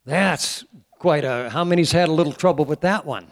That's 0.04 0.64
quite 1.06 1.24
a 1.24 1.48
how 1.50 1.62
many's 1.62 1.92
had 1.92 2.08
a 2.08 2.12
little 2.12 2.32
trouble 2.32 2.64
with 2.64 2.80
that 2.80 3.06
one? 3.06 3.28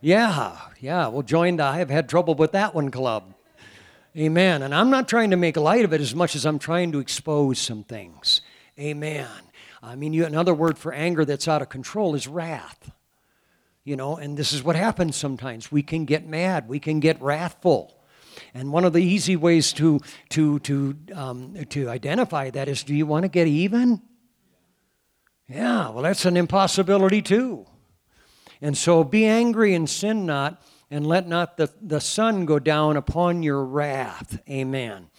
Yeah. 0.00 0.58
Yeah, 0.80 1.06
well 1.06 1.22
joined 1.22 1.60
I 1.60 1.78
have 1.78 1.88
had 1.88 2.08
trouble 2.08 2.34
with 2.34 2.50
that 2.50 2.74
one 2.74 2.90
club. 2.90 3.32
Amen. 4.16 4.60
And 4.60 4.74
I'm 4.74 4.90
not 4.90 5.06
trying 5.06 5.30
to 5.30 5.36
make 5.36 5.56
light 5.56 5.84
of 5.84 5.92
it 5.92 6.00
as 6.00 6.16
much 6.16 6.34
as 6.34 6.44
I'm 6.44 6.58
trying 6.58 6.90
to 6.90 6.98
expose 6.98 7.60
some 7.60 7.84
things. 7.84 8.40
Amen. 8.76 9.28
I 9.84 9.94
mean, 9.94 10.12
you, 10.12 10.24
another 10.24 10.52
word 10.52 10.78
for 10.78 10.92
anger 10.92 11.24
that's 11.24 11.46
out 11.46 11.62
of 11.62 11.68
control 11.68 12.16
is 12.16 12.26
wrath. 12.26 12.90
You 13.84 13.94
know, 13.94 14.16
and 14.16 14.36
this 14.36 14.52
is 14.52 14.64
what 14.64 14.74
happens 14.74 15.14
sometimes. 15.14 15.70
We 15.70 15.84
can 15.84 16.04
get 16.04 16.26
mad, 16.26 16.66
we 16.66 16.80
can 16.80 16.98
get 16.98 17.22
wrathful. 17.22 17.96
And 18.52 18.72
one 18.72 18.84
of 18.84 18.94
the 18.94 19.04
easy 19.04 19.36
ways 19.36 19.72
to, 19.74 20.00
to, 20.30 20.58
to, 20.58 20.96
um, 21.14 21.54
to 21.68 21.88
identify 21.88 22.50
that 22.50 22.66
is 22.66 22.82
do 22.82 22.96
you 22.96 23.06
want 23.06 23.22
to 23.22 23.28
get 23.28 23.46
even? 23.46 24.02
Yeah, 25.52 25.90
well, 25.90 26.02
that's 26.02 26.24
an 26.24 26.36
impossibility 26.36 27.20
too. 27.20 27.66
And 28.62 28.76
so 28.76 29.04
be 29.04 29.26
angry 29.26 29.74
and 29.74 29.90
sin 29.90 30.24
not, 30.24 30.62
and 30.90 31.06
let 31.06 31.26
not 31.26 31.56
the, 31.56 31.70
the 31.80 32.00
sun 32.00 32.46
go 32.46 32.58
down 32.58 32.96
upon 32.96 33.42
your 33.42 33.64
wrath. 33.64 34.40
Amen. 34.48 35.10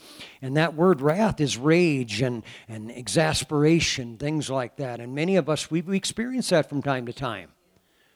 And 0.42 0.58
that 0.58 0.76
word 0.76 1.02
wrath 1.02 1.42
is 1.42 1.58
rage 1.58 2.22
and, 2.22 2.44
and 2.68 2.90
exasperation, 2.90 4.18
things 4.18 4.50
like 4.50 4.78
that. 4.78 5.00
And 5.00 5.14
many 5.14 5.36
of 5.36 5.50
us, 5.50 5.70
we, 5.70 5.82
we 5.82 5.98
experience 5.98 6.50
that 6.50 6.70
from 6.70 6.82
time 6.82 7.06
to 7.08 7.14
time. 7.14 7.50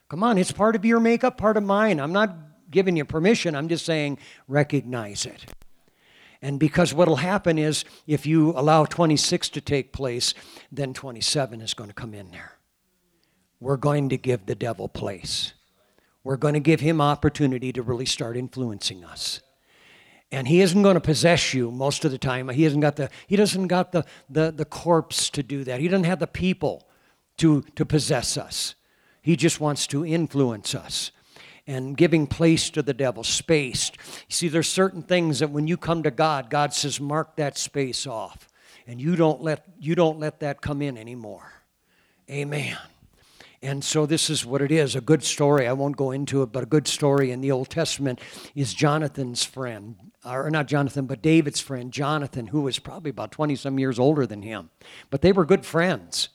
Come 0.09 0.23
on, 0.23 0.37
it's 0.37 0.51
part 0.51 0.75
of 0.75 0.85
your 0.85 0.99
makeup, 0.99 1.37
part 1.37 1.57
of 1.57 1.63
mine. 1.63 1.99
I'm 1.99 2.13
not 2.13 2.35
giving 2.71 2.95
you 2.97 3.05
permission, 3.05 3.55
I'm 3.55 3.67
just 3.67 3.85
saying 3.85 4.17
recognize 4.47 5.25
it. 5.25 5.45
And 6.41 6.59
because 6.59 6.93
what 6.93 7.07
will 7.07 7.17
happen 7.17 7.57
is 7.57 7.83
if 8.05 8.25
you 8.25 8.51
allow 8.51 8.85
26 8.85 9.49
to 9.49 9.61
take 9.61 9.91
place, 9.91 10.33
then 10.71 10.93
27 10.93 11.61
is 11.61 11.73
going 11.73 11.89
to 11.89 11.93
come 11.93 12.13
in 12.13 12.31
there. 12.31 12.53
We're 13.59 13.77
going 13.77 14.09
to 14.09 14.17
give 14.17 14.45
the 14.45 14.55
devil 14.55 14.87
place. 14.87 15.53
We're 16.23 16.37
going 16.37 16.53
to 16.53 16.59
give 16.59 16.79
him 16.79 17.01
opportunity 17.01 17.73
to 17.73 17.81
really 17.81 18.05
start 18.05 18.37
influencing 18.37 19.03
us. 19.03 19.41
And 20.31 20.47
he 20.47 20.61
isn't 20.61 20.83
going 20.83 20.95
to 20.95 21.01
possess 21.01 21.53
you 21.53 21.71
most 21.71 22.03
of 22.03 22.11
the 22.11 22.17
time. 22.17 22.49
He 22.49 22.63
hasn't 22.63 22.81
got 22.81 22.97
the 22.97 23.09
he 23.27 23.37
doesn't 23.37 23.67
got 23.67 23.93
the 23.93 24.05
the, 24.29 24.51
the 24.51 24.65
corpse 24.65 25.29
to 25.31 25.41
do 25.41 25.63
that. 25.63 25.79
He 25.79 25.87
doesn't 25.87 26.03
have 26.03 26.19
the 26.19 26.27
people 26.27 26.87
to, 27.37 27.61
to 27.75 27.85
possess 27.85 28.37
us. 28.37 28.75
He 29.21 29.35
just 29.35 29.59
wants 29.59 29.87
to 29.87 30.05
influence 30.05 30.75
us 30.75 31.11
and 31.67 31.97
giving 31.97 32.25
place 32.25 32.69
to 32.71 32.81
the 32.81 32.93
devil, 32.93 33.23
space. 33.23 33.91
You 34.29 34.33
see, 34.33 34.47
there's 34.47 34.69
certain 34.69 35.03
things 35.03 35.39
that 35.39 35.51
when 35.51 35.67
you 35.67 35.75
come 35.75 36.03
to 36.03 36.11
God, 36.11 36.49
God 36.49 36.73
says, 36.73 36.99
mark 36.99 37.35
that 37.35 37.57
space 37.57 38.07
off. 38.07 38.47
And 38.87 39.01
you 39.01 39.17
don't 39.17 39.41
let 39.41 39.65
you 39.79 39.95
don't 39.95 40.17
let 40.17 40.39
that 40.39 40.61
come 40.61 40.81
in 40.81 40.97
anymore. 40.97 41.51
Amen. 42.31 42.77
And 43.61 43.83
so 43.83 44.05
this 44.05 44.29
is 44.29 44.45
what 44.45 44.61
it 44.61 44.71
is. 44.71 44.95
A 44.95 45.01
good 45.01 45.23
story. 45.23 45.67
I 45.67 45.73
won't 45.73 45.97
go 45.97 46.11
into 46.11 46.41
it, 46.41 46.53
but 46.53 46.63
a 46.63 46.67
good 46.67 46.87
story 46.87 47.31
in 47.31 47.41
the 47.41 47.51
Old 47.51 47.69
Testament 47.69 48.21
is 48.55 48.73
Jonathan's 48.73 49.43
friend, 49.43 49.97
or 50.23 50.49
not 50.49 50.67
Jonathan, 50.67 51.05
but 51.05 51.21
David's 51.21 51.59
friend, 51.59 51.91
Jonathan, 51.91 52.47
who 52.47 52.61
was 52.61 52.79
probably 52.79 53.09
about 53.09 53.31
20 53.31 53.55
some 53.55 53.77
years 53.77 53.99
older 53.99 54.25
than 54.25 54.41
him. 54.41 54.69
But 55.09 55.21
they 55.21 55.33
were 55.33 55.43
good 55.43 55.65
friends 55.65 56.29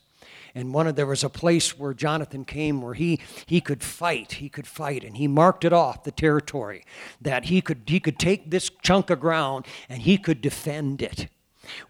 and 0.55 0.73
one 0.73 0.87
of 0.87 0.97
there 0.97 1.07
was 1.07 1.23
a 1.23 1.29
place 1.29 1.79
where 1.79 1.95
Jonathan 1.95 2.45
came 2.45 2.81
where 2.81 2.95
he 2.95 3.21
he 3.47 3.61
could 3.61 3.83
fight, 3.83 4.33
he 4.33 4.49
could 4.49 4.67
fight, 4.67 5.05
and 5.05 5.19
he 5.19 5.29
marked 5.29 5.65
it 5.65 5.73
off 5.73 6.05
the 6.05 6.11
territory 6.11 6.85
that 7.21 7.45
he 7.45 7.61
could 7.61 7.83
he 7.87 8.01
could 8.01 8.19
take 8.19 8.51
this 8.51 8.71
chunk 8.83 9.11
of 9.11 9.21
ground 9.21 9.67
and 9.89 10.03
he 10.03 10.17
could 10.17 10.41
defend 10.41 11.03
it. 11.03 11.29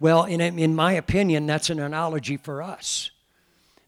Well, 0.01 0.25
in 0.25 0.41
in 0.41 0.75
my 0.75 0.93
opinion, 0.93 1.47
that's 1.47 1.71
an 1.71 1.79
analogy 1.79 2.37
for 2.37 2.63
us 2.63 3.12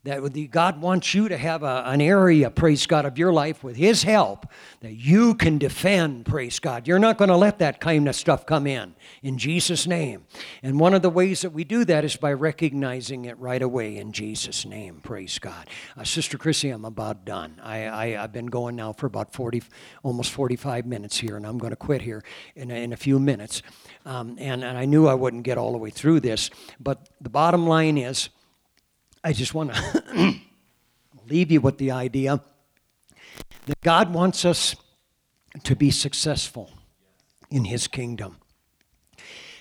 that 0.04 0.50
God 0.50 0.82
wants 0.82 1.14
you 1.14 1.28
to 1.28 1.36
have 1.36 1.62
a, 1.62 1.82
an 1.86 2.02
area, 2.02 2.50
praise 2.50 2.86
God, 2.86 3.06
of 3.06 3.16
your 3.16 3.32
life 3.32 3.64
with 3.64 3.76
His 3.76 4.02
help 4.02 4.46
that 4.80 4.92
you 4.92 5.34
can 5.34 5.56
defend, 5.56 6.26
praise 6.26 6.58
God. 6.58 6.86
You're 6.86 6.98
not 6.98 7.16
going 7.16 7.30
to 7.30 7.36
let 7.36 7.58
that 7.60 7.80
kind 7.80 8.06
of 8.06 8.14
stuff 8.14 8.44
come 8.44 8.66
in, 8.66 8.94
in 9.22 9.38
Jesus' 9.38 9.86
name. 9.86 10.26
And 10.62 10.78
one 10.78 10.92
of 10.92 11.00
the 11.00 11.08
ways 11.08 11.40
that 11.40 11.50
we 11.50 11.64
do 11.64 11.86
that 11.86 12.04
is 12.04 12.16
by 12.16 12.34
recognizing 12.34 13.24
it 13.24 13.38
right 13.38 13.62
away 13.62 13.96
in 13.96 14.12
Jesus' 14.12 14.66
name, 14.66 15.00
praise 15.02 15.38
God. 15.38 15.68
Uh, 15.96 16.04
Sister 16.04 16.36
Chrissy, 16.36 16.68
I'm 16.68 16.84
about 16.84 17.24
done. 17.24 17.58
I, 17.62 17.88
I, 17.88 18.08
have 18.10 18.32
been 18.32 18.46
going 18.46 18.76
now 18.76 18.92
for 18.92 19.06
about 19.06 19.32
40, 19.32 19.62
almost 20.02 20.32
45 20.32 20.84
minutes 20.84 21.16
here, 21.16 21.38
and 21.38 21.46
I'm 21.46 21.56
going 21.56 21.70
to 21.70 21.76
quit 21.76 22.02
here 22.02 22.22
in 22.54 22.70
a, 22.70 22.74
in 22.74 22.92
a 22.92 22.96
few 22.96 23.18
minutes. 23.18 23.62
Um, 24.04 24.36
and, 24.38 24.62
and 24.62 24.76
I 24.76 24.84
knew 24.84 25.06
I 25.06 25.14
wouldn't 25.14 25.44
get 25.44 25.56
all 25.56 25.72
the 25.72 25.78
way 25.78 25.88
through 25.88 26.20
this, 26.20 26.50
but 26.78 27.08
the 27.22 27.30
bottom 27.30 27.66
line 27.66 27.96
is, 27.96 28.28
I 29.26 29.32
just 29.32 29.54
want 29.54 29.72
to 29.72 30.34
leave 31.28 31.50
you 31.50 31.62
with 31.62 31.78
the 31.78 31.90
idea 31.90 32.42
that 33.64 33.80
God 33.80 34.12
wants 34.12 34.44
us 34.44 34.76
to 35.62 35.74
be 35.74 35.90
successful 35.90 36.70
in 37.50 37.64
His 37.64 37.88
kingdom. 37.88 38.36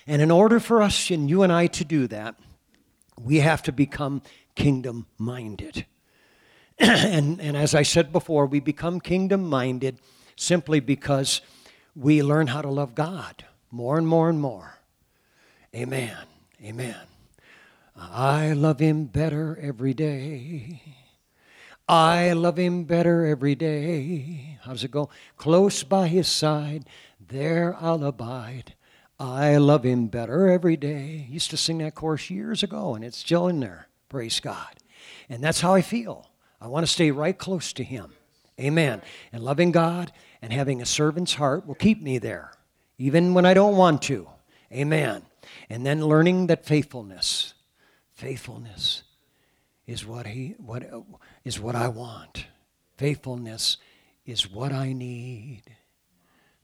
And 0.06 0.20
in 0.20 0.30
order 0.30 0.60
for 0.60 0.82
us 0.82 1.10
and 1.10 1.30
you 1.30 1.42
and 1.42 1.50
I 1.50 1.66
to 1.68 1.84
do 1.84 2.06
that, 2.08 2.34
we 3.18 3.40
have 3.40 3.62
to 3.62 3.72
become 3.72 4.20
kingdom 4.54 5.06
minded. 5.16 5.86
and, 6.78 7.40
and 7.40 7.56
as 7.56 7.74
I 7.74 7.84
said 7.84 8.12
before, 8.12 8.44
we 8.44 8.60
become 8.60 9.00
kingdom 9.00 9.48
minded 9.48 9.98
simply 10.36 10.80
because 10.80 11.40
we 11.96 12.22
learn 12.22 12.48
how 12.48 12.60
to 12.60 12.68
love 12.68 12.94
God 12.94 13.46
more 13.70 13.96
and 13.96 14.06
more 14.06 14.28
and 14.28 14.40
more. 14.40 14.78
Amen. 15.74 16.18
Amen. 16.62 17.13
I 18.10 18.52
love 18.52 18.80
him 18.80 19.06
better 19.06 19.58
every 19.60 19.94
day. 19.94 20.82
I 21.88 22.32
love 22.32 22.58
him 22.58 22.84
better 22.84 23.26
every 23.26 23.54
day. 23.54 24.58
How's 24.62 24.84
it 24.84 24.90
go? 24.90 25.10
Close 25.36 25.82
by 25.82 26.08
his 26.08 26.28
side, 26.28 26.86
there 27.20 27.76
I'll 27.78 28.04
abide. 28.04 28.74
I 29.18 29.56
love 29.58 29.84
him 29.84 30.08
better 30.08 30.48
every 30.48 30.76
day. 30.76 31.26
Used 31.30 31.50
to 31.50 31.56
sing 31.56 31.78
that 31.78 31.94
chorus 31.94 32.30
years 32.30 32.62
ago, 32.62 32.94
and 32.94 33.04
it's 33.04 33.18
still 33.18 33.48
in 33.48 33.60
there. 33.60 33.88
Praise 34.08 34.40
God. 34.40 34.74
And 35.28 35.42
that's 35.42 35.60
how 35.60 35.74
I 35.74 35.82
feel. 35.82 36.30
I 36.60 36.68
want 36.68 36.86
to 36.86 36.92
stay 36.92 37.10
right 37.10 37.36
close 37.36 37.72
to 37.74 37.84
him. 37.84 38.12
Amen. 38.58 39.02
And 39.32 39.42
loving 39.42 39.72
God 39.72 40.12
and 40.40 40.52
having 40.52 40.80
a 40.80 40.86
servant's 40.86 41.34
heart 41.34 41.66
will 41.66 41.74
keep 41.74 42.00
me 42.00 42.18
there, 42.18 42.52
even 42.98 43.34
when 43.34 43.44
I 43.44 43.54
don't 43.54 43.76
want 43.76 44.02
to. 44.02 44.28
Amen. 44.72 45.22
And 45.68 45.84
then 45.84 46.06
learning 46.06 46.46
that 46.46 46.64
faithfulness 46.64 47.54
Faithfulness 48.14 49.02
is 49.86 50.06
what 50.06 50.26
he 50.26 50.54
what 50.58 50.84
is 51.44 51.60
what 51.60 51.74
I 51.74 51.88
want. 51.88 52.46
Faithfulness 52.96 53.76
is 54.24 54.50
what 54.50 54.72
I 54.72 54.92
need. 54.92 55.62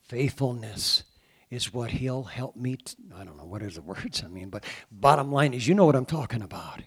Faithfulness 0.02 1.04
is 1.50 1.74
what 1.74 1.90
he'll 1.90 2.22
help 2.22 2.54
me 2.56 2.76
to, 2.76 2.96
I 3.16 3.24
don't 3.24 3.36
know 3.36 3.44
what 3.44 3.62
are 3.62 3.70
the 3.70 3.82
words 3.82 4.22
I 4.24 4.28
mean, 4.28 4.48
but 4.48 4.64
bottom 4.90 5.32
line 5.32 5.52
is 5.52 5.66
you 5.66 5.74
know 5.74 5.86
what 5.86 5.96
I'm 5.96 6.06
talking 6.06 6.42
about. 6.42 6.82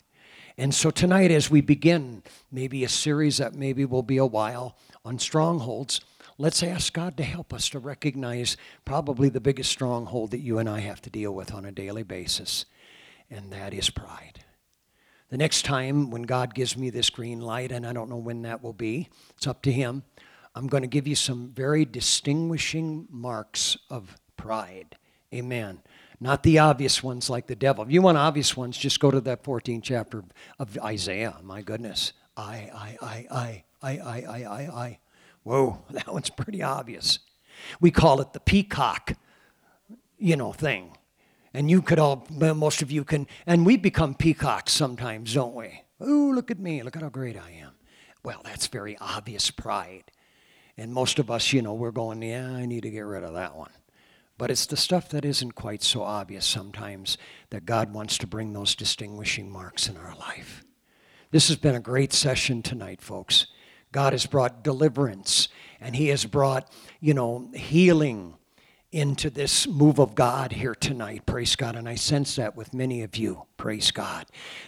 And 0.58 0.74
so 0.74 0.92
tonight 0.92 1.32
as 1.32 1.50
we 1.50 1.62
begin 1.62 2.24
maybe 2.52 2.84
a 2.84 2.90
series 2.90 3.38
that 3.38 3.56
maybe 3.56 3.86
will 3.86 4.04
be 4.04 4.18
a 4.18 4.26
while 4.26 4.78
on 5.04 5.20
strongholds, 5.20 6.00
let's 6.38 6.64
ask 6.64 6.94
God 6.94 7.18
to 7.18 7.24
help 7.24 7.54
us 7.54 7.70
to 7.70 7.80
recognize 7.80 8.56
probably 8.86 9.30
the 9.30 9.42
biggest 9.42 9.72
stronghold 9.72 10.32
that 10.32 10.40
you 10.40 10.60
and 10.60 10.70
I 10.70 10.80
have 10.80 11.02
to 11.02 11.10
deal 11.10 11.34
with 11.34 11.54
on 11.54 11.66
a 11.66 11.72
daily 11.72 12.04
basis, 12.04 12.66
and 13.30 13.52
that 13.52 13.74
is 13.74 13.90
pride. 13.90 14.43
The 15.34 15.40
next 15.40 15.66
time 15.66 16.12
when 16.12 16.22
God 16.22 16.54
gives 16.54 16.78
me 16.78 16.92
this 16.92 17.10
green 17.10 17.42
light, 17.42 17.72
and 17.72 17.88
I 17.88 17.92
don't 17.92 18.08
know 18.08 18.18
when 18.18 18.44
that 18.44 18.62
will 18.62 18.72
be, 18.72 19.10
it's 19.36 19.48
up 19.48 19.64
to 19.64 19.72
Him, 19.72 20.04
I'm 20.54 20.68
going 20.68 20.84
to 20.84 20.88
give 20.88 21.08
you 21.08 21.16
some 21.16 21.50
very 21.56 21.86
distinguishing 21.86 23.08
marks 23.10 23.76
of 23.90 24.16
pride. 24.38 24.96
Amen. 25.34 25.82
Not 26.20 26.44
the 26.44 26.60
obvious 26.60 27.02
ones 27.02 27.32
like 27.32 27.48
the 27.48 27.56
devil. 27.56 27.84
If 27.84 27.90
you 27.90 28.04
want 28.04 28.16
obvious 28.16 28.56
ones, 28.56 28.78
just 28.78 29.00
go 29.00 29.10
to 29.10 29.20
that 29.22 29.44
14th 29.44 29.82
chapter 29.82 30.24
of 30.60 30.78
Isaiah. 30.78 31.38
My 31.42 31.64
goodness. 31.64 32.14
I, 32.38 32.70
I, 32.72 32.98
I, 33.02 33.28
I, 33.32 33.64
I, 33.82 33.92
I, 33.92 34.26
I, 34.30 34.44
I, 34.44 34.62
I. 34.84 35.00
Whoa, 35.42 35.84
that 35.90 36.14
one's 36.14 36.30
pretty 36.30 36.62
obvious. 36.62 37.18
We 37.82 37.90
call 37.90 38.22
it 38.22 38.34
the 38.34 38.40
peacock, 38.40 39.14
you 40.20 40.36
know, 40.36 40.54
thing. 40.54 40.96
And 41.54 41.70
you 41.70 41.82
could 41.82 42.00
all, 42.00 42.28
most 42.32 42.82
of 42.82 42.92
you 42.92 43.04
can, 43.04 43.28
and 43.46 43.66
we 43.66 43.78
become 43.78 44.16
peacocks 44.16 44.72
sometimes, 44.72 45.34
don't 45.34 45.54
we? 45.54 45.82
Oh, 46.00 46.32
look 46.34 46.50
at 46.50 46.60
me, 46.60 46.82
look 46.82 46.96
at 46.96 47.04
how 47.04 47.10
great 47.10 47.38
I 47.38 47.52
am. 47.52 47.74
Well, 48.24 48.42
that's 48.44 48.68
very 48.68 48.98
obvious 49.00 49.52
pride. 49.52 50.12
And 50.78 50.92
most 50.92 51.20
of 51.20 51.30
us, 51.30 51.54
you 51.54 51.62
know, 51.62 51.74
we're 51.74 51.92
going, 51.92 52.22
yeah, 52.24 52.50
I 52.50 52.66
need 52.66 52.84
to 52.84 52.90
get 52.90 53.02
rid 53.02 53.24
of 53.24 53.34
that 53.34 53.56
one. 53.56 53.72
But 54.38 54.50
it's 54.50 54.66
the 54.66 54.78
stuff 54.78 55.10
that 55.10 55.26
isn't 55.26 55.52
quite 55.52 55.84
so 55.84 56.02
obvious 56.02 56.46
sometimes 56.46 57.18
that 57.52 57.66
God 57.66 57.94
wants 57.94 58.18
to 58.18 58.28
bring 58.28 58.54
those 58.54 58.74
distinguishing 58.74 59.52
marks 59.52 59.88
in 59.88 59.96
our 59.98 60.16
life. 60.16 60.64
This 61.30 61.48
has 61.50 61.58
been 61.58 61.76
a 61.76 61.80
great 61.80 62.14
session 62.14 62.64
tonight, 62.64 63.02
folks. 63.02 63.48
God 63.92 64.14
has 64.14 64.26
brought 64.26 64.64
deliverance 64.64 65.50
and 65.80 65.96
He 65.96 66.08
has 66.08 66.26
brought, 66.26 66.72
you 67.00 67.14
know, 67.14 67.50
healing 67.54 68.36
into 68.94 69.30
this 69.30 69.68
move 69.68 70.00
of 70.00 70.14
God 70.16 70.52
here 70.54 70.76
tonight. 70.76 71.26
Praise 71.26 71.56
God. 71.56 71.76
And 71.76 71.90
I 71.90 71.96
sense 71.96 72.36
that 72.36 72.56
with 72.56 72.74
many 72.74 73.02
of 73.02 73.18
you. 73.18 73.48
Praise 73.64 73.92
God, 73.92 74.26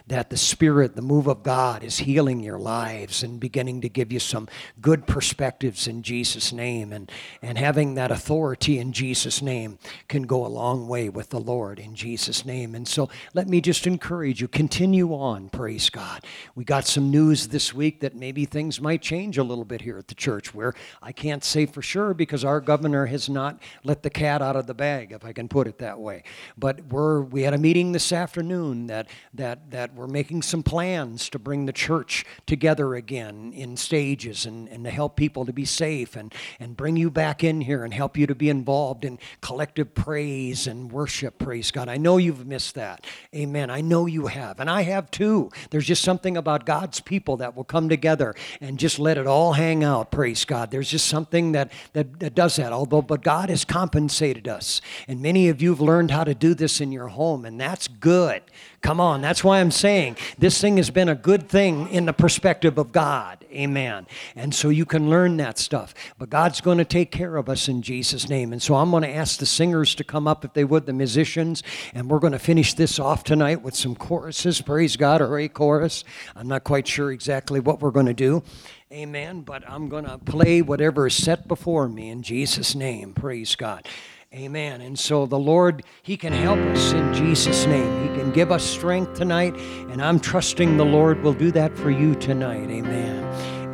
that 0.07 0.29
the 0.29 0.37
Spirit, 0.37 0.95
the 0.95 1.01
move 1.01 1.27
of 1.27 1.43
God 1.43 1.83
is 1.83 1.97
healing 1.97 2.39
your 2.39 2.57
lives 2.57 3.23
and 3.23 3.41
beginning 3.41 3.81
to 3.81 3.89
give 3.89 4.09
you 4.09 4.19
some 4.19 4.47
good 4.79 5.05
perspectives 5.05 5.85
in 5.85 6.01
Jesus' 6.01 6.53
name. 6.53 6.93
And, 6.93 7.11
and 7.41 7.57
having 7.57 7.95
that 7.95 8.09
authority 8.09 8.79
in 8.79 8.93
Jesus' 8.93 9.41
name 9.41 9.79
can 10.07 10.23
go 10.23 10.45
a 10.45 10.47
long 10.47 10.87
way 10.87 11.09
with 11.09 11.29
the 11.29 11.41
Lord 11.41 11.77
in 11.77 11.93
Jesus' 11.93 12.45
name. 12.45 12.73
And 12.73 12.87
so 12.87 13.09
let 13.33 13.49
me 13.49 13.59
just 13.59 13.85
encourage 13.85 14.39
you, 14.39 14.47
continue 14.47 15.13
on, 15.13 15.49
praise 15.49 15.89
God. 15.89 16.23
We 16.55 16.63
got 16.63 16.87
some 16.87 17.11
news 17.11 17.49
this 17.49 17.73
week 17.73 17.99
that 17.99 18.15
maybe 18.15 18.45
things 18.45 18.79
might 18.79 19.01
change 19.01 19.37
a 19.37 19.43
little 19.43 19.65
bit 19.65 19.81
here 19.81 19.97
at 19.97 20.07
the 20.07 20.15
church 20.15 20.55
where 20.55 20.73
I 21.01 21.11
can't 21.11 21.43
say 21.43 21.65
for 21.65 21.81
sure 21.81 22.13
because 22.13 22.45
our 22.45 22.61
governor 22.61 23.07
has 23.07 23.27
not 23.27 23.61
let 23.83 24.03
the 24.03 24.09
cat 24.09 24.41
out 24.41 24.55
of 24.55 24.67
the 24.67 24.73
bag, 24.73 25.11
if 25.11 25.25
I 25.25 25.33
can 25.33 25.49
put 25.49 25.67
it 25.67 25.79
that 25.79 25.99
way. 25.99 26.23
But 26.57 26.85
we're, 26.85 27.19
we 27.19 27.41
had 27.41 27.53
a 27.53 27.57
meeting 27.57 27.91
this 27.91 28.13
afternoon 28.13 28.84
that, 28.87 29.07
that, 29.33 29.71
that 29.71 29.93
we're 29.93 30.07
making 30.07 30.41
some 30.41 30.63
plans 30.63 31.29
to 31.29 31.39
bring 31.39 31.65
the 31.65 31.73
church 31.73 32.25
together 32.45 32.95
again 32.95 33.53
in 33.53 33.77
stages 33.77 34.45
and, 34.45 34.67
and 34.69 34.83
to 34.83 34.89
help 34.89 35.15
people 35.15 35.45
to 35.45 35.53
be 35.53 35.65
safe 35.65 36.15
and, 36.15 36.33
and 36.59 36.77
bring 36.77 36.95
you 36.97 37.09
back 37.09 37.43
in 37.43 37.61
here 37.61 37.83
and 37.83 37.93
help 37.93 38.17
you 38.17 38.27
to 38.27 38.35
be 38.35 38.49
involved 38.49 39.05
in 39.05 39.19
collective 39.41 39.93
praise 39.93 40.67
and 40.67 40.91
worship. 40.91 41.37
Praise 41.37 41.71
God. 41.71 41.89
I 41.89 41.97
know 41.97 42.17
you've 42.17 42.45
missed 42.45 42.75
that. 42.75 43.05
Amen. 43.35 43.69
I 43.69 43.81
know 43.81 44.05
you 44.05 44.27
have. 44.27 44.59
And 44.59 44.69
I 44.69 44.83
have 44.83 45.11
too. 45.11 45.49
There's 45.69 45.85
just 45.85 46.03
something 46.03 46.37
about 46.37 46.65
God's 46.65 46.99
people 46.99 47.37
that 47.37 47.55
will 47.55 47.63
come 47.63 47.89
together 47.89 48.35
and 48.61 48.79
just 48.79 48.99
let 48.99 49.17
it 49.17 49.27
all 49.27 49.53
hang 49.53 49.83
out. 49.83 50.11
Praise 50.11 50.45
God. 50.45 50.71
There's 50.71 50.89
just 50.89 51.07
something 51.07 51.51
that, 51.53 51.71
that, 51.93 52.19
that 52.19 52.35
does 52.35 52.55
that. 52.57 52.71
Although, 52.71 53.01
but 53.01 53.23
God 53.23 53.49
has 53.49 53.65
compensated 53.65 54.47
us. 54.47 54.81
And 55.07 55.21
many 55.21 55.49
of 55.49 55.61
you 55.61 55.69
have 55.71 55.81
learned 55.81 56.11
how 56.11 56.23
to 56.23 56.33
do 56.33 56.53
this 56.53 56.81
in 56.81 56.91
your 56.91 57.07
home, 57.07 57.45
and 57.45 57.59
that's 57.59 57.87
good. 57.87 58.41
Come 58.85 58.99
on, 58.99 59.19
that's 59.19 59.43
why 59.43 59.61
I'm 59.61 59.71
saying 59.71 60.15
this 60.37 60.61
thing 60.61 60.77
has 60.77 60.91
been 60.91 61.09
a 61.09 61.15
good 61.15 61.49
thing 61.49 61.89
in 61.89 62.05
the 62.05 62.13
perspective 62.13 62.77
of 62.77 62.91
God. 62.91 63.43
Amen. 63.51 64.05
And 64.35 64.53
so 64.53 64.69
you 64.69 64.85
can 64.85 65.09
learn 65.09 65.37
that 65.37 65.57
stuff. 65.57 65.95
But 66.19 66.29
God's 66.29 66.61
going 66.61 66.77
to 66.77 66.85
take 66.85 67.09
care 67.09 67.35
of 67.37 67.49
us 67.49 67.67
in 67.67 67.81
Jesus' 67.81 68.29
name. 68.29 68.53
And 68.53 68.61
so 68.61 68.75
I'm 68.75 68.91
going 68.91 69.01
to 69.01 69.09
ask 69.09 69.39
the 69.39 69.47
singers 69.47 69.95
to 69.95 70.03
come 70.03 70.27
up, 70.27 70.45
if 70.45 70.53
they 70.53 70.63
would, 70.63 70.85
the 70.85 70.93
musicians, 70.93 71.63
and 71.95 72.11
we're 72.11 72.19
going 72.19 72.33
to 72.33 72.37
finish 72.37 72.75
this 72.75 72.99
off 72.99 73.23
tonight 73.23 73.63
with 73.63 73.75
some 73.75 73.95
choruses. 73.95 74.61
Praise 74.61 74.97
God, 74.97 75.19
or 75.19 75.39
a 75.39 75.47
chorus. 75.47 76.03
I'm 76.35 76.47
not 76.47 76.63
quite 76.63 76.87
sure 76.87 77.11
exactly 77.11 77.59
what 77.59 77.81
we're 77.81 77.89
going 77.89 78.05
to 78.05 78.13
do. 78.13 78.43
Amen. 78.91 79.41
But 79.41 79.67
I'm 79.67 79.89
going 79.89 80.05
to 80.05 80.19
play 80.19 80.61
whatever 80.61 81.07
is 81.07 81.15
set 81.15 81.47
before 81.47 81.89
me 81.89 82.09
in 82.09 82.21
Jesus' 82.21 82.75
name. 82.75 83.15
Praise 83.15 83.55
God. 83.55 83.87
Amen. 84.35 84.81
And 84.81 84.99
so 84.99 85.25
the 85.25 85.39
Lord, 85.39 85.83
He 86.03 86.17
can 86.17 86.33
help 86.33 86.59
us 86.59 86.91
in 86.91 87.13
Jesus' 87.13 87.65
name. 87.67 88.01
He 88.01 88.19
can 88.19 88.33
give 88.33 88.51
us 88.51 88.65
strength 88.65 89.13
tonight, 89.13 89.55
and 89.89 90.01
I'm 90.01 90.19
trusting 90.19 90.75
the 90.75 90.83
Lord 90.83 91.23
will 91.23 91.33
do 91.33 91.51
that 91.51 91.77
for 91.77 91.89
you 91.89 92.15
tonight. 92.15 92.69
Amen. 92.69 93.23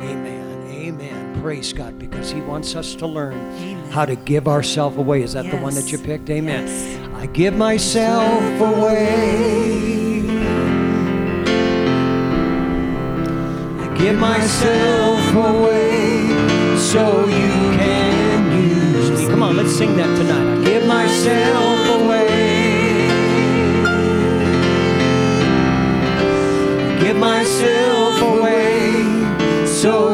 Amen. 0.00 0.70
Amen. 0.70 1.42
Praise 1.42 1.72
God, 1.72 1.98
because 1.98 2.30
He 2.30 2.40
wants 2.42 2.76
us 2.76 2.94
to 2.94 3.08
learn 3.08 3.34
Amen. 3.34 3.90
how 3.90 4.04
to 4.04 4.14
give 4.14 4.46
ourselves 4.46 4.96
away. 4.96 5.22
Is 5.22 5.32
that 5.32 5.46
yes. 5.46 5.54
the 5.54 5.60
one 5.60 5.74
that 5.74 5.90
you 5.90 5.98
picked? 5.98 6.30
Amen. 6.30 6.68
Yes. 6.68 7.12
I 7.16 7.26
give 7.26 7.56
myself 7.56 8.60
away. 8.60 10.20
I 13.80 13.98
give 13.98 14.16
myself 14.16 15.34
away 15.34 16.76
so 16.78 17.26
you 17.26 17.76
can. 17.76 17.81
Come 19.32 19.42
on, 19.44 19.56
let's 19.56 19.72
sing 19.74 19.96
that 19.96 20.14
tonight 20.18 20.58
I 20.58 20.62
Give 20.62 20.86
myself 20.86 22.02
away. 22.02 22.28
Give 27.00 27.16
myself 27.16 28.20
away 28.20 29.66
so 29.66 30.11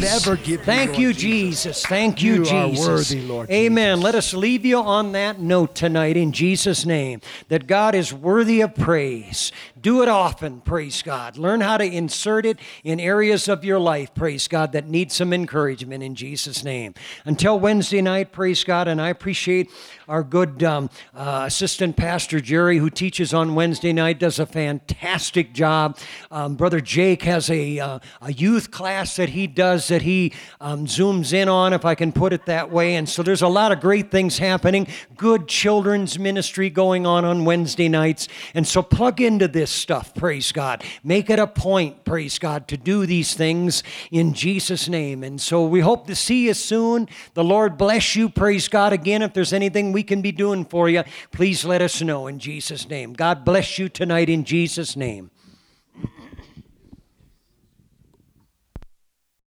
could 0.00 0.08
ever 0.08 0.36
give. 0.36 0.62
Thank 0.62 0.98
you, 0.98 1.12
Jesus. 1.12 1.48
Jesus. 1.48 1.86
Thank 1.86 2.22
you, 2.22 2.34
You 2.34 2.44
Jesus. 2.44 2.86
worthy, 2.86 3.20
Lord 3.22 3.50
Amen. 3.50 3.96
Jesus. 3.96 4.04
Let 4.04 4.14
us 4.14 4.34
leave 4.34 4.64
you 4.64 4.78
on 4.78 5.12
that 5.12 5.40
note 5.40 5.74
tonight 5.74 6.16
in 6.16 6.32
Jesus' 6.32 6.84
name 6.84 7.20
that 7.48 7.66
God 7.66 7.94
is 7.94 8.12
worthy 8.12 8.60
of 8.60 8.74
praise. 8.74 9.52
Do 9.80 10.02
it 10.02 10.08
often, 10.08 10.60
praise 10.60 11.02
God. 11.02 11.36
Learn 11.36 11.60
how 11.60 11.76
to 11.76 11.84
insert 11.84 12.44
it 12.46 12.58
in 12.82 12.98
areas 12.98 13.48
of 13.48 13.64
your 13.64 13.78
life, 13.78 14.14
praise 14.14 14.48
God, 14.48 14.72
that 14.72 14.88
need 14.88 15.12
some 15.12 15.32
encouragement 15.32 16.02
in 16.02 16.14
Jesus' 16.14 16.64
name. 16.64 16.94
Until 17.24 17.60
Wednesday 17.60 18.02
night, 18.02 18.32
praise 18.32 18.64
God, 18.64 18.88
and 18.88 19.00
I 19.00 19.08
appreciate 19.08 19.70
our 20.08 20.22
good 20.22 20.62
um, 20.62 20.88
uh, 21.14 21.44
assistant 21.46 21.94
pastor 21.94 22.40
Jerry, 22.40 22.78
who 22.78 22.88
teaches 22.88 23.34
on 23.34 23.54
Wednesday 23.54 23.92
night, 23.92 24.18
does 24.18 24.38
a 24.38 24.46
fantastic 24.46 25.52
job. 25.52 25.98
Um, 26.30 26.56
Brother 26.56 26.80
Jake 26.80 27.22
has 27.24 27.50
a, 27.50 27.78
uh, 27.78 27.98
a 28.22 28.32
youth 28.32 28.70
class 28.70 29.16
that 29.16 29.28
he 29.28 29.46
does 29.46 29.88
that 29.88 30.02
he 30.02 30.32
um, 30.62 30.86
zooms 30.86 31.34
in 31.34 31.46
on, 31.48 31.74
if 31.74 31.84
I 31.84 31.94
can 31.94 32.12
put 32.12 32.32
it 32.32 32.46
that 32.46 32.70
way. 32.70 32.94
And 32.94 33.06
so 33.06 33.22
there's 33.22 33.42
a 33.42 33.48
lot 33.48 33.70
of 33.70 33.80
great 33.80 34.10
things 34.10 34.38
happening. 34.38 34.86
Good 35.14 35.46
children's 35.46 36.18
ministry 36.18 36.70
going 36.70 37.04
on 37.04 37.26
on 37.26 37.44
Wednesday 37.44 37.88
nights. 37.88 38.28
And 38.54 38.66
so 38.66 38.82
plug 38.82 39.20
into 39.20 39.46
this 39.46 39.70
stuff, 39.70 40.14
praise 40.14 40.52
God. 40.52 40.84
Make 41.04 41.28
it 41.28 41.38
a 41.38 41.46
point, 41.46 42.04
praise 42.06 42.38
God, 42.38 42.66
to 42.68 42.78
do 42.78 43.04
these 43.04 43.34
things 43.34 43.82
in 44.10 44.32
Jesus' 44.32 44.88
name. 44.88 45.22
And 45.22 45.38
so 45.38 45.66
we 45.66 45.80
hope 45.80 46.06
to 46.06 46.16
see 46.16 46.46
you 46.46 46.54
soon. 46.54 47.08
The 47.34 47.44
Lord 47.44 47.76
bless 47.76 48.16
you, 48.16 48.30
praise 48.30 48.68
God. 48.68 48.94
Again, 48.94 49.20
if 49.20 49.34
there's 49.34 49.52
anything 49.52 49.97
we 49.98 50.04
can 50.04 50.22
be 50.22 50.30
doing 50.30 50.64
for 50.64 50.88
you, 50.88 51.02
please 51.32 51.64
let 51.64 51.82
us 51.82 52.00
know 52.00 52.28
in 52.28 52.38
Jesus' 52.38 52.88
name. 52.88 53.14
God 53.14 53.44
bless 53.44 53.80
you 53.80 53.88
tonight 53.88 54.28
in 54.28 54.44
Jesus' 54.44 54.94
name. 54.94 55.32